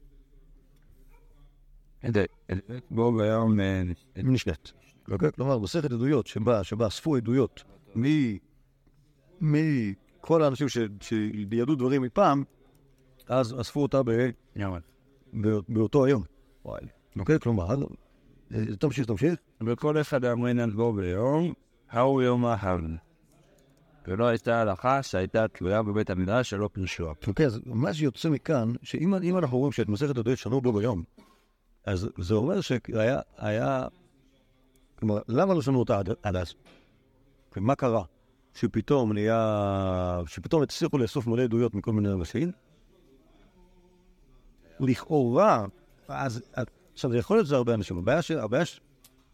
בו 2.90 3.12
ביום 3.12 3.60
אה, 3.60 3.82
נשלט. 4.16 4.70
אוקיי? 5.10 5.32
כלומר, 5.32 5.58
מסכת 5.58 5.92
עדויות 5.92 6.26
שבה, 6.26 6.64
שבה 6.64 6.86
אספו 6.86 7.16
עדויות 7.16 7.64
מ... 7.96 8.04
מכל 10.28 10.42
האנשים 10.42 10.68
ש... 10.68 10.78
שידעו 11.00 11.74
דברים 11.74 12.02
מפעם, 12.02 12.44
אז 13.28 13.60
אספו 13.60 13.82
אותה 13.82 14.02
ב... 14.02 14.30
בא- 15.32 15.60
באותו 15.68 16.04
היום. 16.04 16.22
אוקיי? 17.18 17.38
כלומר, 17.40 17.74
אה, 18.54 18.76
תמשיך, 18.78 19.06
תמשיך. 19.06 19.34
וכל 19.66 20.00
אחד 20.00 20.24
אמרינן 20.24 20.70
בו 20.70 20.92
ביום, 20.92 21.52
ההוא 21.90 22.22
יום 22.22 22.44
האחרון. 22.44 22.96
ולא 24.08 24.26
הייתה 24.26 24.60
הלכה 24.60 25.02
שהייתה 25.02 25.48
תלויה 25.48 25.82
בבית 25.82 26.10
המדרש 26.10 26.50
שלא 26.50 26.68
פירשו. 26.72 27.12
אוקיי, 27.26 27.46
אז 27.46 27.60
מה 27.66 27.94
שיוצא 27.94 28.28
מכאן, 28.30 28.72
שאם 28.82 29.14
אם 29.14 29.38
אנחנו 29.38 29.58
רואים 29.58 29.72
שאת 29.72 29.88
מסכת 29.88 30.16
עדויות 30.18 30.38
שנו 30.38 30.60
בו 30.60 30.72
ביום, 30.72 31.02
אז 31.84 32.08
זה 32.18 32.34
אומר 32.34 32.60
שהיה, 32.60 33.20
היה, 33.36 33.86
כלומר, 34.98 35.18
למה 35.28 35.54
לא 35.54 35.62
שנו 35.62 35.78
אותה 35.78 36.00
עד 36.22 36.36
אז? 36.36 36.54
ומה 37.56 37.74
קרה? 37.74 38.04
שפתאום 38.58 39.12
נהיה, 39.12 40.20
שפתאום 40.26 40.62
הצליחו 40.62 40.98
לאסוף 40.98 41.26
מלא 41.26 41.42
עדויות 41.42 41.74
מכל 41.74 41.92
מיני 41.92 42.12
אנשים? 42.12 42.52
לכאורה, 44.80 45.66
אז, 46.08 46.42
עכשיו, 46.92 47.10
זה 47.10 47.18
יכול 47.18 47.36
להיות 47.36 47.46
שזה 47.46 47.56
הרבה 47.56 47.74
אנשים, 47.74 47.98
הבעיה 47.98 48.22
ש... 48.22 48.30
הבעיה 48.30 48.64
ש... 48.64 48.80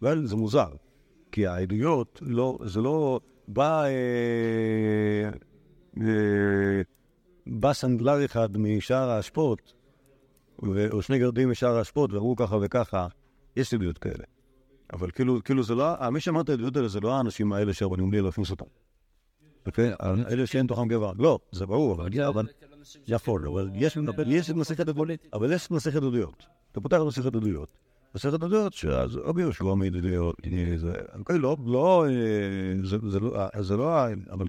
אבל 0.03 0.27
זה 0.27 0.37
מוזר, 0.37 0.69
כי 1.33 1.47
העדויות, 1.47 2.19
לא, 2.23 2.59
זה 2.65 2.81
לא 2.81 3.21
בא... 3.49 3.85
אה, 3.85 5.31
אה, 6.01 6.83
בא 7.47 7.73
סנדלר 7.73 8.25
אחד 8.25 8.57
משער 8.57 9.11
האשפות, 9.11 9.75
או 10.91 11.03
שני 11.03 11.19
גרדים 11.19 11.51
משער 11.51 11.77
האשפות, 11.77 12.13
ואמרו 12.13 12.37
ככה 12.37 12.57
וככה, 12.63 13.07
יש 13.57 13.75
עדויות 13.75 13.99
כאלה. 13.99 14.25
אבל 14.93 15.11
כאילו, 15.11 15.45
כאילו 15.45 15.63
זה 15.63 15.75
לא, 15.75 16.11
מי 16.11 16.21
שאמר 16.21 16.41
את 16.41 16.49
העדויות 16.49 16.77
האלה 16.77 16.89
זה 16.89 17.01
לא 17.01 17.15
האנשים 17.15 17.53
האלה 17.53 17.73
שהרבנים 17.73 18.13
לא 18.13 18.29
הכניסו 18.29 18.53
אותם. 18.53 18.84
אוקיי? 19.67 19.93
אלה 20.03 20.47
שאין 20.47 20.67
תוכם 20.67 20.89
גבר. 20.89 21.13
לא, 21.19 21.39
זה 21.53 21.67
ברור, 21.67 21.93
אבל 21.95 22.09
יכול, 23.07 23.49
אבל 23.49 24.33
יש 24.33 24.51
מסכת 24.51 24.89
עדויות. 24.89 25.11
אבל 25.33 25.53
יש 25.53 25.71
מסכת 25.71 25.97
עדויות. 25.97 26.47
אתה 26.73 26.81
פותח 26.81 26.99
מסכת 27.07 27.35
עדויות. 27.35 27.69
מסכת 28.15 28.33
עדויות, 28.33 28.73
שאז 28.73 29.17
רבי 29.17 29.43
יהושע 29.43 29.65
מעיד 29.65 29.97
עדויות, 29.97 30.37
אוקיי, 31.19 31.39
לא, 31.39 31.57
לא, 31.67 32.05
אה, 32.07 32.11
לא, 32.83 32.99
זה 33.63 33.77
לא, 33.77 34.07
אבל. 34.31 34.47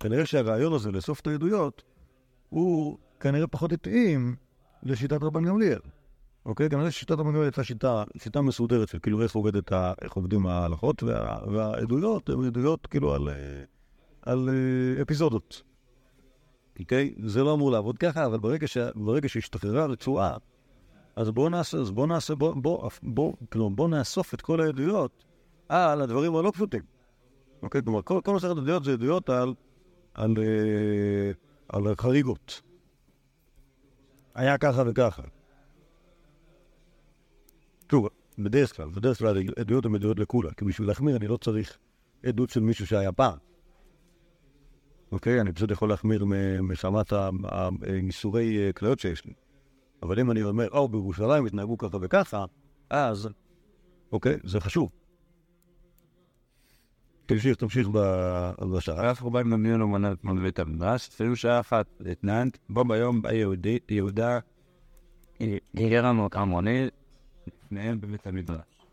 כנראה 0.00 0.26
שהרעיון 0.26 0.72
הזה 0.72 0.90
לאסוף 0.90 1.20
את 1.20 1.26
העדויות, 1.26 1.82
הוא 2.48 2.98
כנראה 3.20 3.46
פחות 3.46 3.72
התאים 3.72 4.36
לשיטת 4.82 5.22
רבן 5.22 5.44
גמליאל. 5.44 5.78
אוקיי? 6.46 6.68
כנראה 6.70 6.90
ששיטת 6.90 7.10
רבן 7.10 7.24
גמליאל 7.24 7.42
הייתה 7.44 7.64
שיטה, 7.64 8.04
שיטה 8.18 8.40
מסודרת 8.40 8.88
של 8.88 8.98
כאילו 8.98 9.22
איך 9.22 9.34
עובדת, 9.34 9.72
איך 10.02 10.12
עובדים 10.12 10.46
ההלכות, 10.46 11.02
וה, 11.02 11.38
והעדויות 11.52 12.28
הן 12.28 12.44
עדויות 12.44 12.86
כאילו 12.86 13.14
על, 13.14 13.28
על 14.22 14.48
אה, 14.48 15.02
אפיזודות. 15.02 15.62
אוקיי? 16.80 17.14
זה 17.24 17.42
לא 17.42 17.54
אמור 17.54 17.70
לעבוד 17.70 17.98
ככה, 17.98 18.26
אבל 18.26 18.38
ברגע, 18.38 18.66
ש, 18.66 18.76
ברגע 18.94 19.28
שהשתחררה 19.28 19.82
הרצועה, 19.82 20.36
אז 21.16 21.30
בואו 21.30 21.48
נעשה, 21.48 21.78
אז 21.78 21.90
בואו 21.90 22.06
נעשה, 22.06 22.34
בואו, 22.34 22.60
בוא, 22.60 22.90
בוא, 23.02 23.32
כלומר, 23.52 23.76
בואו 23.76 23.88
נאסוף 23.88 24.34
את 24.34 24.40
כל 24.40 24.60
העדויות 24.60 25.24
על 25.68 26.00
הדברים 26.02 26.36
הלא 26.36 26.50
פשוטים. 26.50 26.82
אוקיי? 27.62 27.82
כלומר, 27.82 28.02
כל, 28.02 28.20
כל 28.24 28.34
מסכת 28.34 28.50
עדויות 28.50 28.84
זה 28.84 28.92
עדויות 28.92 29.30
על 29.30 29.54
על, 30.14 30.34
אה, 30.38 31.30
על 31.68 31.94
חריגות. 31.94 32.62
היה 34.34 34.58
ככה 34.58 34.82
וככה. 34.86 35.22
שוב, 37.90 38.08
בדרך 38.38 38.76
כלל, 38.76 38.88
בדרך 38.88 39.18
כלל 39.18 39.42
עדויות 39.58 39.86
הן 39.86 39.94
עדויות 39.94 40.18
לכולה, 40.18 40.50
כי 40.54 40.64
בשביל 40.64 40.88
להחמיר 40.88 41.16
אני 41.16 41.28
לא 41.28 41.36
צריך 41.36 41.78
עדות 42.26 42.50
של 42.50 42.60
מישהו 42.60 42.86
שהיה 42.86 43.12
פעם. 43.12 43.38
אוקיי? 45.12 45.40
אני 45.40 45.52
פשוט 45.52 45.70
יכול 45.70 45.88
להחמיר 45.88 46.24
מחמת 46.62 47.12
ה- 47.12 47.30
ה- 47.44 47.68
הייסורי 47.82 48.58
אה, 48.66 48.72
כליות 48.72 48.98
שיש 48.98 49.24
לי. 49.24 49.32
אבל 50.02 50.20
אם 50.20 50.30
אני 50.30 50.42
אומר, 50.42 50.68
או, 50.68 50.88
בירושלים 50.88 51.46
התנהגו 51.46 51.78
ככה 51.78 51.98
וככה, 52.00 52.44
אז, 52.90 53.28
אוקיי, 54.12 54.36
זה 54.44 54.60
חשוב. 54.60 54.92
תמשיך, 57.26 57.56
תמשיך 57.56 57.88
ב- 57.92 58.52
בשעה. 58.76 59.08
אנחנו 59.08 59.30
באים 59.30 59.50
למדיון 59.50 59.82
ומנה 59.82 60.12
אתמול 60.12 60.38
בבית 60.38 60.58
המדרש, 60.58 61.08
אפילו 61.08 61.36
שעה 61.36 61.60
אחת 61.60 61.86
התנהנת, 62.10 62.58
בו 62.68 62.84
ביום 62.84 63.22
בא 63.22 63.30
יהודה 63.88 64.38
גיגר 65.76 66.02
לנו 66.02 66.28
המוני, 66.32 66.88
לפניהם 67.64 68.00
בבית 68.00 68.26
המדרש. 68.26 68.86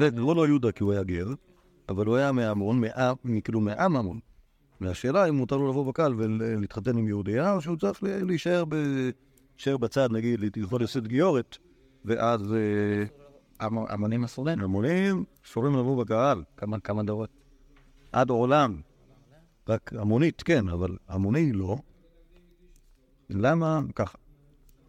זה 0.00 0.10
לא 0.10 0.34
לו 0.34 0.46
יהודה 0.46 0.72
כי 0.72 0.82
הוא 0.82 0.92
היה 0.92 1.02
גר, 1.02 1.26
אבל 1.88 2.06
הוא 2.06 2.16
היה 2.16 2.32
מהמון, 2.32 2.82
כאילו 3.44 3.60
מעם 3.60 3.96
המון. 3.96 4.18
והשאלה 4.80 5.28
אם 5.28 5.34
מותר 5.34 5.56
לו 5.56 5.68
לבוא 5.70 5.86
בקהל 5.86 6.14
ולהתחתן 6.16 6.98
עם 6.98 7.08
יהודייה, 7.08 7.54
או 7.54 7.60
שהוא 7.60 7.76
צריך 7.76 8.02
להישאר 8.02 8.64
בצד, 9.80 10.08
נגיד, 10.12 10.56
יכול 10.56 10.82
לשאת 10.82 11.06
גיורת, 11.06 11.56
ואז 12.04 12.54
אה, 12.54 13.04
המונים 13.88 14.24
אסור 14.24 14.46
להם? 14.46 14.60
המונים 14.60 15.24
אסורים 15.46 15.72
לבוא 15.72 16.04
בקהל, 16.04 16.42
כמה- 16.56 16.80
כמה 16.80 17.02
דורות? 17.02 17.30
עד 18.12 18.30
עולם. 18.30 18.80
רק 19.68 19.92
המונית 19.92 20.42
כן, 20.42 20.68
אבל 20.68 20.96
המוני 21.08 21.52
לא. 21.52 21.76
למה? 23.30 23.80
ככה. 23.94 24.18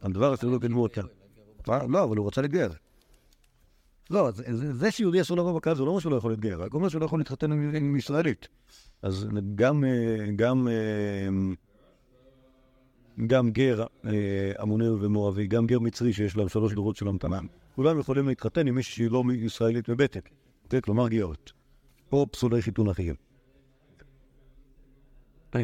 הדבר 0.02 0.34
הזה 0.34 0.48
לא 0.48 0.60
כתבו 0.62 0.82
אותה. 0.82 1.02
מה? 1.68 1.80
לא, 1.90 2.04
אבל 2.04 2.18
הוא 2.18 2.28
רצה 2.28 2.42
להתגייר. 2.42 2.72
לא, 4.10 4.32
זה- 4.32 4.92
שיהודי 4.92 5.22
אסור 5.22 5.38
לבוא 5.38 5.56
בקהל 5.60 5.76
זה 5.76 5.84
לא 5.84 5.90
אומר 5.90 6.00
שהוא 6.00 6.12
לא 6.12 6.18
יכול 6.18 6.32
להתגייר, 6.32 6.62
רק 6.64 6.74
אומר 6.74 6.90
שהוא 6.90 7.00
לא 7.00 7.06
יכול 7.06 7.20
להתחתן 7.20 7.52
עם 7.52 7.96
ישראלית. 7.96 8.48
אז 9.02 9.28
גם, 9.56 9.84
אה, 9.86 10.32
גם, 10.36 10.68
אה, 10.68 11.28
גם 13.28 13.52
גר 13.52 13.84
אה, 14.06 14.52
עמוני 14.60 14.90
ומואבי, 14.90 15.48
גם 15.48 15.68
גר 15.68 15.80
מצרי 15.80 16.14
שיש 16.14 16.38
להם 16.38 16.50
שלוש 16.50 16.74
דורות 16.74 16.96
של 16.96 17.08
המתנה, 17.08 17.40
כולם 17.76 18.00
יכולים 18.00 18.28
להתחתן 18.28 18.68
עם 18.68 18.76
מישהי 18.76 18.94
שהיא 18.96 19.12
לא 19.12 19.24
ישראלית 19.34 19.90
מבטן, 19.90 20.20
כן, 20.70 20.80
כלומר 20.82 21.08
גיורת. 21.08 21.52
או 22.12 22.28
פסולי 22.32 22.62
חיתון 22.62 22.90
אחרים. 22.90 23.16
אה, 25.56 25.62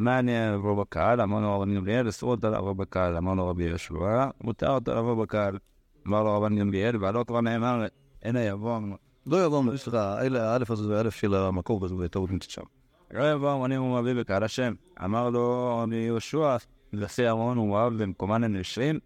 מה 0.00 0.18
אני 0.18 0.54
אבוא 0.54 0.82
בקהל? 0.84 1.20
אמרנו 1.20 1.60
רבן 1.60 1.74
גמליאל, 1.74 2.08
אסור 2.08 2.30
אותה 2.30 2.50
לבוא 2.50 2.72
בקהל. 2.72 3.16
אמרנו 3.16 3.48
רבי 3.48 3.70
אמר 6.08 6.22
לו 6.22 6.36
רבן 6.36 6.58
גמליאל, 6.58 6.96
ועלו 7.00 7.26
כבר 7.26 7.40
נאמר, 7.40 7.86
הנה 8.22 8.40
יבוא, 8.40 8.80
לא 9.26 9.44
יבוא, 9.44 9.76
סליחה, 9.76 10.22
אלה 10.22 10.52
האלף 10.52 10.70
הזה 10.70 10.88
והאלף 10.88 11.14
של 11.14 11.34
המקור 11.34 11.84
הזה, 11.84 11.94
וטעות 11.94 12.30
נמצאת 12.30 12.50
שם. 12.50 12.62
לא 13.10 13.32
יבוא 13.32 13.50
המונים 13.50 13.82
ומואבי 13.82 14.14
בקהל 14.14 14.44
השם. 14.44 14.74
אמר 15.04 15.30
לו 15.30 15.78
רבי 15.82 15.96
יהושע, 15.96 16.56
לפי 16.92 17.28
ארון 17.28 17.58
ומואב 17.58 18.02
במקומן 18.02 18.44
הם 18.44 18.56
יושבים, 18.56 18.98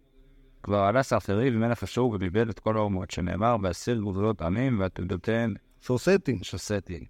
כבר 0.63 0.77
עלה 0.77 1.03
סרטרי 1.03 1.55
ומלך 1.55 1.83
אשור 1.83 2.11
וביבל 2.11 2.49
את 2.49 2.59
כל 2.59 2.77
האומות, 2.77 3.11
שנאמר, 3.11 3.55
ואסיר 3.63 3.99
גבולות 3.99 4.41
עמים 4.41 4.79
ועתודותיהן 4.79 5.53
סוסטין. 5.81 6.43
שוסטי. 6.43 7.05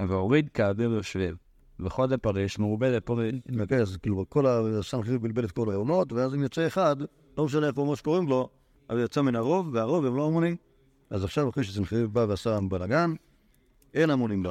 והוריד 0.00 0.48
כאוויר 0.48 0.92
יושבים. 0.92 1.34
וכל 1.80 2.12
הפריש 2.12 2.58
מרובה 2.58 2.90
לפריש. 2.90 3.34
כן, 3.68 3.80
אז 3.80 3.96
כאילו 3.96 4.24
כל 4.28 4.46
הסנחריב 4.46 5.22
בלבל 5.22 5.44
את 5.44 5.52
כל 5.52 5.70
העונות, 5.72 6.12
ואז 6.12 6.34
אם 6.34 6.42
יוצא 6.42 6.66
אחד, 6.66 6.96
לא 7.38 7.44
משנה 7.44 7.66
איפה 7.66 7.84
מה 7.84 7.96
שקוראים 7.96 8.28
לו, 8.28 8.48
אבל 8.90 9.04
יצא 9.04 9.22
מן 9.22 9.36
הרוב, 9.36 9.70
והרוב 9.72 10.06
הם 10.06 10.16
לא 10.16 10.26
המונים. 10.26 10.56
אז 11.10 11.24
עכשיו 11.24 11.48
אחרי 11.48 11.64
שסנחריב 11.64 12.12
בא 12.12 12.26
ועשה 12.28 12.58
בלאגן, 12.68 13.14
אין 13.94 14.10
המונים, 14.10 14.42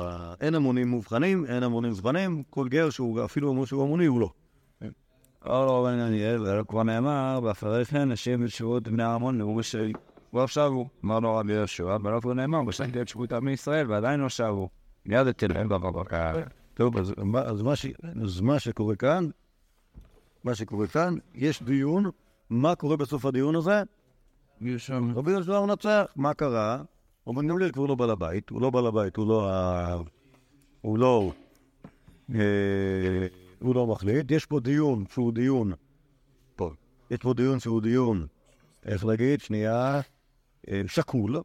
אין 0.41 0.55
המונים 0.55 0.87
מובחנים, 0.87 1.45
אין 1.45 1.63
המונים 1.63 1.93
זבנים, 1.93 2.43
כל 2.49 2.67
גר 2.67 2.89
שהוא 2.89 3.25
אפילו 3.25 3.49
אומר 3.49 3.65
שהוא 3.65 3.83
המוני 3.83 4.05
הוא 4.05 4.19
לא. 4.19 4.29
אמר 5.47 5.65
לו 5.65 5.81
רבן 5.81 5.99
גמליאל, 5.99 6.41
ולא 6.41 6.63
כבר 6.63 6.83
נאמר, 6.83 7.39
ואחרי 7.43 7.85
כן 7.85 8.11
נשים 8.11 8.45
ושבועות 8.45 8.83
בני 8.83 9.03
העמון 9.03 9.37
נאום 9.37 9.57
בשבי. 9.57 9.93
לא 10.33 10.47
שבו. 10.47 10.87
אמר 11.05 11.19
לו 11.19 11.35
רבי 11.35 11.53
יהושע, 11.53 11.97
ולא 12.03 12.19
כבר 12.19 12.33
נאמר, 12.33 12.63
בשנתי 12.63 13.01
את 13.01 13.07
שבות 13.07 13.33
עמי 13.33 13.51
ישראל, 13.51 13.91
ועדיין 13.91 14.19
לא 14.19 14.29
שבו. 14.29 14.69
מיד 15.05 15.27
אתן 15.27 15.67
בבקר. 15.69 16.33
טוב, 16.73 16.97
אז 17.45 18.41
מה 18.41 18.59
שקורה 18.59 18.95
כאן, 18.95 19.29
מה 20.43 20.55
שקורה 20.55 20.87
כאן, 20.87 21.15
יש 21.35 21.63
דיון, 21.63 22.09
מה 22.55 22.75
קורה 22.75 22.97
בסוף 22.97 23.25
הדיון 23.25 23.55
הזה? 23.55 23.83
רבי 25.15 25.31
יהושע 25.31 25.61
מנצח, 25.61 26.05
מה 26.15 26.33
קרה? 26.33 26.83
רבן 27.27 27.47
גמליאל 27.47 27.71
כבר 27.71 27.85
לא 27.85 27.95
בעל 27.95 28.09
הבית, 28.09 28.49
הוא 28.49 28.61
לא 28.61 28.69
בעל 28.69 28.87
הבית, 28.87 29.15
הוא 29.15 29.27
לא 29.27 29.49
ה... 29.49 29.97
הוא 30.81 30.97
לא... 30.97 31.31
אה, 32.35 33.27
הוא 33.59 33.75
לא 33.75 33.87
מחליט, 33.87 34.31
יש 34.31 34.45
פה 34.45 34.59
דיון 34.59 35.03
שהוא 35.13 35.33
דיון, 35.33 35.73
פה, 36.55 36.71
יש 37.11 37.17
פה 37.17 37.33
דיון 37.33 37.59
שהוא 37.59 37.81
דיון, 37.81 38.27
איך 38.85 39.05
להגיד, 39.05 39.41
שנייה, 39.41 40.01
אה, 40.69 40.81
שקול, 40.87 41.41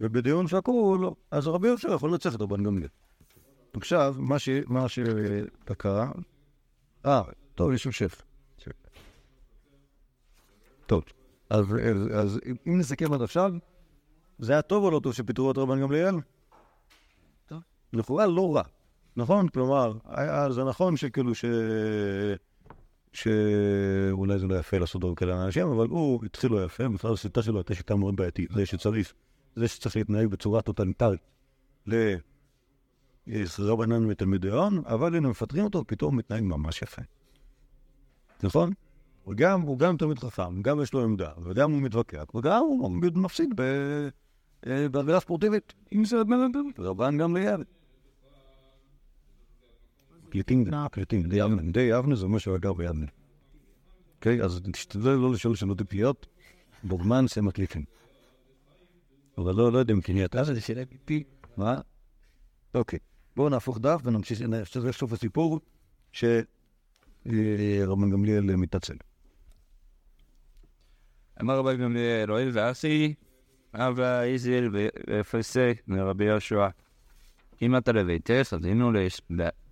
ובדיון 0.00 0.48
שקול, 0.48 1.10
אז 1.30 1.46
רבי 1.46 1.68
יהושע 1.68 1.94
יכול 1.94 2.10
לנצח 2.10 2.34
את 2.34 2.40
רבן 2.40 2.62
גמליאל. 2.62 2.88
עכשיו, 3.76 4.14
מה 4.66 4.88
שקרה... 4.88 6.10
אה, 7.06 7.22
טוב, 7.54 7.72
יש 7.72 7.88
שף. 7.88 8.25
טוב, 10.86 11.04
אז, 11.50 11.64
אז, 11.64 12.08
אז 12.14 12.40
אם 12.66 12.78
נסכם 12.78 13.12
עד 13.12 13.22
עכשיו, 13.22 13.52
זה 14.38 14.52
היה 14.52 14.62
טוב 14.62 14.84
או 14.84 14.90
לא 14.90 15.00
טוב 15.00 15.12
שפיטרו 15.12 15.50
את 15.50 15.58
רבן 15.58 15.80
גמליאל? 15.80 16.14
טוב. 17.46 17.60
לכאורה 17.92 18.26
לא 18.26 18.56
רע, 18.56 18.62
נכון? 19.16 19.48
כלומר, 19.48 19.92
היה, 20.04 20.50
זה 20.50 20.64
נכון 20.64 20.96
שכאילו 20.96 21.34
ש... 21.34 21.44
שאולי 23.12 24.38
זה 24.38 24.46
לא 24.46 24.54
יפה 24.54 24.78
לעשות 24.78 25.00
דברים 25.00 25.14
כאלה 25.14 25.34
לאנשים, 25.34 25.66
אבל 25.66 25.86
הוא 25.88 26.24
התחיל 26.24 26.52
לא 26.52 26.64
יפה, 26.64 26.88
בכלל 26.88 27.12
השיטה 27.12 27.42
שלו 27.42 27.58
הייתה 27.58 27.74
שיטה 27.74 27.96
מאוד 27.96 28.16
בעייתית. 28.16 28.50
זה 28.52 28.66
שצריך, 28.66 29.12
זה 29.56 29.68
שצריך 29.68 29.96
להתנהג 29.96 30.26
בצורה 30.26 30.62
טוטליטרית 30.62 31.20
לרבנן 33.26 34.06
ותלמידיון, 34.10 34.82
אבל 34.86 35.16
הנה 35.16 35.28
מפטרים 35.28 35.64
אותו, 35.64 35.84
פתאום 35.86 36.16
מתנהג 36.16 36.42
ממש 36.42 36.82
יפה. 36.82 37.02
נכון? 38.42 38.72
הוא 39.26 39.34
גם, 39.36 39.60
הוא 39.60 39.78
גם 39.78 39.96
תלמיד 39.96 40.18
חכם, 40.18 40.62
גם 40.62 40.82
יש 40.82 40.94
לו 40.94 41.02
עמדה, 41.02 41.30
וגם 41.44 41.72
הוא 41.72 41.82
מתווכח, 41.82 42.34
וגם 42.34 42.62
הוא 42.62 42.90
מפסיד 43.14 43.50
ב... 43.56 43.62
אה, 44.66 45.20
ספורטיבית, 45.20 45.72
אם 45.92 46.04
זה 46.04 46.16
רבן 46.78 47.18
גמליאל. 47.18 47.64
קליטים, 50.30 50.64
קליטים, 50.90 51.22
די 51.22 51.36
יבנה, 51.36 51.62
די 51.62 51.80
יבנה 51.80 52.16
זה 52.16 52.24
אומר 52.24 52.38
שהוא 52.38 52.58
גר 52.58 52.72
ביבנה. 52.72 53.06
אוקיי, 54.16 54.42
אז 54.42 54.60
תשתדל 54.72 55.10
לא 55.10 55.32
לשאול 55.32 55.56
שאלות 55.56 55.78
טיפיות, 55.78 56.26
בוגמן 56.84 57.24
זה 57.34 57.42
מקליטים. 57.42 57.84
אבל 59.38 59.54
לא, 59.54 59.72
לא 59.72 59.78
יודע 59.78 59.94
אם 59.94 60.00
כן 60.00 60.24
אתה 60.24 60.44
זה 60.44 60.60
שאלה 60.60 60.84
טיפי. 60.84 61.24
מה? 61.56 61.80
אוקיי, 62.74 62.98
בואו 63.36 63.48
נהפוך 63.48 63.78
דף 63.78 64.00
ונמשיך, 64.04 64.42
נמשיך 64.42 64.84
לסוף 64.84 65.12
הסיפור 65.12 65.60
שרבן 66.12 68.10
גמליאל 68.10 68.56
מתעצל. 68.56 68.96
אמר 71.40 71.58
רבי 71.58 71.76
גמליאל, 71.76 72.30
הואיל 72.30 72.50
ואסי, 72.52 73.14
אבא 73.74 74.20
איזיל 74.20 74.70
ואפסי 74.72 75.72
מרבי 75.86 76.24
יהושע. 76.24 76.68
אם 77.62 77.76
אתה 77.76 77.92
לביתך, 77.92 78.52
אז 78.52 78.64
הנה 78.64 78.84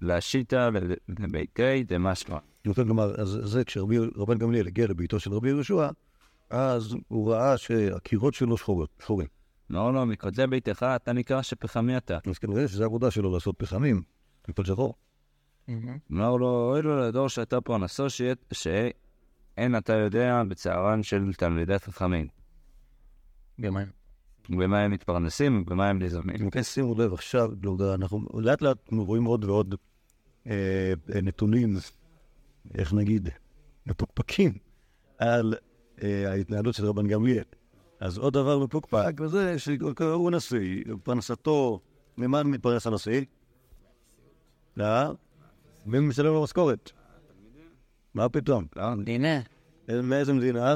להשיטה 0.00 0.70
לביתי 1.18 1.84
דמשמע. 1.84 2.38
רוצה 2.66 2.82
לומר, 2.82 3.20
אז 3.20 3.38
זה 3.42 3.64
כשרבן 3.64 4.38
גמליאל 4.38 4.66
הגיע 4.66 4.86
לביתו 4.86 5.20
של 5.20 5.32
רבי 5.32 5.48
יהושע, 5.48 5.88
אז 6.50 6.96
הוא 7.08 7.32
ראה 7.32 7.58
שהקירות 7.58 8.34
שלו 8.34 8.56
שחורות, 8.56 8.90
שחורים. 9.02 9.28
אמר 9.72 9.90
לו, 9.90 10.06
מקודשי 10.06 10.46
ביתך 10.46 10.86
אתה 10.96 11.12
נקרא 11.12 11.42
שפחמי 11.42 11.96
אתה. 11.96 12.18
אז 12.30 12.38
כנראה 12.38 12.68
שזו 12.68 12.82
העבודה 12.82 13.10
שלו 13.10 13.34
לעשות 13.34 13.54
פחמים, 13.58 14.02
מפל 14.48 14.64
שחור. 14.64 14.94
אמר 16.12 16.36
לו, 16.36 16.70
אוי 16.70 16.82
לו 16.82 17.00
לדור 17.00 17.28
שאתה 17.28 17.60
פרנסו, 17.60 18.06
שאין 19.56 19.76
אתה 19.76 19.92
יודע 19.92 20.42
בצערן 20.48 21.02
של 21.02 21.32
תלמידי 21.32 21.78
חכמים. 21.78 22.28
במה? 23.58 23.82
במה 24.48 24.80
הם 24.80 24.90
מתפרנסים 24.90 25.62
ובמה 25.62 25.88
הם. 25.88 25.98
אם 26.40 26.50
כן, 26.50 26.62
שימו 26.62 26.94
לב 26.98 27.12
עכשיו, 27.12 27.50
לא, 27.62 27.94
אנחנו 27.94 28.20
לאט 28.34 28.62
לאט 28.62 28.78
רואים 28.92 29.24
עוד 29.24 29.44
ועוד 29.44 29.74
אה, 30.46 30.92
נתונים, 31.22 31.76
איך 32.74 32.92
נגיד, 32.92 33.28
מפוקפקים 33.86 34.52
על 35.18 35.54
אה, 36.02 36.30
ההתנהלות 36.30 36.74
של 36.74 36.86
רבן 36.86 37.06
גמליאל. 37.08 37.44
אז 38.00 38.18
עוד 38.18 38.32
דבר 38.32 38.58
מפוקפק, 38.58 39.12
וזה 39.20 39.58
שהוא 39.58 40.30
נשיא, 40.30 40.84
פרנסתו, 41.02 41.80
ממה 42.16 42.42
מתפרנס 42.42 42.86
הנשיא? 42.86 43.24
אה? 44.80 45.10
מי 45.86 45.98
משלם 45.98 46.26
לו 46.26 46.42
משכורת? 46.42 46.92
מה 48.14 48.28
פתאום? 48.28 48.66
לא, 48.76 48.82
הנה. 49.06 49.40
מאיזה 50.02 50.32
מדינה? 50.32 50.74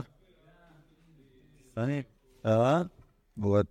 אני. 1.76 2.03
אה? 2.47 2.82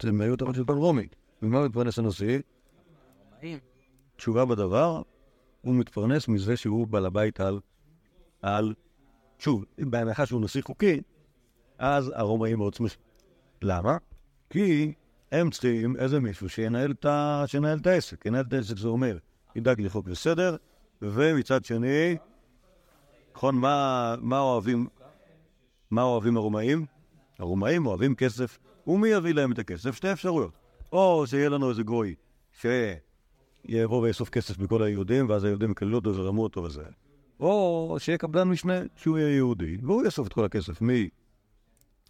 הם 0.03 0.21
היו 0.21 0.35
תחת 0.35 0.55
שלטון 0.55 0.77
רומי. 0.77 1.07
ממה 1.41 1.65
מתפרנס 1.65 1.99
הנשיא? 1.99 2.39
תשובה 4.15 4.45
בדבר, 4.45 5.01
הוא 5.61 5.75
מתפרנס 5.75 6.27
מזה 6.27 6.57
שהוא 6.57 6.87
בעל 6.87 7.05
הבית 7.05 7.39
על... 7.39 7.59
על... 8.41 8.73
שוב, 9.39 9.65
בהנחה 9.77 10.25
שהוא 10.25 10.41
נשיא 10.41 10.61
חוקי, 10.61 11.01
אז 11.77 12.11
הרומאים 12.15 12.57
מאוד 12.57 12.73
שמחים. 12.73 12.99
למה? 13.61 13.97
כי 14.49 14.93
הם 15.31 15.49
צריכים 15.49 15.95
איזה 15.95 16.19
מישהו 16.19 16.49
שינהל 16.49 16.91
את, 16.91 17.05
ה... 17.05 17.43
שינהל 17.47 17.77
את 17.77 17.87
העסק. 17.87 18.25
ינהל 18.25 18.45
את 18.47 18.53
העסק 18.53 18.77
זה 18.77 18.87
אומר, 18.87 19.17
ידאג 19.55 19.81
לחוק 19.81 20.05
וסדר, 20.09 20.55
ומצד 21.01 21.65
שני, 21.65 22.17
נכון, 23.37 23.55
מה, 23.55 24.15
מה 24.21 24.39
אוהבים, 24.39 24.87
מה 25.91 26.03
אוהבים 26.03 26.37
הרומאים? 26.37 26.85
הרומאים 27.39 27.85
אוהבים 27.85 28.15
כסף, 28.15 28.59
ומי 28.87 29.09
יביא 29.09 29.33
להם 29.33 29.51
את 29.51 29.59
הכסף? 29.59 29.95
שתי 29.95 30.11
אפשרויות. 30.11 30.51
או 30.91 31.23
שיהיה 31.27 31.49
לנו 31.49 31.69
איזה 31.69 31.83
גוי 31.83 32.15
שיבוא 32.51 34.01
ויאסוף 34.01 34.29
כסף 34.29 34.59
מכל 34.59 34.83
היהודים, 34.83 35.29
ואז 35.29 35.43
היהודים 35.43 35.71
יקללו 35.71 35.97
אותו 35.97 36.15
וירמו 36.15 36.43
אותו 36.43 36.63
וזה. 36.63 36.83
או 37.39 37.95
שיהיה 37.99 38.17
קבלן 38.17 38.47
משנה 38.47 38.73
שהוא 38.95 39.17
יהיה 39.17 39.35
יהודי, 39.35 39.77
והוא 39.83 40.03
יאסוף 40.03 40.27
את 40.27 40.33
כל 40.33 40.45
הכסף 40.45 40.81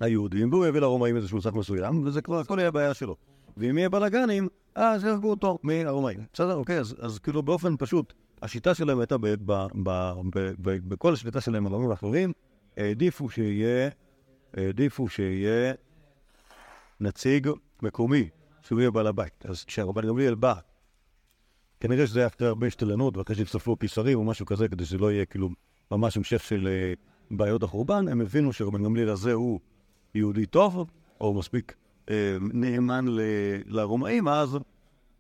מהיהודים, 0.01 0.51
והוא 0.51 0.65
יביא 0.65 0.79
לרומאים 0.79 1.15
איזשהו 1.15 1.41
סך 1.41 1.53
מסוים, 1.53 2.03
וזה 2.05 2.21
כבר 2.21 2.39
הכל 2.39 2.57
יהיה 2.59 2.71
בעיה 2.71 2.93
שלו. 2.93 3.15
ואם 3.57 3.77
יהיה 3.77 3.89
בלאגנים, 3.89 4.47
אז 4.75 5.03
יהרגו 5.03 5.29
אותו 5.29 5.59
מהרומאים. 5.63 6.19
בסדר? 6.33 6.55
אוקיי, 6.55 6.79
אז, 6.79 6.95
אז 6.99 7.19
כאילו 7.19 7.43
באופן 7.43 7.77
פשוט, 7.79 8.13
השיטה 8.41 8.75
שלהם 8.75 8.99
הייתה, 8.99 9.15
בכל 10.61 11.13
השליטה 11.13 11.41
שלהם 11.41 11.67
על 11.67 11.73
העמים 11.73 11.91
האחרים, 11.91 12.33
העדיפו 12.77 13.29
שיהיה, 13.29 13.89
העדיפו 14.53 15.07
שיהיה 15.07 15.73
נציג 16.99 17.49
מקומי, 17.81 18.29
שהוא 18.61 18.79
יהיה 18.79 18.91
בעל 18.91 19.07
הבית. 19.07 19.45
אז 19.45 19.63
כשהרבן 19.63 20.07
גמליאל 20.07 20.35
בא, 20.35 20.53
כנראה 21.79 22.07
שזה 22.07 22.19
היה 22.19 22.27
אחרי 22.27 22.47
הרבה 22.47 22.67
השתלנות, 22.67 23.17
ואחרי 23.17 23.35
שהצטרפו 23.35 23.75
פיסרים 23.79 24.17
או 24.17 24.23
משהו 24.23 24.45
כזה, 24.45 24.67
כדי 24.67 24.85
שלא 24.85 25.11
יהיה 25.11 25.25
כאילו 25.25 25.49
ממש 25.91 26.17
המשך 26.17 26.43
של 26.43 26.67
uh, 26.67 27.35
בעיות 27.35 27.63
החורבן, 27.63 28.07
הם 28.07 28.21
הבינו 28.21 28.53
שרבן 28.53 28.83
גמליאל 28.83 29.09
הזה 29.09 29.33
הוא 29.33 29.59
יהודי 30.15 30.45
טוב, 30.45 30.89
או 31.21 31.33
מספיק 31.33 31.75
uh, 32.05 32.09
נאמן 32.39 33.05
לרומאים, 33.65 34.27
אז 34.27 34.57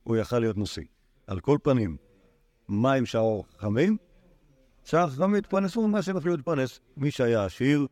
הוא 0.03 0.17
יכל 0.17 0.39
להיות 0.39 0.57
נשיא. 0.57 0.83
על 1.27 1.39
כל 1.39 1.57
פנים, 1.63 1.97
מה 2.67 2.93
עם 2.93 3.05
שאר 3.05 3.39
החכמים? 3.55 3.97
שאר 4.83 4.99
החכמים 4.99 5.35
התפרנסו 5.35 5.87
ממה 5.87 6.01
שהם 6.01 6.17
יכלו 6.17 6.35
להתפרנס. 6.35 6.79
מי 6.97 7.11
שהיה 7.11 7.45
עשיר, 7.45 7.87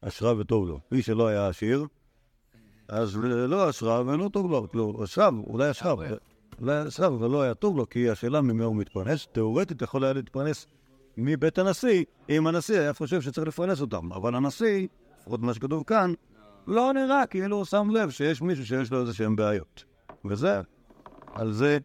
אשרה 0.00 0.38
וטוב 0.38 0.68
לו. 0.68 0.80
מי 0.92 1.02
שלא 1.02 1.26
היה 1.26 1.48
עשיר, 1.48 1.86
אז 2.88 3.16
לא 3.22 3.70
אשרה 3.70 4.00
ולא 4.06 4.28
טוב 4.32 4.50
לו. 4.50 4.66
לא, 4.74 5.04
אשרה, 5.04 5.28
אולי 5.46 5.70
אשרה, 5.70 5.94
אולי 6.60 6.88
אשרה, 6.88 7.06
אבל 7.06 7.30
לא 7.30 7.42
היה 7.42 7.54
טוב 7.54 7.76
לו, 7.76 7.88
כי 7.88 8.10
השאלה 8.10 8.40
ממי 8.40 8.64
הוא 8.64 8.76
מתפרנס. 8.76 9.26
תאורטית 9.32 9.82
יכול 9.82 10.04
היה 10.04 10.12
להתפרנס 10.12 10.66
מבית 11.16 11.58
הנשיא, 11.58 12.04
אם 12.28 12.46
הנשיא 12.46 12.80
היה 12.80 12.92
חושב 12.92 13.20
שצריך 13.20 13.48
לפרנס 13.48 13.80
אותם. 13.80 14.12
אבל 14.12 14.34
הנשיא, 14.34 14.86
לפחות 15.20 15.40
מה 15.40 15.54
שכתוב 15.54 15.82
כאן, 15.86 16.12
לא 16.66 16.92
נראה 16.92 17.26
כאילו 17.26 17.56
הוא 17.56 17.64
שם 17.64 17.90
לב 17.90 18.10
שיש 18.10 18.42
מישהו 18.42 18.66
שיש 18.66 18.92
לו 18.92 19.00
איזה 19.00 19.14
שהם 19.14 19.36
בעיות. 19.36 19.84
וזה, 20.24 20.60
על 21.32 21.52
זה 21.52 21.78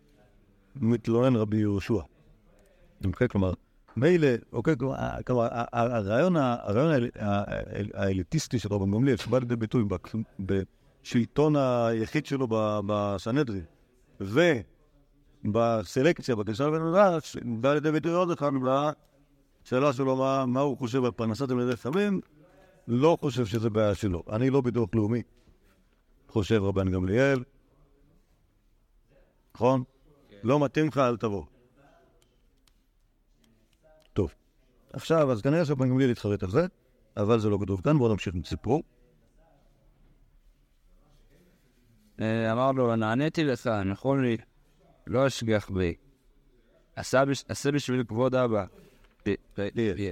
מתלונן 0.76 1.36
רבי 1.36 1.58
יהושע. 1.58 2.00
אוקיי, 3.06 3.30
כלומר, 3.30 3.54
מילא, 3.97 4.28
אוקיי, 4.54 4.78
כלומר, 4.78 4.97
כלומר, 5.28 5.47
הרעיון, 5.74 6.36
הרעיון 6.36 7.10
האליטיסטי 7.93 8.60
של 8.60 8.70
רבן 8.74 8.91
גמליאל, 8.91 9.18
שבא 9.18 9.39
לידי 9.39 9.56
ביטוי 9.56 9.84
בשלטון 10.39 11.56
היחיד 11.56 12.26
שלו 12.26 12.47
בסנהדרין, 12.88 13.64
ובסלקציה, 15.45 16.36
בקשר 16.36 16.70
לבן 16.70 17.22
בא 17.62 17.74
לידי 17.74 17.91
ביטוי 17.91 18.12
עוד 18.12 18.32
אחד 18.32 18.51
בשאלה 19.64 19.93
שלו 19.93 20.16
מה, 20.47 20.62
הוא 20.62 20.78
חושב 20.78 21.06
על 21.06 21.12
פרנסת 21.12 21.51
ילדי 21.51 21.76
סמים, 21.76 22.22
לא 22.88 23.18
חושב 23.22 23.45
שזה 23.45 23.70
בעיה 23.70 23.95
שלו. 23.95 24.24
אני 24.32 24.49
לא 24.49 24.62
ביטוח 24.62 24.89
לאומי, 24.93 25.22
חושב 26.30 26.64
רבן 26.64 26.91
גמליאל, 26.91 27.43
נכון? 29.56 29.84
לא 30.43 30.60
מתאים 30.60 30.88
לך, 30.88 30.97
אל 30.97 31.18
תבוא. 31.18 31.43
טוב. 34.14 34.34
עכשיו, 34.94 35.32
אז 35.32 35.41
כנראה 35.41 35.66
שרבן 35.66 35.89
גמליאל 35.89 36.10
יתחרט 36.10 36.44
על 36.44 36.50
זה, 36.50 36.66
אבל 37.18 37.39
זה 37.39 37.50
לא 37.50 37.58
כתוב 37.62 37.82
כאן, 37.82 37.98
בואו 37.98 38.12
נמשיך 38.12 38.36
עם 38.36 38.44
סיפור. 38.44 38.84
אה, 42.22 42.52
אמר 42.52 42.72
לו, 42.72 42.96
נעניתי 42.96 43.44
לך, 43.44 43.68
נכון 43.68 44.22
לי, 44.24 44.38
לא 45.08 45.28
אשגיח 45.28 45.70
בי. 45.70 45.94
עשה 46.96 47.26
בש- 47.26 47.44
עשה 47.48 47.72
בשביל 47.72 48.04
כבוד 48.04 48.36
אבא. 48.36 48.66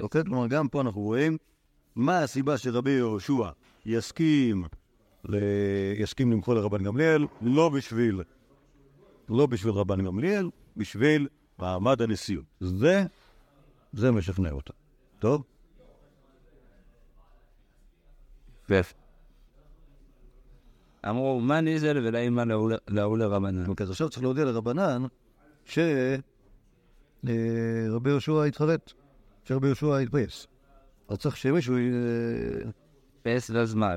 אוקיי? 0.01 0.23
כלומר, 0.23 0.47
גם 0.47 0.67
פה 0.67 0.81
אנחנו 0.81 1.01
רואים 1.01 1.37
מה 1.95 2.19
הסיבה 2.19 2.57
שרבי 2.57 2.91
יהושע 2.91 3.49
יסכים. 3.85 4.63
יסכים 5.97 6.31
למחול 6.31 6.55
לרבן 6.57 6.83
גמליאל, 6.83 7.27
לא 7.41 7.69
בשביל, 7.69 8.21
לא 9.29 9.45
בשביל 9.45 9.73
רבן 9.73 10.05
גמליאל, 10.05 10.49
בשביל 10.77 11.27
מעמד 11.59 12.01
הנשיאות. 12.01 12.45
זה, 12.59 13.03
זה 13.93 14.11
משכנע 14.11 14.51
אותה. 14.51 14.73
טוב? 15.19 15.43
אמרו, 21.09 21.39
מה 21.39 21.61
ניזל 21.61 21.97
ולאמא 21.97 22.41
להוא 22.87 23.17
לרבנן. 23.17 23.65
אוקיי, 23.65 23.83
אז 23.83 23.89
עכשיו 23.89 24.09
צריך 24.09 24.23
להודיע 24.23 24.45
לרבנן 24.45 25.03
שרבי 25.65 26.19
יהושע 28.09 28.47
יתחרט, 28.47 28.93
שרבי 29.43 29.67
יהושע 29.67 30.01
יתפייס. 30.01 30.47
אז 31.09 31.17
צריך 31.17 31.37
שמישהו... 31.37 31.77
י- 31.77 31.91
פס 33.23 33.49
ואז 33.49 33.73
מה. 33.73 33.93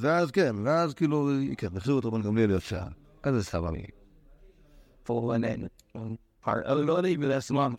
ואז 0.00 0.30
כן, 0.30 0.56
ואז 0.64 0.94
כאילו, 0.94 1.28
כן, 1.56 1.68
נחזיר 1.72 1.98
את 1.98 2.04
רבן 2.04 2.22
גמליאל 2.22 2.50
ישר. 2.50 2.82
כזה 3.22 3.44
סבבה. 3.44 3.78
פורבנן. 5.02 5.60
לא 6.66 7.02
לי 7.02 7.16
ולעצמם. 7.20 7.74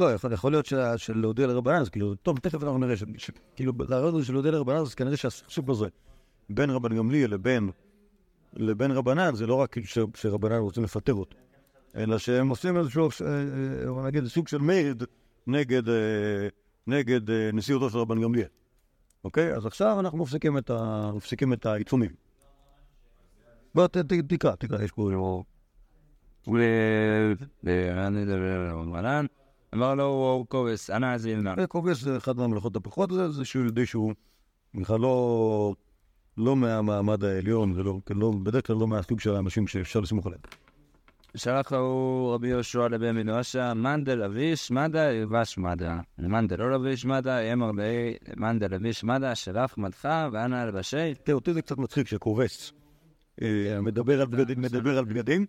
לא, 0.00 0.12
יכול, 0.32 0.52
להיות 0.52 0.66
שלהודיע 0.96 1.46
לרבנן, 1.46 1.80
אז 1.80 1.88
כאילו, 1.88 2.14
טוב, 2.14 2.38
תכף 2.38 2.62
אנחנו 2.62 2.78
נראה, 2.78 2.94
כאילו, 3.56 3.72
הזה 3.88 4.24
של 4.24 4.32
להודיע 4.32 4.52
לרבנן, 4.52 4.76
אז 4.76 4.94
כנראה 4.94 5.16
שהסכסוך 5.16 5.68
הזה 5.68 5.86
בין 6.50 6.70
רבן 6.70 6.96
גמליאל 6.96 7.30
לבין, 7.30 7.70
לבין 8.52 8.90
רבנן, 8.90 9.34
זה 9.34 9.46
לא 9.46 9.54
רק 9.54 9.72
כאילו 9.72 9.86
שרבנן 10.14 10.58
רוצים 10.58 10.84
לפטר 10.84 11.14
אותו, 11.14 11.36
אלא 11.96 12.18
שהם 12.18 12.48
עושים 12.48 12.76
איזשהו, 12.76 13.08
אה, 13.24 13.26
אה, 13.96 14.06
נגיד, 14.06 14.26
סוג 14.26 14.48
של 14.48 14.58
מייד 14.58 15.02
נגד, 15.46 15.88
אה, 15.88 16.48
נגד 16.86 17.30
אה, 17.30 17.50
נשיאותו 17.52 17.90
של 17.90 17.98
רבן 17.98 18.22
גמליאל. 18.22 18.48
אוקיי? 19.24 19.54
אז 19.54 19.66
עכשיו 19.66 20.00
אנחנו 20.00 20.18
מפסיקים 20.18 20.58
את, 20.58 20.70
ה... 20.70 21.10
מפסיקים 21.14 21.52
את 21.52 21.66
העיצומים. 21.66 22.10
בוא, 23.74 23.86
ת- 23.86 23.96
ת- 23.96 24.12
תקרא, 24.12 24.54
תקרא, 24.54 24.82
יש 24.82 24.92
פה... 24.92 25.42
ורבנן 27.64 29.26
אמר 29.74 29.94
לו 29.94 30.44
קובס, 30.48 30.90
אנא 30.90 31.06
עזילנה. 31.06 31.66
קוגס 31.66 32.00
זה 32.00 32.16
אחד 32.16 32.36
מהמלאכות 32.36 32.76
הפחות, 32.76 33.10
זה 33.30 33.44
שהוא 33.44 33.62
יהודי 33.62 33.86
שהוא 33.86 34.12
בכלל 34.74 35.00
לא, 35.00 35.74
לא 36.36 36.56
מהמעמד 36.56 37.24
העליון, 37.24 37.72
ולא, 37.76 37.98
לא, 38.10 38.32
בדרך 38.42 38.66
כלל 38.66 38.76
לא 38.76 38.86
מהסוג 38.86 39.20
של 39.20 39.34
האנשים 39.34 39.66
שאפשר 39.66 40.00
לסמוך 40.00 40.26
עליהם. 40.26 40.40
שלח 41.36 41.72
לו 41.72 42.30
רבי 42.34 42.48
יהושע 42.48 42.88
לבן 42.88 43.16
מדרשה, 43.16 43.74
מנדל 43.74 44.22
אביש 44.22 44.70
מדה 44.70 45.12
ילבש 45.12 45.58
מדה. 45.58 46.00
מנדל 46.18 46.56
לא 46.58 46.70
לביש 46.70 47.04
מדה, 47.04 47.52
אמר 47.52 47.70
לי 47.70 48.16
מנדל 48.36 48.74
לביש 48.74 49.04
מדה, 49.04 49.34
שלח 49.34 49.78
מדך 49.78 50.08
ואנא 50.32 50.62
אלבשי. 50.62 51.14
תראה, 51.14 51.34
אותי 51.34 51.52
זה 51.52 51.62
קצת 51.62 51.78
מצחיק 51.78 52.06
שקובס 52.06 52.72
אה, 53.42 53.80
מדבר 53.82 54.20
על 54.20 54.26
בגדים, 54.26 54.60
מדבר 54.60 54.98
על 54.98 55.04
בגדים. 55.04 55.46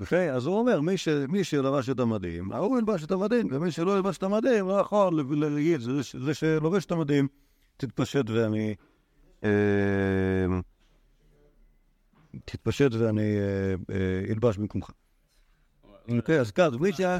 יפה, 0.00 0.30
אז 0.30 0.46
הוא 0.46 0.58
אומר, 0.58 0.80
מי, 0.80 0.96
ש, 0.96 1.08
מי 1.08 1.44
שלבש 1.44 1.88
את 1.90 2.00
המדים, 2.00 2.52
ההוא 2.52 2.78
ילבש 2.78 3.04
את 3.04 3.10
המדים, 3.10 3.48
ומי 3.50 3.70
שלא 3.70 3.96
ילבש 3.96 4.18
את 4.18 4.22
המדים, 4.22 4.68
לא 4.68 4.72
יכול 4.72 5.20
ל- 5.20 5.44
להגיד, 5.44 5.80
זה, 5.80 5.92
זה 6.24 6.34
שלובש 6.34 6.84
את 6.84 6.92
המדים, 6.92 7.28
תתפשט 7.76 8.30
ואני... 8.30 8.74
אה, 9.44 9.50
תתפשט 12.44 12.94
ואני 12.94 13.36
אה, 13.36 13.74
אה, 13.94 14.24
אלבש 14.30 14.56
במקומך. 14.56 14.90
אוקיי, 16.08 16.40
אז 16.40 16.50
ככה, 16.50 16.76
מי 16.80 16.92
שה... 16.92 17.18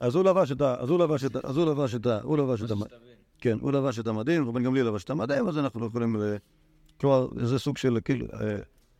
אז 0.00 0.14
הוא 0.14 0.24
לבש 0.24 0.52
את 0.52 0.60
ה... 0.60 0.74
אז 0.80 0.90
הוא 0.90 0.98
לבש 0.98 1.24
את 1.24 1.36
ה... 1.36 1.40
אז 1.44 1.56
הוא 1.56 1.66
לבש 1.66 1.94
את 1.94 2.06
ה... 2.06 2.20
הוא 2.22 2.38
לבש 2.38 2.62
את 2.62 2.70
המדים. 2.70 2.98
כן, 3.38 3.58
הוא 3.60 3.72
לבש 3.72 3.98
את 3.98 4.06
המדים, 4.06 4.48
רבן 4.48 4.62
גמליאל 4.62 4.86
לבש 4.86 5.04
את 5.04 5.10
המדים, 5.10 5.48
אז 5.48 5.58
אנחנו 5.58 5.80
לא 5.80 5.86
יכולים... 5.86 6.16
ל- 6.16 6.36
כלומר, 7.00 7.28
זה 7.44 7.58
סוג 7.58 7.76
של, 7.76 7.98
כאילו, 8.04 8.26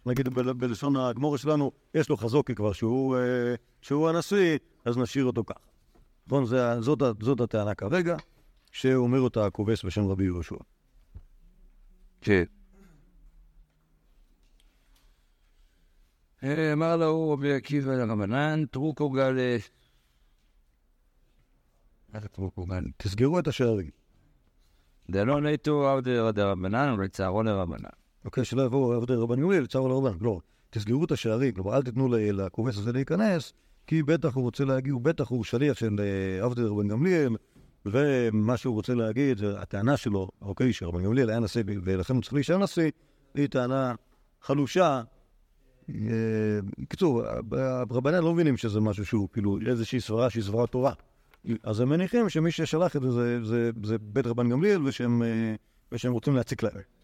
נגיד 0.06 0.28
בלשון 0.28 0.96
הגמורה 0.96 1.38
שלנו, 1.38 1.72
יש 1.94 2.08
לו 2.08 2.16
חזוקי 2.16 2.54
כבר, 2.54 2.72
שהוא, 2.72 3.16
אה, 3.16 3.54
שהוא 3.80 4.08
הנשיא, 4.08 4.58
אז 4.84 4.98
נשאיר 4.98 5.24
אותו 5.24 5.44
ככה. 5.44 5.60
נכון? 6.26 6.44
זאת, 6.80 7.02
זאת 7.20 7.40
הטענה 7.40 7.74
כרגע, 7.74 8.16
שאומר 8.72 9.20
אותה 9.20 9.46
הכובס 9.46 9.84
בשם 9.84 10.06
רבי 10.06 10.24
יהושע. 10.24 10.56
כן. 12.20 12.44
אמר 16.72 16.96
לו 16.96 17.30
רבי 17.30 17.54
עקיבא 17.54 17.92
לרבנן, 17.92 18.64
טרוקו 18.66 19.10
גלה. 19.10 19.56
מה 22.08 22.20
זה 22.20 22.28
טרוקו 22.28 22.66
גלה? 22.66 22.80
תסגרו 22.96 23.38
את 23.38 23.48
השערים. 23.48 23.90
דלא 25.10 25.42
ליטו 25.42 25.88
עבדי 25.88 26.16
דרבנן 26.32 26.94
ולצערו 26.98 27.42
לרבנן. 27.42 27.99
אוקיי, 28.24 28.44
שלא 28.44 28.62
יבואו 28.62 28.92
עבדי 28.92 29.14
רבן 29.14 29.40
גמליאל, 29.40 29.66
צער 29.66 29.86
לרבן. 29.86 30.16
לא, 30.20 30.40
תסגרו 30.70 31.04
את 31.04 31.12
השערים, 31.12 31.52
כלומר, 31.54 31.76
אל 31.76 31.82
תיתנו 31.82 32.08
לכובס 32.10 32.78
הזה 32.78 32.92
להיכנס, 32.92 33.52
כי 33.86 34.02
בטח 34.02 34.34
הוא 34.34 34.44
רוצה 34.44 34.64
להגיד, 34.64 34.92
הוא 34.92 35.00
בטח 35.00 35.28
הוא 35.28 35.44
שליח 35.44 35.78
של 35.78 35.96
אה, 36.00 36.44
עבדי 36.44 36.62
רבן 36.62 36.88
גמליאל, 36.88 37.36
ומה 37.86 38.56
שהוא 38.56 38.74
רוצה 38.74 38.94
להגיד, 38.94 39.38
זה 39.38 39.60
הטענה 39.60 39.96
שלו, 39.96 40.28
אוקיי, 40.42 40.72
שרבן 40.72 41.02
גמליאל 41.02 41.30
היה 41.30 41.40
נשיא, 41.40 41.62
ולכן 41.84 42.14
הוא 42.14 42.22
צריך 42.22 42.34
להישאר 42.34 42.58
נשיא, 42.58 42.90
היא 43.34 43.46
טענה 43.46 43.94
חלושה. 44.42 45.02
אה, 45.90 45.94
בקיצור, 46.78 47.22
רבנן 47.90 48.22
לא 48.22 48.34
מבינים 48.34 48.56
שזה 48.56 48.80
משהו 48.80 49.06
שהוא 49.06 49.28
כאילו 49.32 49.58
איזושהי 49.66 50.00
סברה 50.00 50.30
שהיא 50.30 50.42
סברה 50.42 50.66
תורה. 50.66 50.92
אז 51.62 51.80
הם 51.80 51.88
מניחים 51.88 52.28
שמי 52.28 52.50
ששלח 52.50 52.96
את 52.96 53.02
זה 53.02 53.10
זה, 53.10 53.44
זה, 53.44 53.70
זה 53.84 53.98
בית 53.98 54.26
רבן 54.26 54.48
גמליאל, 54.50 54.86
ושהם, 54.86 55.22
אה, 55.22 55.54
ושהם 55.92 56.12
רוצים 56.12 56.36
להציק 56.36 56.62
להם. 56.62 56.99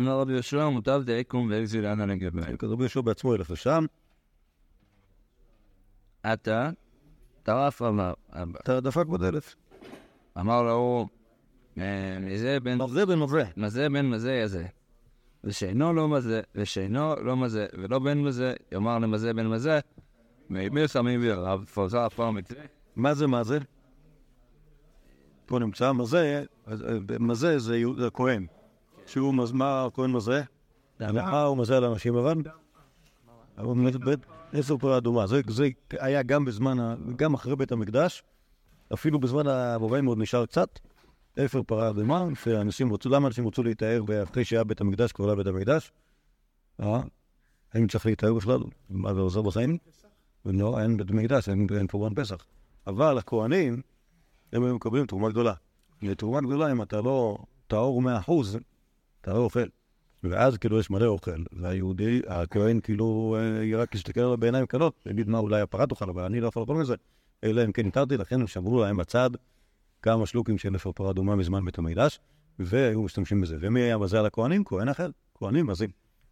אמר 0.00 0.20
רבי 0.20 0.32
יהושע, 0.32 0.68
מוטב 0.68 1.02
דאיקום 1.04 1.48
ואקזיל 1.50 1.86
אנא 1.86 2.02
לגבי. 2.02 2.40
אז 2.40 2.70
רבי 2.70 2.82
יהושע 2.82 3.00
בעצמו 3.00 3.34
ילך 3.34 3.50
לשם, 3.50 3.86
עתה, 6.22 6.70
טרף 7.42 7.82
אמר, 7.82 8.12
אתה 8.60 8.80
דפק 8.80 9.06
בדלת. 9.06 9.54
אמר 10.38 10.62
לו, 10.62 11.06
אה, 11.78 12.18
מזה 12.20 12.60
בן 12.60 12.82
מזה 12.82 13.06
בן 13.06 13.18
מזה. 13.18 13.44
מזה 13.56 13.88
בן 13.88 14.06
מזה 14.06 14.32
יזה. 14.32 14.66
ושאינו 15.44 15.92
לא 15.92 16.08
מזה, 16.08 16.40
ושאינו 16.54 17.14
לא 17.22 17.36
מזה, 17.36 17.66
ולא 17.78 17.98
בן 17.98 18.18
מזה, 18.18 18.54
יאמר 18.72 18.98
למזה 18.98 19.34
בן 19.34 19.46
מזה, 19.46 19.80
מימי 20.50 20.88
חמים 20.88 21.20
וירב, 21.20 21.64
פרחה 21.64 22.06
הפעם 22.06 22.34
מתווה. 22.34 22.62
מה 22.96 23.14
זה 23.14 23.26
מה 23.26 23.44
זה? 23.44 23.58
פה 25.46 25.58
נמצא 25.58 25.92
מזה, 25.92 26.44
אה, 26.68 26.74
מזה 27.20 27.58
זה 27.58 27.82
זה 27.98 28.06
הכהן. 28.06 28.46
שהוא, 29.10 29.34
מז- 29.34 29.52
מה 29.52 29.84
הכהן 29.84 30.12
מזה? 30.12 30.42
מה 31.22 31.42
הוא 31.42 31.56
מזה 31.56 31.76
על 31.76 31.84
אנשים 31.84 32.16
לבן? 32.16 32.38
עשר 34.52 34.76
פרה 34.78 34.96
אדומה. 34.96 35.26
זה, 35.26 35.40
היה 35.90 36.22
גם 36.22 36.44
בזמן, 36.44 36.76
גם 37.16 37.34
אחרי 37.34 37.56
בית 37.56 37.72
המקדש, 37.72 38.22
אפילו 38.94 39.20
בזמן 39.20 39.46
הבובעים 39.46 40.06
עוד 40.06 40.18
נשאר 40.18 40.46
קצת. 40.46 40.78
אפר 41.44 41.62
פרה 41.62 41.90
אדומה, 41.90 42.24
שאנשים 42.44 42.92
רצו, 42.92 43.08
למה 43.08 43.26
אנשים 43.26 43.48
רצו 43.48 43.62
להתאר 43.62 44.02
אחרי 44.22 44.44
שהיה 44.44 44.64
בית 44.64 44.80
המקדש, 44.80 45.12
כבר 45.12 45.26
לא 45.26 45.30
היה 45.30 45.36
בית 45.36 45.46
המקדש? 45.46 45.92
אה? 46.80 47.00
האם 47.74 47.86
צריך 47.88 48.06
להתאר 48.06 48.34
בכלל? 48.34 48.60
מה 48.90 49.14
זה 49.14 49.20
עוזר 49.20 49.42
בחיים? 49.42 49.78
לא, 50.44 50.80
אין 50.80 50.96
בית 50.96 51.10
מקדש, 51.10 51.48
אין, 51.48 51.66
קורבן 51.90 52.22
פסח. 52.22 52.44
אבל 52.86 53.18
הכהנים, 53.18 53.82
הם 54.52 54.64
היו 54.64 54.74
מקבלים 54.74 55.06
תרומה 55.06 55.28
גדולה. 55.28 55.54
ותרומה 56.02 56.40
גדולה, 56.40 56.72
אם 56.72 56.82
אתה 56.82 57.00
לא 57.00 57.38
טהור 57.66 58.02
מאה 58.02 58.18
אחוז, 58.18 58.58
אתה 59.20 59.32
לא 59.32 59.38
אוכל. 59.38 59.66
ואז 60.24 60.58
כאילו 60.58 60.78
יש 60.78 60.90
מלא 60.90 61.06
אוכל, 61.06 61.42
והיהודי, 61.52 62.20
הכהן 62.26 62.80
כאילו 62.80 63.36
אה, 63.38 63.78
רק 63.78 63.94
יסתכל 63.94 64.20
עליו 64.20 64.36
בעיניים 64.36 64.66
קלות, 64.66 64.94
ויגיד 65.06 65.28
מה 65.28 65.38
אולי 65.38 65.60
הפרה 65.60 65.86
תאכל, 65.86 66.10
אבל 66.10 66.22
אני 66.22 66.40
לא 66.40 66.50
לאכול 66.56 66.76
מזה, 66.76 66.94
אלא 67.44 67.64
אם 67.64 67.72
כן 67.72 67.86
התרתי, 67.86 68.16
לכן 68.16 68.40
הם 68.40 68.46
שמרו 68.46 68.80
להם 68.80 68.96
בצד 68.96 69.30
כמה 70.02 70.26
שלוקים 70.26 70.58
של 70.58 70.76
אפר 70.76 70.92
פרה 70.92 71.10
אדומה 71.10 71.36
מזמן 71.36 71.64
בית 71.64 71.78
המקדש, 71.78 72.20
והיו 72.58 73.02
משתמשים 73.02 73.40
בזה. 73.40 73.56
ומי 73.60 73.80
היה 73.80 73.98
מזה 73.98 74.18
על 74.18 74.26
הכהנים? 74.26 74.64
כהן 74.64 74.88
אחר, 74.88 75.10
כהנים 75.34 75.66
מזים. 75.66 75.90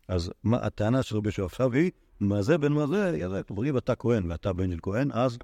אז 0.08 0.32
מה, 0.44 0.56
הטענה 0.56 1.02
של 1.02 1.16
רבי 1.16 1.30
עכשיו 1.44 1.72
היא, 1.72 1.90
מה 2.20 2.42
זה 2.42 2.58
בין 2.58 2.72
מה 2.72 2.86
זה, 2.86 3.16
יזה, 3.18 3.42
כלומר 3.42 3.64
אם 3.64 3.78
אתה 3.78 3.94
כהן 3.94 4.30
ואתה 4.30 4.52
בן 4.52 4.70
של 4.70 4.78
כהן, 4.82 5.10
אז 5.12 5.38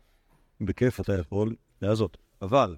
בכיף 0.60 1.00
אתה 1.00 1.18
יכול 1.18 1.54
לעזות. 1.82 2.16
אבל 2.42 2.76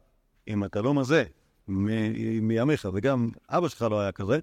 אם 0.48 0.64
אתה 0.64 0.82
לא 0.82 0.94
מזה 0.94 1.24
מימיך, 1.68 2.88
וגם 2.94 3.30
אבא 3.48 3.68
שלך 3.68 3.82
לא 3.82 4.00
היה 4.00 4.12
כזה, 4.12 4.38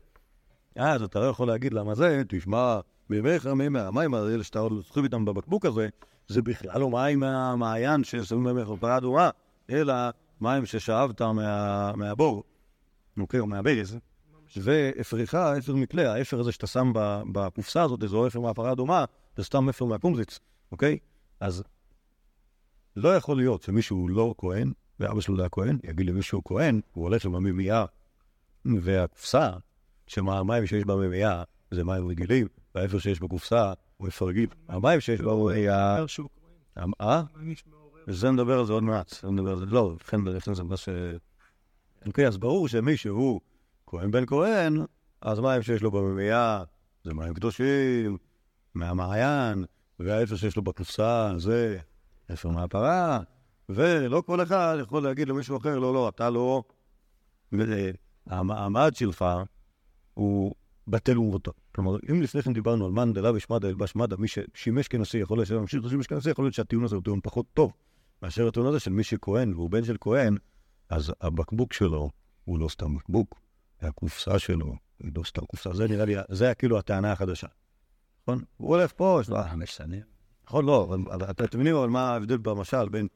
אז 0.75 1.01
אתה 1.01 1.19
לא 1.19 1.25
יכול 1.25 1.47
להגיד 1.47 1.73
למה 1.73 1.95
זה, 1.95 2.21
תשמע, 2.27 2.79
מימיך, 3.09 3.47
מימי, 3.47 3.79
המים 3.79 4.13
האלה 4.13 4.43
שאתה 4.43 4.59
עוד 4.59 4.85
סוחב 4.85 5.03
איתם 5.03 5.25
בבקבוק 5.25 5.65
הזה, 5.65 5.89
זה 6.27 6.41
בכלל 6.41 6.81
לא 6.81 6.89
מים 6.89 7.19
מהמעיין 7.19 8.03
ששמים 8.03 8.43
בהם 8.43 8.77
פרה 8.77 8.97
אדומה, 8.97 9.29
אלא 9.69 9.93
מים 10.41 10.65
ששאבת 10.65 11.21
מה, 11.21 11.91
מהבור, 11.95 12.43
אוקיי, 13.19 13.39
או 13.39 13.47
מהברז. 13.47 13.97
ואפרך, 14.57 15.35
אפר 15.35 15.75
מקלה, 15.75 16.13
האפר 16.13 16.39
הזה 16.39 16.51
שאתה 16.51 16.67
שם 16.67 16.91
בקופסה 17.31 17.83
הזאת, 17.83 17.99
זה 18.09 18.17
אפר 18.27 18.39
מהפרה 18.39 18.71
אדומה, 18.71 19.05
זה 19.37 19.43
סתם 19.43 19.69
אפר 19.69 19.85
מהקומזיץ, 19.85 20.39
אוקיי? 20.71 20.97
אז 21.39 21.63
לא 22.95 23.15
יכול 23.15 23.37
להיות 23.37 23.61
שמישהו 23.61 24.07
לא 24.07 24.35
כהן, 24.37 24.73
ואבא 24.99 25.21
שלו 25.21 25.35
לא 25.35 25.41
היה 25.41 25.49
כהן, 25.49 25.77
יגיד 25.83 26.05
למישהו 26.05 26.43
כהן, 26.43 26.81
הוא 26.93 27.03
הולך 27.03 27.25
עם 27.25 27.35
המימייה, 27.35 27.85
והקופסה, 28.65 29.49
שהמים 30.13 30.65
שיש 30.65 30.85
במימייה 30.85 31.43
זה 31.71 31.83
מים 31.83 32.07
רגילים, 32.07 32.47
והאפר 32.75 32.99
שיש 32.99 33.19
בקופסה 33.19 33.73
הוא 33.97 34.07
אפר 34.07 34.25
רגיל. 34.25 34.49
המים 34.69 34.99
שיש 34.99 35.21
במימייה... 35.21 36.05
אה? 37.01 37.23
וזה 38.07 38.31
נדבר 38.31 38.59
על 38.59 38.65
זה 38.65 38.73
עוד 38.73 38.83
מעט, 38.83 39.09
זה 39.09 39.29
נדבר 39.29 39.51
על 39.51 39.59
זה, 39.59 39.65
לא, 39.65 39.95
לכן 40.01 40.21
לכן 40.21 40.53
זה 40.53 40.63
מה 40.63 40.77
ש... 40.77 40.89
אוקיי, 42.05 42.27
אז 42.27 42.37
ברור 42.37 42.67
שמי 42.67 42.97
שהוא 42.97 43.41
כהן 43.87 44.11
בן 44.11 44.25
כהן, 44.25 44.85
אז 45.21 45.39
מים 45.39 45.61
שיש 45.61 45.81
לו 45.81 45.91
במימייה 45.91 46.63
זה 47.03 47.13
מים 47.13 47.33
קדושים, 47.33 48.17
מהמעיין, 48.73 49.65
והאפר 49.99 50.35
שיש 50.35 50.55
לו 50.55 50.61
בקופסה 50.61 51.33
זה 51.37 51.77
אפר 52.33 52.49
מהפרה, 52.49 53.19
ולא 53.69 54.23
כל 54.25 54.43
אחד 54.43 54.77
יכול 54.81 55.03
להגיד 55.03 55.27
למישהו 55.27 55.57
אחר, 55.57 55.79
לא, 55.79 55.93
לא, 55.93 56.09
אתה 56.09 56.29
לא... 56.29 56.63
המעמד 58.27 58.95
שלך 58.95 59.25
הוא 60.13 60.55
בטל 60.87 61.19
ומבוטל. 61.19 61.51
כלומר, 61.75 61.97
אם 62.11 62.21
לפני 62.21 62.41
כן 62.41 62.53
דיברנו 62.53 62.85
על 62.85 62.91
מאן 62.91 63.13
דלה 63.13 63.31
ושמדה 63.33 63.69
ילבש 63.69 63.95
מדה, 63.95 64.15
מי 64.17 64.27
ששימש 64.27 64.87
כנשיא 64.87 65.21
יכול 65.21 65.37
להיות 65.37 65.49
להמשיך 65.49 65.83
להשימש 65.83 66.07
כנשיא, 66.07 66.31
יכול 66.31 66.45
להיות 66.45 66.55
שהטיעון 66.55 66.83
הזה 66.83 66.95
הוא 66.95 67.03
טיעון 67.03 67.19
פחות 67.23 67.45
טוב 67.53 67.73
מאשר 68.21 68.47
הטיעון 68.47 68.67
הזה 68.67 68.79
של 68.79 68.91
מי 68.91 69.03
שכהן 69.03 69.53
והוא 69.53 69.69
בן 69.69 69.83
של 69.83 69.97
כהן, 70.01 70.37
אז 70.89 71.11
הבקבוק 71.21 71.73
שלו 71.73 72.09
הוא 72.45 72.59
לא 72.59 72.69
סתם 72.69 72.95
בקבוק, 72.95 73.39
הקופסה 73.81 74.39
שלו 74.39 74.75
היא 74.99 75.11
לא 75.15 75.23
סתם 75.23 75.45
קופסה. 75.45 75.73
זה 75.73 75.87
נראה 75.87 76.05
לי, 76.05 76.15
זה 76.29 76.45
היה 76.45 76.53
כאילו 76.53 76.77
הטענה 76.77 77.11
החדשה. 77.11 77.47
נכון? 78.23 78.43
הוא 78.57 78.75
הולך 78.75 78.91
פה, 78.95 79.17
יש 79.21 79.29
לו... 79.29 79.37
חמש 79.51 79.75
שנים. 79.75 80.01
נכון, 80.47 80.65
לא, 80.65 80.97
אבל 81.11 81.31
אתם 81.31 81.59
מבינים 81.59 81.75
אבל 81.75 81.89
מה 81.89 82.09
ההבדל 82.09 82.37
במשל 82.37 82.89
בין 82.89 83.07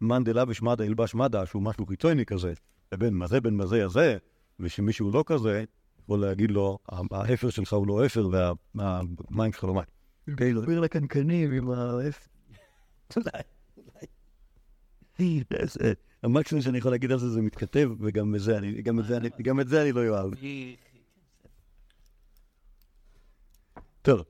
מאן 0.00 0.24
דלבש 0.24 0.62
מדה 0.62 0.84
ילבש 0.84 1.14
מדה, 1.14 1.46
שהוא 1.46 1.62
משהו 1.62 1.86
חיצוני 1.86 2.26
כזה, 2.26 2.52
לבין 2.92 3.14
מזה 3.14 3.40
בין 3.40 3.56
מזה 3.56 3.84
הזה, 3.84 4.16
ושמישהו 4.60 5.10
לא 5.10 5.24
כזה, 5.26 5.64
יכול 6.04 6.20
להגיד 6.20 6.50
לו, 6.50 6.78
האפר 7.10 7.50
שלך 7.50 7.72
הוא 7.72 7.86
לא 7.86 8.06
אפר 8.06 8.28
והמים 8.74 9.52
שלך 9.52 9.64
לא 9.64 9.74
מים. 9.74 9.84
אוקיי, 10.30 10.52
להעביר 10.52 10.80
לקנקנים 10.80 11.52
עם 11.52 11.70
האפר. 11.70 12.26
המקסימום 16.22 16.62
שאני 16.62 16.78
יכול 16.78 16.90
להגיד 16.90 17.12
על 17.12 17.18
זה 17.18 17.30
זה 17.30 17.40
מתכתב, 17.42 17.90
וגם 18.00 18.34
את 18.34 18.40
זה 18.40 18.58
אני- 18.58 18.82
גם 18.82 19.00
את 19.00 19.04
זה 19.04 19.16
אני- 19.16 19.28
גם 19.42 19.60
את 19.60 19.68
זה 19.68 19.82
אני 19.82 19.92
לא 19.92 20.00
אוהב. 20.08 20.32
טוב. 24.02 24.20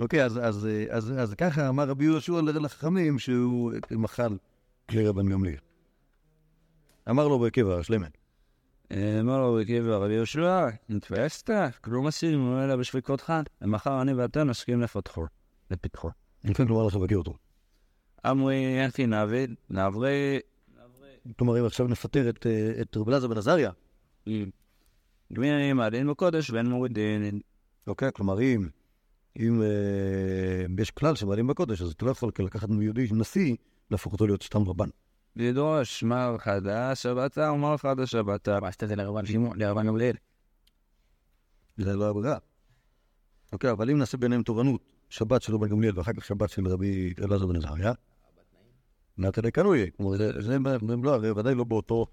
אוקיי, 0.00 0.24
אז, 0.24 0.38
אז, 0.42 0.68
אז, 0.90 1.12
אז 1.18 1.34
ככה 1.34 1.68
אמר 1.68 1.88
רבי 1.88 2.04
יהושע 2.04 2.32
לחכמים 2.42 3.18
שהוא 3.18 3.72
מחל 3.90 4.36
לרבן 4.92 5.28
גמליאל. 5.28 5.58
אמר 7.10 7.28
לו 7.28 7.38
בקבע, 7.38 7.82
שלמן. 7.82 8.08
אמר 8.94 9.40
לו 9.40 9.58
בקבר 9.60 10.02
רבי 10.02 10.12
יהושע, 10.12 10.68
נתפסת? 10.88 11.50
כלום 11.80 12.06
עשינו 12.06 12.64
אלא 12.64 12.76
בשביקותך, 12.76 13.32
ומחר 13.62 14.02
אני 14.02 14.12
ואתה 14.12 14.44
נסכים 14.44 14.80
לפתחו, 14.80 15.26
לפתחו. 15.70 16.10
אני 16.44 16.54
כן 16.54 16.66
כלומר 16.66 16.86
לך 16.86 16.96
לבקר 16.96 17.16
אותו. 17.16 17.34
אמרי 18.26 18.84
אנפי 18.84 19.06
נעביד, 19.06 19.54
נעברי... 19.70 20.38
כלומר, 21.38 21.60
אם 21.60 21.64
עכשיו 21.64 21.86
נפטר 21.86 22.28
את, 22.28 22.46
אה, 22.46 22.72
את 22.80 22.96
רב 22.96 23.08
אלעזר 23.08 23.28
בן 23.28 23.36
עזריה, 23.36 23.70
גמירים 25.32 25.76
מעלין 25.76 26.08
בקודש 26.08 26.50
ואין 26.50 26.66
מורידין. 26.66 27.40
אוקיי? 27.86 28.10
כלומר, 28.14 28.40
אם, 28.40 28.68
אם 29.38 29.62
אה, 29.62 30.82
יש 30.82 30.90
כלל 30.90 31.14
שמעלים 31.14 31.46
בקודש, 31.46 31.82
אז 31.82 31.90
אתה 31.90 32.04
לא 32.06 32.10
יכול 32.10 32.32
לקחת 32.38 32.68
מיהודי 32.68 33.08
נשיא, 33.12 33.56
להפוך 33.90 34.12
אותו 34.12 34.26
להיות 34.26 34.42
סתם 34.42 34.68
רבן. 34.68 34.88
לדרוש 35.36 36.02
מר 36.02 36.36
חדש 36.38 37.02
שבתה 37.02 37.52
ומר 37.52 37.76
חדש 37.76 38.10
שבתה. 38.10 38.60
מה 38.60 38.68
עשית 38.68 38.82
את 38.82 38.88
זה 38.88 38.96
לרבן 38.96 39.26
שמעון, 39.26 39.58
לרבן 39.58 39.86
גמליאל? 39.86 40.16
זה 41.76 41.96
לא 41.96 42.08
הברירה. 42.10 42.38
אוקיי, 43.52 43.70
אבל 43.70 43.90
אם 43.90 43.98
נעשה 43.98 44.16
ביניהם 44.16 44.42
תורנות, 44.42 44.80
שבת 45.08 45.42
של 45.42 45.54
רבן 45.54 45.68
גמליאל 45.68 45.98
ואחר 45.98 46.12
כך 46.12 46.24
שבת 46.24 46.50
של 46.50 46.68
רבי 46.68 47.14
אלעזר 47.18 47.46
בן 47.46 47.56
עזריה, 47.56 47.92
נתן 49.18 49.42
זה, 50.16 50.30
זה 50.40 50.58
לא, 51.02 51.20
זה 51.20 51.36
ודאי 51.36 51.54
לא 51.54 51.64
באותו, 51.64 52.06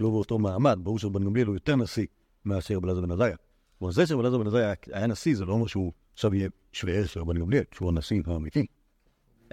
לא 0.00 0.10
באותו 0.10 0.38
מעמד. 0.38 0.78
ברור 0.82 0.98
שבן 0.98 1.24
גמליאל 1.24 1.46
הוא 1.46 1.56
יותר 1.56 1.76
נשיא 1.76 2.06
מאשר 2.44 2.80
בלעזר 2.80 3.00
בן 3.00 3.10
עזריה. 3.10 3.36
כלומר, 3.78 3.92
זה 3.92 4.06
שבלעזר 4.06 4.38
בן 4.38 4.46
עזריה 4.46 4.74
היה- 4.92 5.06
נשיא, 5.06 5.36
זה 5.36 5.44
לא 5.44 5.52
אומר 5.52 5.66
שהוא 5.66 5.92
עכשיו 6.12 6.34
יהיה 6.34 6.48
שווה 6.72 6.92
ערך 6.94 7.08
של 7.08 7.20
רבן 7.20 7.38
גמליאל, 7.38 7.64
שהוא 7.74 7.88
הנשיא 7.88 8.22
האמיתי. 8.26 8.66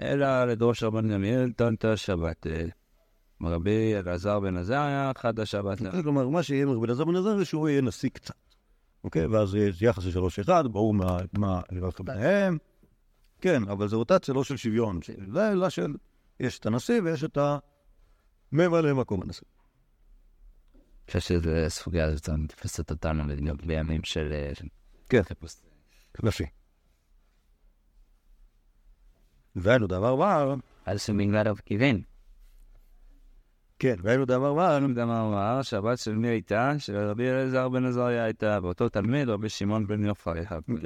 אלא 0.00 0.44
לדרוש 0.44 0.82
רבן 0.82 1.12
גמליאל 1.12 1.52
טענת 1.52 1.84
שבת. 1.96 2.46
רבי 3.42 3.94
אלעזר 3.94 4.40
בן 4.40 4.56
עזריה, 4.56 5.12
חד 5.18 5.40
השבת. 5.40 5.78
כלומר, 6.02 6.28
מה 6.28 6.42
שיהיה 6.42 6.62
עם 6.62 6.70
רבי 6.70 6.86
אלעזר 6.86 7.04
בן 7.04 7.16
עזריה, 7.16 7.44
שהוא 7.44 7.68
יהיה 7.68 7.80
נשיא 7.80 8.10
קצת. 8.10 8.34
אוקיי? 9.04 9.26
ואז 9.26 9.54
יש 9.54 9.82
יחס 9.82 10.02
של 10.02 10.10
שלוש 10.10 10.38
אחד, 10.38 10.64
ברור 10.66 10.94
מה 11.32 11.60
היררכיה 11.68 12.04
ביניהם. 12.04 12.58
כן, 13.40 13.68
אבל 13.68 13.88
זה 13.88 13.96
רוטציה 13.96 14.34
לא 14.34 14.44
של 14.44 14.56
שוויון. 14.56 15.00
זה 15.32 15.54
לא 15.54 15.70
של... 15.70 15.94
יש 16.40 16.58
את 16.58 16.66
הנשיא 16.66 17.00
ויש 17.04 17.24
את 17.24 17.38
הממלא 18.52 18.94
מקום 18.94 19.22
הנשיא. 19.22 19.46
אני 20.74 21.20
חושב 21.20 21.20
שזו 21.20 21.50
סוגיה 21.68 22.04
הזאת 22.04 22.28
תופסת 22.48 22.90
אותנו 22.90 23.22
גם 23.46 23.56
בימים 23.66 24.04
של... 24.04 24.32
אה, 24.32 24.52
כן. 25.08 25.22
נשיא. 26.22 26.46
והיינו 29.56 29.86
דבר 29.86 30.16
מה, 30.16 30.54
אז 30.86 31.02
שמגלד 31.02 31.46
אב 31.46 31.60
כיוון. 31.66 32.02
כן, 33.80 33.94
והיינו 34.02 34.24
דבר 34.24 34.54
מה, 34.54 34.78
גם 34.94 35.10
אמר 35.10 35.62
שהבת 35.62 35.98
של 35.98 36.14
מי 36.14 36.28
הייתה? 36.28 36.72
של 36.78 36.96
רבי 36.96 37.30
אלעזר 37.30 37.68
בן 37.68 37.84
עזריה 37.84 38.24
הייתה, 38.24 38.58
ואותו 38.62 38.88
תלמיד 38.88 39.28
רבי 39.28 39.48
שמעון 39.48 39.86
בן 39.86 40.04
יופי. 40.04 40.30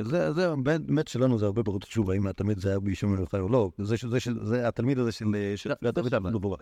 זה, 0.03 0.33
זה, 0.33 0.55
באמת 0.63 1.09
שלנו 1.09 1.39
זה 1.39 1.47
הרבה 1.47 1.63
פחות 1.63 1.85
חשוב, 1.85 2.11
האם 2.11 2.27
התלמיד 2.27 2.59
זה 2.59 2.69
היה 2.69 2.81
בישום 2.81 3.13
מלאכה 3.13 3.39
או 3.39 3.49
לא. 3.49 3.71
זה, 3.79 3.97
שזה, 3.97 4.19
זה 4.43 4.69
התלמיד 4.69 4.99
הזה 4.99 5.13
של... 5.13 5.25
לא, 6.31 6.41
לא. 6.43 6.57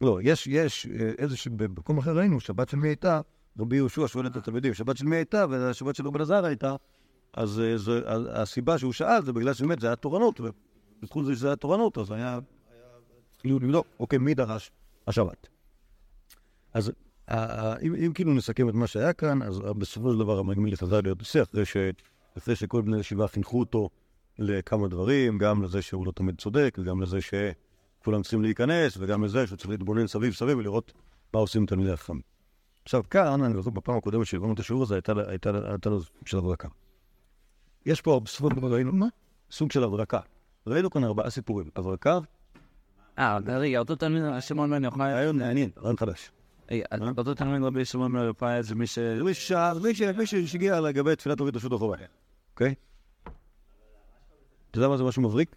לא, 0.00 0.18
יש, 0.22 0.46
יש 0.46 0.86
אה, 0.86 1.10
איזשהו, 1.18 1.52
במקום 1.56 1.98
אחר 1.98 2.16
ראינו, 2.16 2.40
שבת 2.40 2.68
של 2.68 2.76
מי 2.76 2.88
הייתה, 2.88 3.20
רבי 3.58 3.76
יהושע 3.76 4.08
שואל 4.08 4.26
את 4.26 4.36
התלמידים, 4.36 4.74
שבת 4.74 4.96
של 4.96 5.04
מי 5.04 5.16
הייתה, 5.16 5.46
והשבת 5.50 5.96
של 5.96 6.06
רבי 6.06 6.18
אלעזר 6.18 6.44
הייתה, 6.44 6.76
אז 7.34 7.60
אה, 7.60 7.78
זה, 7.78 8.00
אז 8.06 8.22
הסיבה 8.32 8.78
שהוא 8.78 8.92
שאל 8.92 9.22
זה 9.22 9.32
בגלל 9.32 9.54
שבאמת 9.54 9.80
זה 9.80 9.86
היה 9.86 9.96
תורנות, 9.96 10.40
ובזכות 10.40 11.26
זה 11.26 11.34
שזה 11.34 11.46
היה 11.46 11.56
תורנות, 11.56 11.98
אז 11.98 12.10
היה, 12.10 12.38
כאילו 13.38 13.58
לבדוק, 13.58 13.86
אוקיי, 14.00 14.18
מי 14.18 14.34
דרש 14.34 14.70
השבת. 15.06 15.51
אז 16.74 16.92
ה- 17.28 17.34
ה- 17.36 17.78
אם, 17.82 17.94
אם 17.94 18.12
כאילו 18.12 18.34
נסכם 18.34 18.68
את 18.68 18.74
מה 18.74 18.86
שהיה 18.86 19.12
כאן, 19.12 19.42
אז 19.42 19.58
בסופו 19.58 20.12
של 20.12 20.18
דבר 20.18 20.38
המגמיל 20.38 20.76
חזר 20.76 21.00
להיות 21.00 21.20
נשיא, 21.20 21.42
אחרי, 21.42 21.64
ש, 21.64 21.76
אחרי 22.38 22.56
שכל 22.56 22.82
בני 22.82 22.96
הישיבה 22.96 23.28
חינכו 23.28 23.60
אותו 23.60 23.90
לכמה 24.38 24.88
דברים, 24.88 25.38
גם 25.38 25.62
לזה 25.62 25.82
שהוא 25.82 26.06
לא 26.06 26.12
תמיד 26.12 26.40
צודק, 26.40 26.76
וגם 26.78 27.02
לזה 27.02 27.18
שכולם 27.20 28.22
צריכים 28.22 28.42
להיכנס, 28.42 28.96
וגם 28.98 29.24
לזה 29.24 29.46
שהוא 29.46 29.56
צריך 29.56 29.70
להתבונן 29.70 30.06
סביב 30.06 30.34
סביב 30.34 30.58
ולראות 30.58 30.92
מה 31.34 31.40
עושים 31.40 31.66
תלמידי 31.66 31.92
החכמים. 31.92 32.22
עכשיו 32.84 33.02
כאן, 33.10 33.42
אני 33.42 33.54
זוכר 33.54 33.70
בפעם 33.70 33.96
הקודמת 33.96 34.26
שהבנו 34.26 34.52
את 34.52 34.58
השיעור 34.58 34.82
הזה, 34.82 34.94
הייתה, 34.94 35.12
הייתה, 35.26 35.50
הייתה 35.70 35.90
לו 35.90 36.00
סוג 36.02 36.26
של 36.26 36.38
הברקה. 36.38 36.68
יש 37.86 38.00
פה, 38.00 38.20
בסופו 38.24 38.50
של 38.50 38.56
דבר 38.56 38.74
ראינו, 38.74 38.92
מה? 38.92 39.06
סוג 39.50 39.72
של 39.72 39.84
הברקה. 39.84 40.20
ראינו 40.66 40.90
כאן 40.90 41.04
ארבעה 41.04 41.30
סיפורים. 41.30 41.70
הברקה, 41.76 42.18
אה, 43.18 43.38
רגע, 43.46 43.78
אותו 43.78 43.96
תלמיד 43.96 44.22
שמעון 44.40 44.70
בן 44.70 44.84
יוחאי. 44.84 45.12
רעיון 45.12 45.38
מעניין, 45.38 45.70
רעיון 45.78 45.96
חדש. 45.96 46.30
אז 46.90 47.00
אותו 47.18 47.34
תלמיד 47.34 47.62
רבי 47.62 47.84
שמעון 47.84 48.12
בן 48.12 48.18
יוחאי 48.18 48.62
זה 48.62 48.74
מי 48.74 48.86
ש... 48.86 48.98
מי 48.98 49.34
ששאל, 49.34 49.78
מי 49.78 49.94
ש- 49.94 50.02
מי 50.02 50.46
שהגיע 50.46 50.80
לגבי 50.80 51.16
תפילת 51.16 51.40
ערבית 51.40 51.56
רשות 51.56 51.72
החובה, 51.72 51.96
אוקיי? 52.52 52.74
אתה 54.70 54.78
יודע 54.78 54.88
מה 54.88 54.96
זה 54.96 55.04
משהו 55.04 55.22
מבריק? 55.22 55.56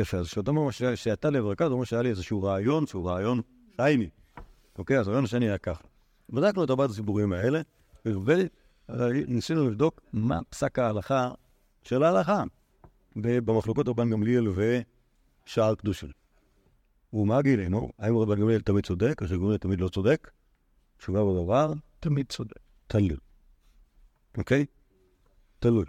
יפה, 0.00 0.16
אז 0.16 0.26
כשאתה 0.26 0.50
אומר 0.50 0.70
שאתה 0.94 1.30
לברקה, 1.30 1.68
זה 1.68 1.74
אומר 1.74 1.84
שהיה 1.84 2.02
לי 2.02 2.10
איזשהו 2.10 2.42
רעיון 2.42 2.86
שהוא 2.86 3.10
רעיון 3.10 3.40
שייני. 3.76 4.08
אוקיי, 4.78 4.98
אז 4.98 5.08
הרעיון 5.08 5.24
השני 5.24 5.48
היה 5.48 5.58
ככה. 5.58 5.84
בדקנו 6.30 6.64
את 6.64 6.70
ארבעת 6.70 6.90
הסיפורים 6.90 7.32
האלה, 7.32 7.60
וניסינו 8.88 9.68
לבדוק 9.68 10.00
מה 10.12 10.40
פסק 10.50 10.78
ההלכה 10.78 11.30
של 11.82 12.02
ההלכה 12.02 12.42
במחלוקות 13.16 13.88
רבן 13.88 14.10
גמליאל 14.10 14.48
ושער 15.46 15.74
קדושים. 15.74 16.27
ומה 17.12 17.42
גילינו? 17.42 17.92
האם 17.98 18.16
רבן 18.16 18.40
גמליאל 18.40 18.60
תמיד 18.60 18.86
צודק, 18.86 19.22
או 19.22 19.28
שגמליאל 19.28 19.56
תמיד 19.56 19.80
לא 19.80 19.88
צודק? 19.88 20.30
תשובה 20.98 21.20
בדבר, 21.24 21.72
תמיד 22.00 22.26
צודק. 22.28 22.58
תלוי. 22.86 23.16
אוקיי? 24.38 24.66
תלוי. 25.58 25.84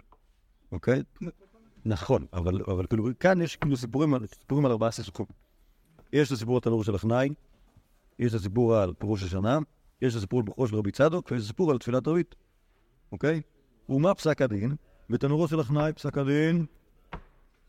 אוקיי? 0.72 1.02
נכון, 1.84 2.26
אבל, 2.32 2.62
אבל 2.62 2.86
כאילו, 2.86 3.08
כאן 3.20 3.42
יש 3.42 3.56
כאילו 3.56 3.76
סיפורים, 3.76 4.14
סיפורים 4.26 4.64
על 4.66 4.72
ארבעה 4.72 4.90
סיפורים. 4.90 5.32
יש 6.12 6.28
את 6.28 6.32
הסיפור 6.32 6.58
התנור 6.58 6.84
של 6.84 6.94
החנאי, 6.94 7.28
יש 8.18 8.34
את 8.34 8.40
הסיפור 8.40 8.76
על 8.76 8.94
פירוש 8.98 9.22
השנה, 9.22 9.58
יש 10.02 10.12
את 10.12 10.18
הסיפור 10.18 10.40
על 10.40 10.46
בחורו 10.46 10.68
של 10.68 10.76
רבי 10.76 10.90
צדוק, 10.90 11.30
ויש 11.30 11.40
את 11.40 11.44
הסיפור 11.44 11.70
על 11.70 11.78
תפילת 11.78 12.06
ערבית, 12.06 12.34
אוקיי? 13.12 13.40
ומה 13.88 14.14
פסק 14.14 14.42
הדין? 14.42 14.76
בתנורו 15.10 15.48
של 15.48 15.60
החנאי, 15.60 15.92
פסק 15.92 16.18
הדין, 16.18 16.66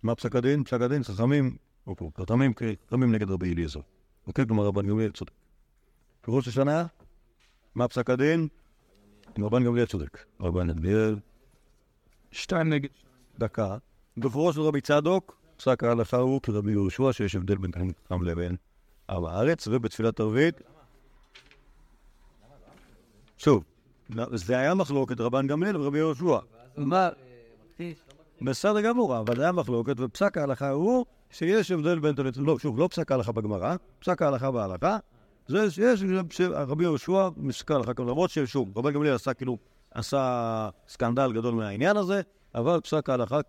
מה 0.04 0.16
פסק 0.16 0.36
הדין? 0.36 0.64
פסק 0.64 0.82
הדין, 0.82 1.04
חכמים, 1.04 1.58
אוקיי, 1.88 2.08
חכמים, 2.20 2.54
חכמים 2.88 3.12
נגד 3.12 3.30
רבי 3.30 3.54
אליעזר. 3.54 3.80
אוקיי? 4.28 4.48
כלומר, 4.48 4.66
רבן 4.66 4.88
גמליאל 4.88 5.12
צודק. 5.12 5.32
פירוש 6.22 6.48
השנה, 6.48 6.86
מה 7.76 7.88
פסק 7.88 8.10
הדין? 8.10 8.48
רבן 9.40 9.64
גמליאל 9.64 9.86
צודק. 9.86 10.26
רבן 10.40 10.68
גמליאל, 10.68 11.16
שתיים 12.32 12.70
נגד... 12.70 12.90
דקה. 13.40 13.78
בפירוש 14.18 14.56
של 14.56 14.62
רבי 14.62 14.82
צדוק, 14.82 15.38
פסק 15.58 15.84
ההלכה 15.84 16.18
הוא 16.18 16.42
כרבי 16.42 16.72
יהושע, 16.72 17.14
שיש 17.14 17.36
הבדל 17.36 17.58
בין 17.58 17.72
חכם 18.06 18.24
לבין 18.24 18.56
עם 19.10 19.26
הארץ, 19.26 19.68
ובתפילת 19.68 20.20
ערבית, 20.20 20.62
שוב, 23.38 23.64
זה 24.34 24.58
היה 24.58 24.74
מחלוקת 24.74 25.22
רבן 25.22 25.48
גמליאל 25.48 25.78
ורבי 25.78 25.98
יהושע. 25.98 26.38
מה? 26.78 27.10
בסדר 28.42 28.82
גמור, 28.82 29.20
אבל 29.20 29.36
זה 29.36 29.42
היה 29.42 29.52
מחלוקת, 29.52 29.96
ופסק 30.00 30.38
ההלכה 30.38 30.70
הוא 30.70 31.06
שיש 31.32 31.72
הבדל 31.72 32.00
בין 32.00 32.16
תלמיד, 32.16 32.38
לא, 32.38 32.60
שוב, 32.60 32.80
לא 32.80 32.88
פסק 32.92 33.12
ההלכה 33.12 33.32
בגמרא, 33.32 33.76
פסק 34.00 34.22
ההלכה 34.22 34.52
בהלכה, 34.52 34.98
זה 35.48 35.72
שיש, 35.72 36.04
רבי 36.50 36.84
יהושע 36.84 37.30
מסתכל 37.38 37.74
ההלכה, 37.74 37.92
למרות 38.00 38.30
ששוב, 38.30 38.78
רבן 38.78 38.94
גמליאל 38.94 39.16
עשה 39.16 39.34
כאילו, 39.34 39.58
עשה 39.92 40.70
סקנדל 40.88 41.34
גדול 41.34 41.54
מהעניין 41.54 41.98
הזה, 41.98 42.22
אבל 42.56 42.80
פסק 42.82 43.10
ההלכה. 43.10 43.40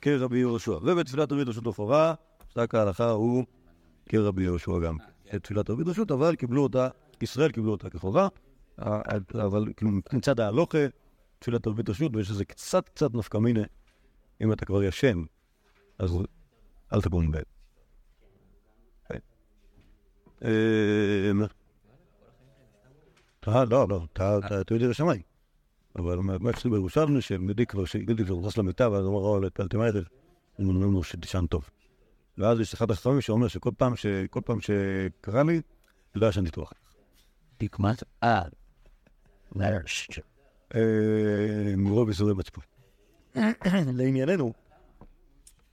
כרבי 0.00 0.38
יהושע. 0.38 0.72
ובתפילת 0.82 1.32
ערבית 1.32 1.48
רשות 1.48 1.66
ופורה, 1.66 2.14
פסק 2.48 2.74
ההלכה 2.74 3.10
הוא 3.10 3.44
כרבי 4.08 4.42
יהושע 4.42 4.78
גם. 4.84 4.96
תפילת 5.42 5.70
ערבית 5.70 5.86
רשות, 5.86 6.10
אבל 6.10 6.34
קיבלו 6.36 6.62
אותה, 6.62 6.88
ישראל 7.22 7.50
קיבלו 7.50 7.72
אותה 7.72 7.90
כחובה, 7.90 8.28
אבל 9.34 9.66
כאילו 9.76 9.90
מצד 10.12 10.40
ההלוכה, 10.40 10.78
תפילת 11.38 11.66
ערבית 11.66 11.88
רשות, 11.88 12.16
ויש 12.16 12.30
לזה 12.30 12.44
קצת 12.44 12.88
קצת 12.88 13.14
נפקא 13.14 13.38
מינה, 13.38 13.62
אם 14.42 14.52
אתה 14.52 14.64
כבר 14.64 14.82
ישן, 14.82 15.22
אז 16.00 16.10
אל 16.92 17.00
תקום 17.00 17.30
בעת. 17.30 17.46
אה, 20.44 21.30
לא, 23.64 23.88
לא, 23.88 24.06
אתה 24.12 24.38
יודע 24.70 24.86
לשמיים. 24.86 25.22
אבל 25.96 26.16
מה 26.16 26.50
אצלי 26.50 26.70
בירושלמי, 26.70 27.20
שגדי 27.20 27.66
כבר, 27.66 27.84
שגדי 27.84 28.24
כבר 28.24 28.36
נכנס 28.36 28.58
למיטה, 28.58 28.90
ואז 28.90 29.04
הוא 29.04 29.18
אמר, 29.18 29.28
"אוי, 29.28 29.46
התפללתי 29.46 29.76
מהר, 29.76 30.02
הם 30.58 30.68
אומרים 30.68 30.92
לו 30.92 31.02
שתישן 31.02 31.46
טוב. 31.46 31.70
ואז 32.38 32.60
יש 32.60 32.74
אחד 32.74 32.90
החכמים 32.90 33.20
שאומר 33.20 33.48
שכל 33.48 33.70
פעם 34.44 34.60
שקרה 34.60 35.42
לי, 35.42 35.60
לא 36.14 36.26
ישנתי 36.26 36.50
טוב. 36.50 36.64
תקמת? 37.58 38.02
אה. 38.22 38.42
אה, 40.74 41.74
מרוב 41.76 42.08
ייסורי 42.08 42.34
מצפון. 42.34 42.64
לענייננו, 43.98 44.52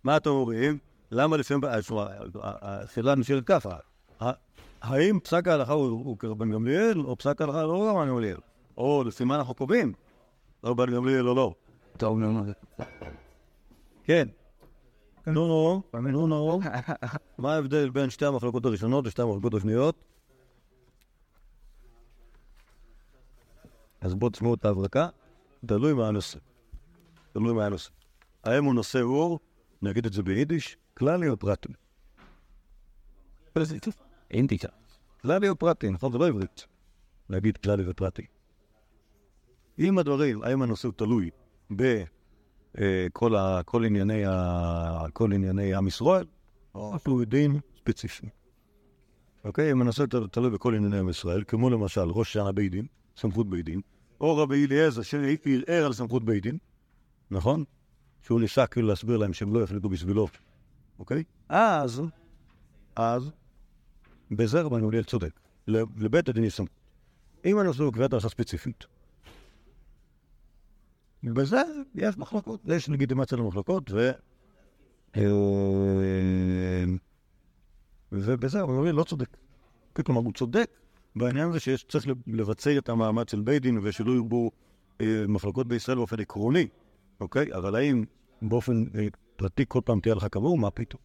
מה 0.08 0.18
אתם 0.18 0.30
אומרים? 0.30 0.78
למה 1.12 1.38
לפעמים, 1.38 1.66
אה, 1.66 1.82
תשמע, 1.82 2.08
השאלה 2.42 3.16
נשאלת 3.16 3.44
ככה, 3.46 3.78
האם 4.82 5.20
פסק 5.20 5.48
ההלכה 5.48 5.74
הוא 5.74 6.18
כרבן 6.18 6.52
גמליאל, 6.52 7.00
או 7.00 7.18
פסק 7.18 7.42
ההלכה 7.42 7.64
לא 7.64 7.90
רבן 7.90 8.08
גמליאל? 8.08 8.38
או 8.78 9.04
לפי 9.08 9.24
מה 9.24 9.36
אנחנו 9.36 9.54
קובעים? 9.54 9.94
רבן 10.64 10.96
גמליאל 10.96 11.30
או 11.30 11.36
לא? 11.36 11.54
טוב, 11.98 12.20
נו, 12.20 12.32
נו. 12.32 12.54
כן. 14.04 14.28
נו 15.28 15.48
נו, 15.48 15.82
נו 15.94 16.28
נו, 16.28 16.60
מה 17.38 17.54
ההבדל 17.54 17.90
בין 17.90 18.10
שתי 18.10 18.26
המחלקות 18.26 18.66
הראשונות 18.66 19.06
לשתי 19.06 19.22
המחלקות 19.22 19.54
השניות? 19.54 19.96
אז 24.02 24.16
בואו 24.16 24.32
תשמעו 24.32 24.54
את 24.54 24.66
ההברקה, 24.66 25.10
תלוי 25.66 25.94
מה 25.94 26.08
הנושא. 26.08 26.40
תלוי 27.34 27.54
מה 27.54 27.66
הנושא. 27.66 27.90
האם 28.44 28.64
הוא 28.64 28.74
נושא 28.74 29.02
אור, 29.02 29.40
נגיד 29.82 30.06
את 30.06 30.14
זה 30.14 30.24
ביידיש, 30.24 30.78
כללי 30.94 31.30
או 31.30 31.38
פרטי? 31.38 31.70
אינדיקה. 34.32 34.68
כללי 35.22 35.50
או 35.50 35.56
פרטי, 35.56 35.90
נכון? 35.90 36.12
זה 36.12 36.18
לא 36.18 36.28
עברית. 36.28 36.66
להגיד 37.30 37.58
כללי 37.58 37.84
ופרטי. 37.90 38.26
אם 39.80 39.98
הדברים, 40.00 40.44
האם 40.44 40.62
הנושא 40.62 40.88
תלוי 40.96 41.30
בכל 41.72 43.36
ה- 43.36 43.62
כל 43.66 43.86
ענייני 43.86 44.26
ה- 44.26 45.06
כל 45.14 45.34
ענייני 45.34 45.74
עם 45.76 45.88
ישראל, 45.88 46.26
משהו 46.76 47.26
דין 47.26 47.60
ספציפי. 47.78 48.28
אוקיי? 49.44 49.74
מנסה 49.74 50.04
תלוי 50.32 50.50
בכל 50.50 50.76
ענייני 50.76 51.00
עם 51.00 51.10
ישראל, 51.10 51.44
כמו 51.48 51.70
למשל 51.70 52.02
ראש 52.02 52.34
שנה 52.34 52.52
בית 52.52 52.72
דין, 52.72 52.86
סמכות 53.18 53.50
בית 53.50 53.66
דין, 53.66 53.82
או 54.22 54.38
רבי 54.38 54.66
אליעזר 54.66 55.02
שערער 55.02 55.86
על 55.86 55.94
סמכות 55.94 56.26
בית 56.26 56.44
דין, 56.44 56.58
נכון? 57.32 57.64
שהוא 58.28 58.42
ניסה 58.42 58.68
כאילו 58.68 58.88
להסביר 58.88 59.18
להם 59.18 59.34
שהם 59.34 59.54
לא 59.54 59.64
יחליטו 59.64 59.90
בשבילו, 59.90 60.28
אוקיי? 61.00 61.24
אז, 61.50 62.02
אז, 62.96 63.32
בזה 64.32 64.62
רבן 64.62 64.82
גמליאל 64.82 65.04
צודק. 65.04 65.40
לבית 65.68 66.30
הדין 66.30 66.44
יש 66.44 66.56
סמכות. 66.56 66.80
אם 67.46 67.60
אני 67.60 67.68
עושה 67.68 67.84
לו 67.84 67.92
קביעת 67.92 68.14
הלכה 68.14 68.30
ספציפית, 68.30 68.86
בזה 71.24 71.62
יש 71.96 72.18
מחלוקות, 72.18 72.62
יש 72.66 72.90
לגיטימציה 72.90 73.38
למחלוקות, 73.38 73.92
ו... 73.92 74.12
ובזה 78.12 78.62
רבן 78.62 78.76
גמליאל 78.76 78.96
לא 78.96 79.04
צודק. 79.04 79.38
כלומר, 79.94 80.22
הוא 80.22 80.34
צודק 80.34 80.70
בעניין 81.16 81.50
הזה 81.50 81.60
שיש 81.60 81.84
צריך 81.84 82.08
לבצע 82.28 82.78
את 82.78 82.90
המאמץ 82.90 83.32
של 83.32 83.42
בית 83.42 83.62
דין 83.62 83.80
ושלא 83.84 84.12
ירבו 84.12 84.52
אה, 85.02 85.26
מחלוקות 85.28 85.68
בישראל 85.68 85.98
באופן 85.98 86.20
עקרוני, 86.20 86.68
אוקיי? 87.20 87.54
אבל 87.54 87.76
האם 87.76 88.04
באופן 88.42 88.84
אה, 88.96 89.08
פרטי 89.36 89.66
כל 89.68 89.82
פעם 89.86 90.00
תהיה 90.00 90.16
לך 90.16 90.26
קבוע, 90.26 90.58
מה 90.58 90.72
פתאום? 90.72 91.02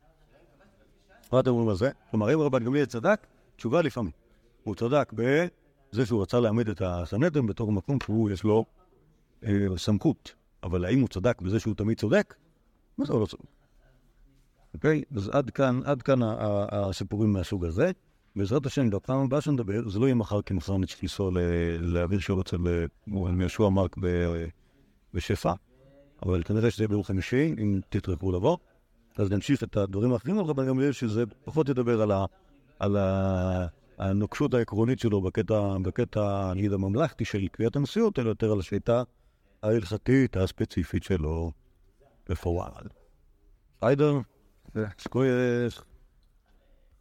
מה 1.33 1.41
אתם 1.41 1.51
אומרים 1.51 1.69
על 1.69 1.77
זה? 1.77 1.91
כלומר, 2.11 2.35
אם 2.35 2.41
רבן 2.41 2.65
גמליאל 2.65 2.85
צדק, 2.85 3.27
תשובה 3.57 3.83
לפעמים. 3.83 4.13
הוא 4.65 4.75
צדק 4.75 5.13
בזה 5.13 6.07
שהוא 6.07 6.23
רצה 6.23 6.41
להעמיד 6.41 6.69
את 6.69 6.83
הסנהדרין 6.85 7.47
בתור 7.47 7.73
מקום 7.73 7.99
שהוא, 8.03 8.31
יש 8.31 8.45
לו 8.45 8.65
אה, 9.45 9.67
סמכות. 9.77 10.35
אבל 10.63 10.85
האם 10.85 11.01
הוא 11.01 11.09
צדק 11.09 11.41
בזה 11.41 11.61
שהוא 11.61 11.75
תמיד 11.75 11.99
צודק? 11.99 12.35
מה 12.99 13.05
זה 13.05 13.13
לא 13.13 13.27
צודק? 13.27 13.45
אוקיי? 14.75 15.03
אז 15.17 15.29
עד 15.29 15.51
כאן, 15.51 15.81
עד 15.85 16.03
כאן 16.03 16.19
הסיפורים 16.73 17.33
מהסוג 17.33 17.65
הזה. 17.65 17.91
בעזרת 18.37 18.67
השם, 18.67 18.91
בפעם 18.91 19.21
הבאה 19.21 19.41
שנדבר, 19.41 19.89
זה 19.89 19.99
לא 19.99 20.07
יהיה 20.07 20.15
מחר, 20.15 20.43
כי 20.43 20.55
מחר 20.55 20.77
צריך 20.87 21.03
לנסוע 21.03 21.31
להעביר 21.81 22.19
שירות 22.19 22.47
אצל 22.47 22.87
יהושע 23.07 23.69
מרק 23.69 23.97
בשפע, 25.15 25.53
אבל 26.23 26.43
כנראה 26.43 26.71
שזה 26.71 26.83
יהיה 26.83 26.89
ביום 26.89 27.03
חמישי, 27.03 27.55
אם 27.59 27.81
תטרחו 27.89 28.33
לבוא. 28.33 28.57
אז 29.17 29.31
נמשיך 29.31 29.63
את 29.63 29.77
הדברים 29.77 30.13
האחרים 30.13 30.39
על 30.39 30.45
רבן 30.45 30.67
גמליאל, 30.67 30.93
שזה 30.93 31.25
פחות 31.45 31.69
ידבר 31.69 32.03
על, 32.03 32.11
ה, 32.11 32.25
על 32.79 32.97
ה, 32.97 33.67
הנוקשות 33.99 34.55
העקרונית 34.55 34.99
שלו 34.99 35.21
בקטע, 35.21 35.77
בקטע, 35.83 36.53
נגיד, 36.55 36.73
הממלכתי 36.73 37.25
של 37.25 37.49
קביעת 37.49 37.77
הנשיאות, 37.77 38.19
אלא 38.19 38.29
יותר 38.29 38.53
על 38.53 38.61
השליטה 38.61 39.03
ההלכתית 39.63 40.37
הספציפית 40.37 41.03
שלו 41.03 41.53
בפועל. 42.29 42.85
היידר, 43.83 44.19
סקוייך. 44.99 45.85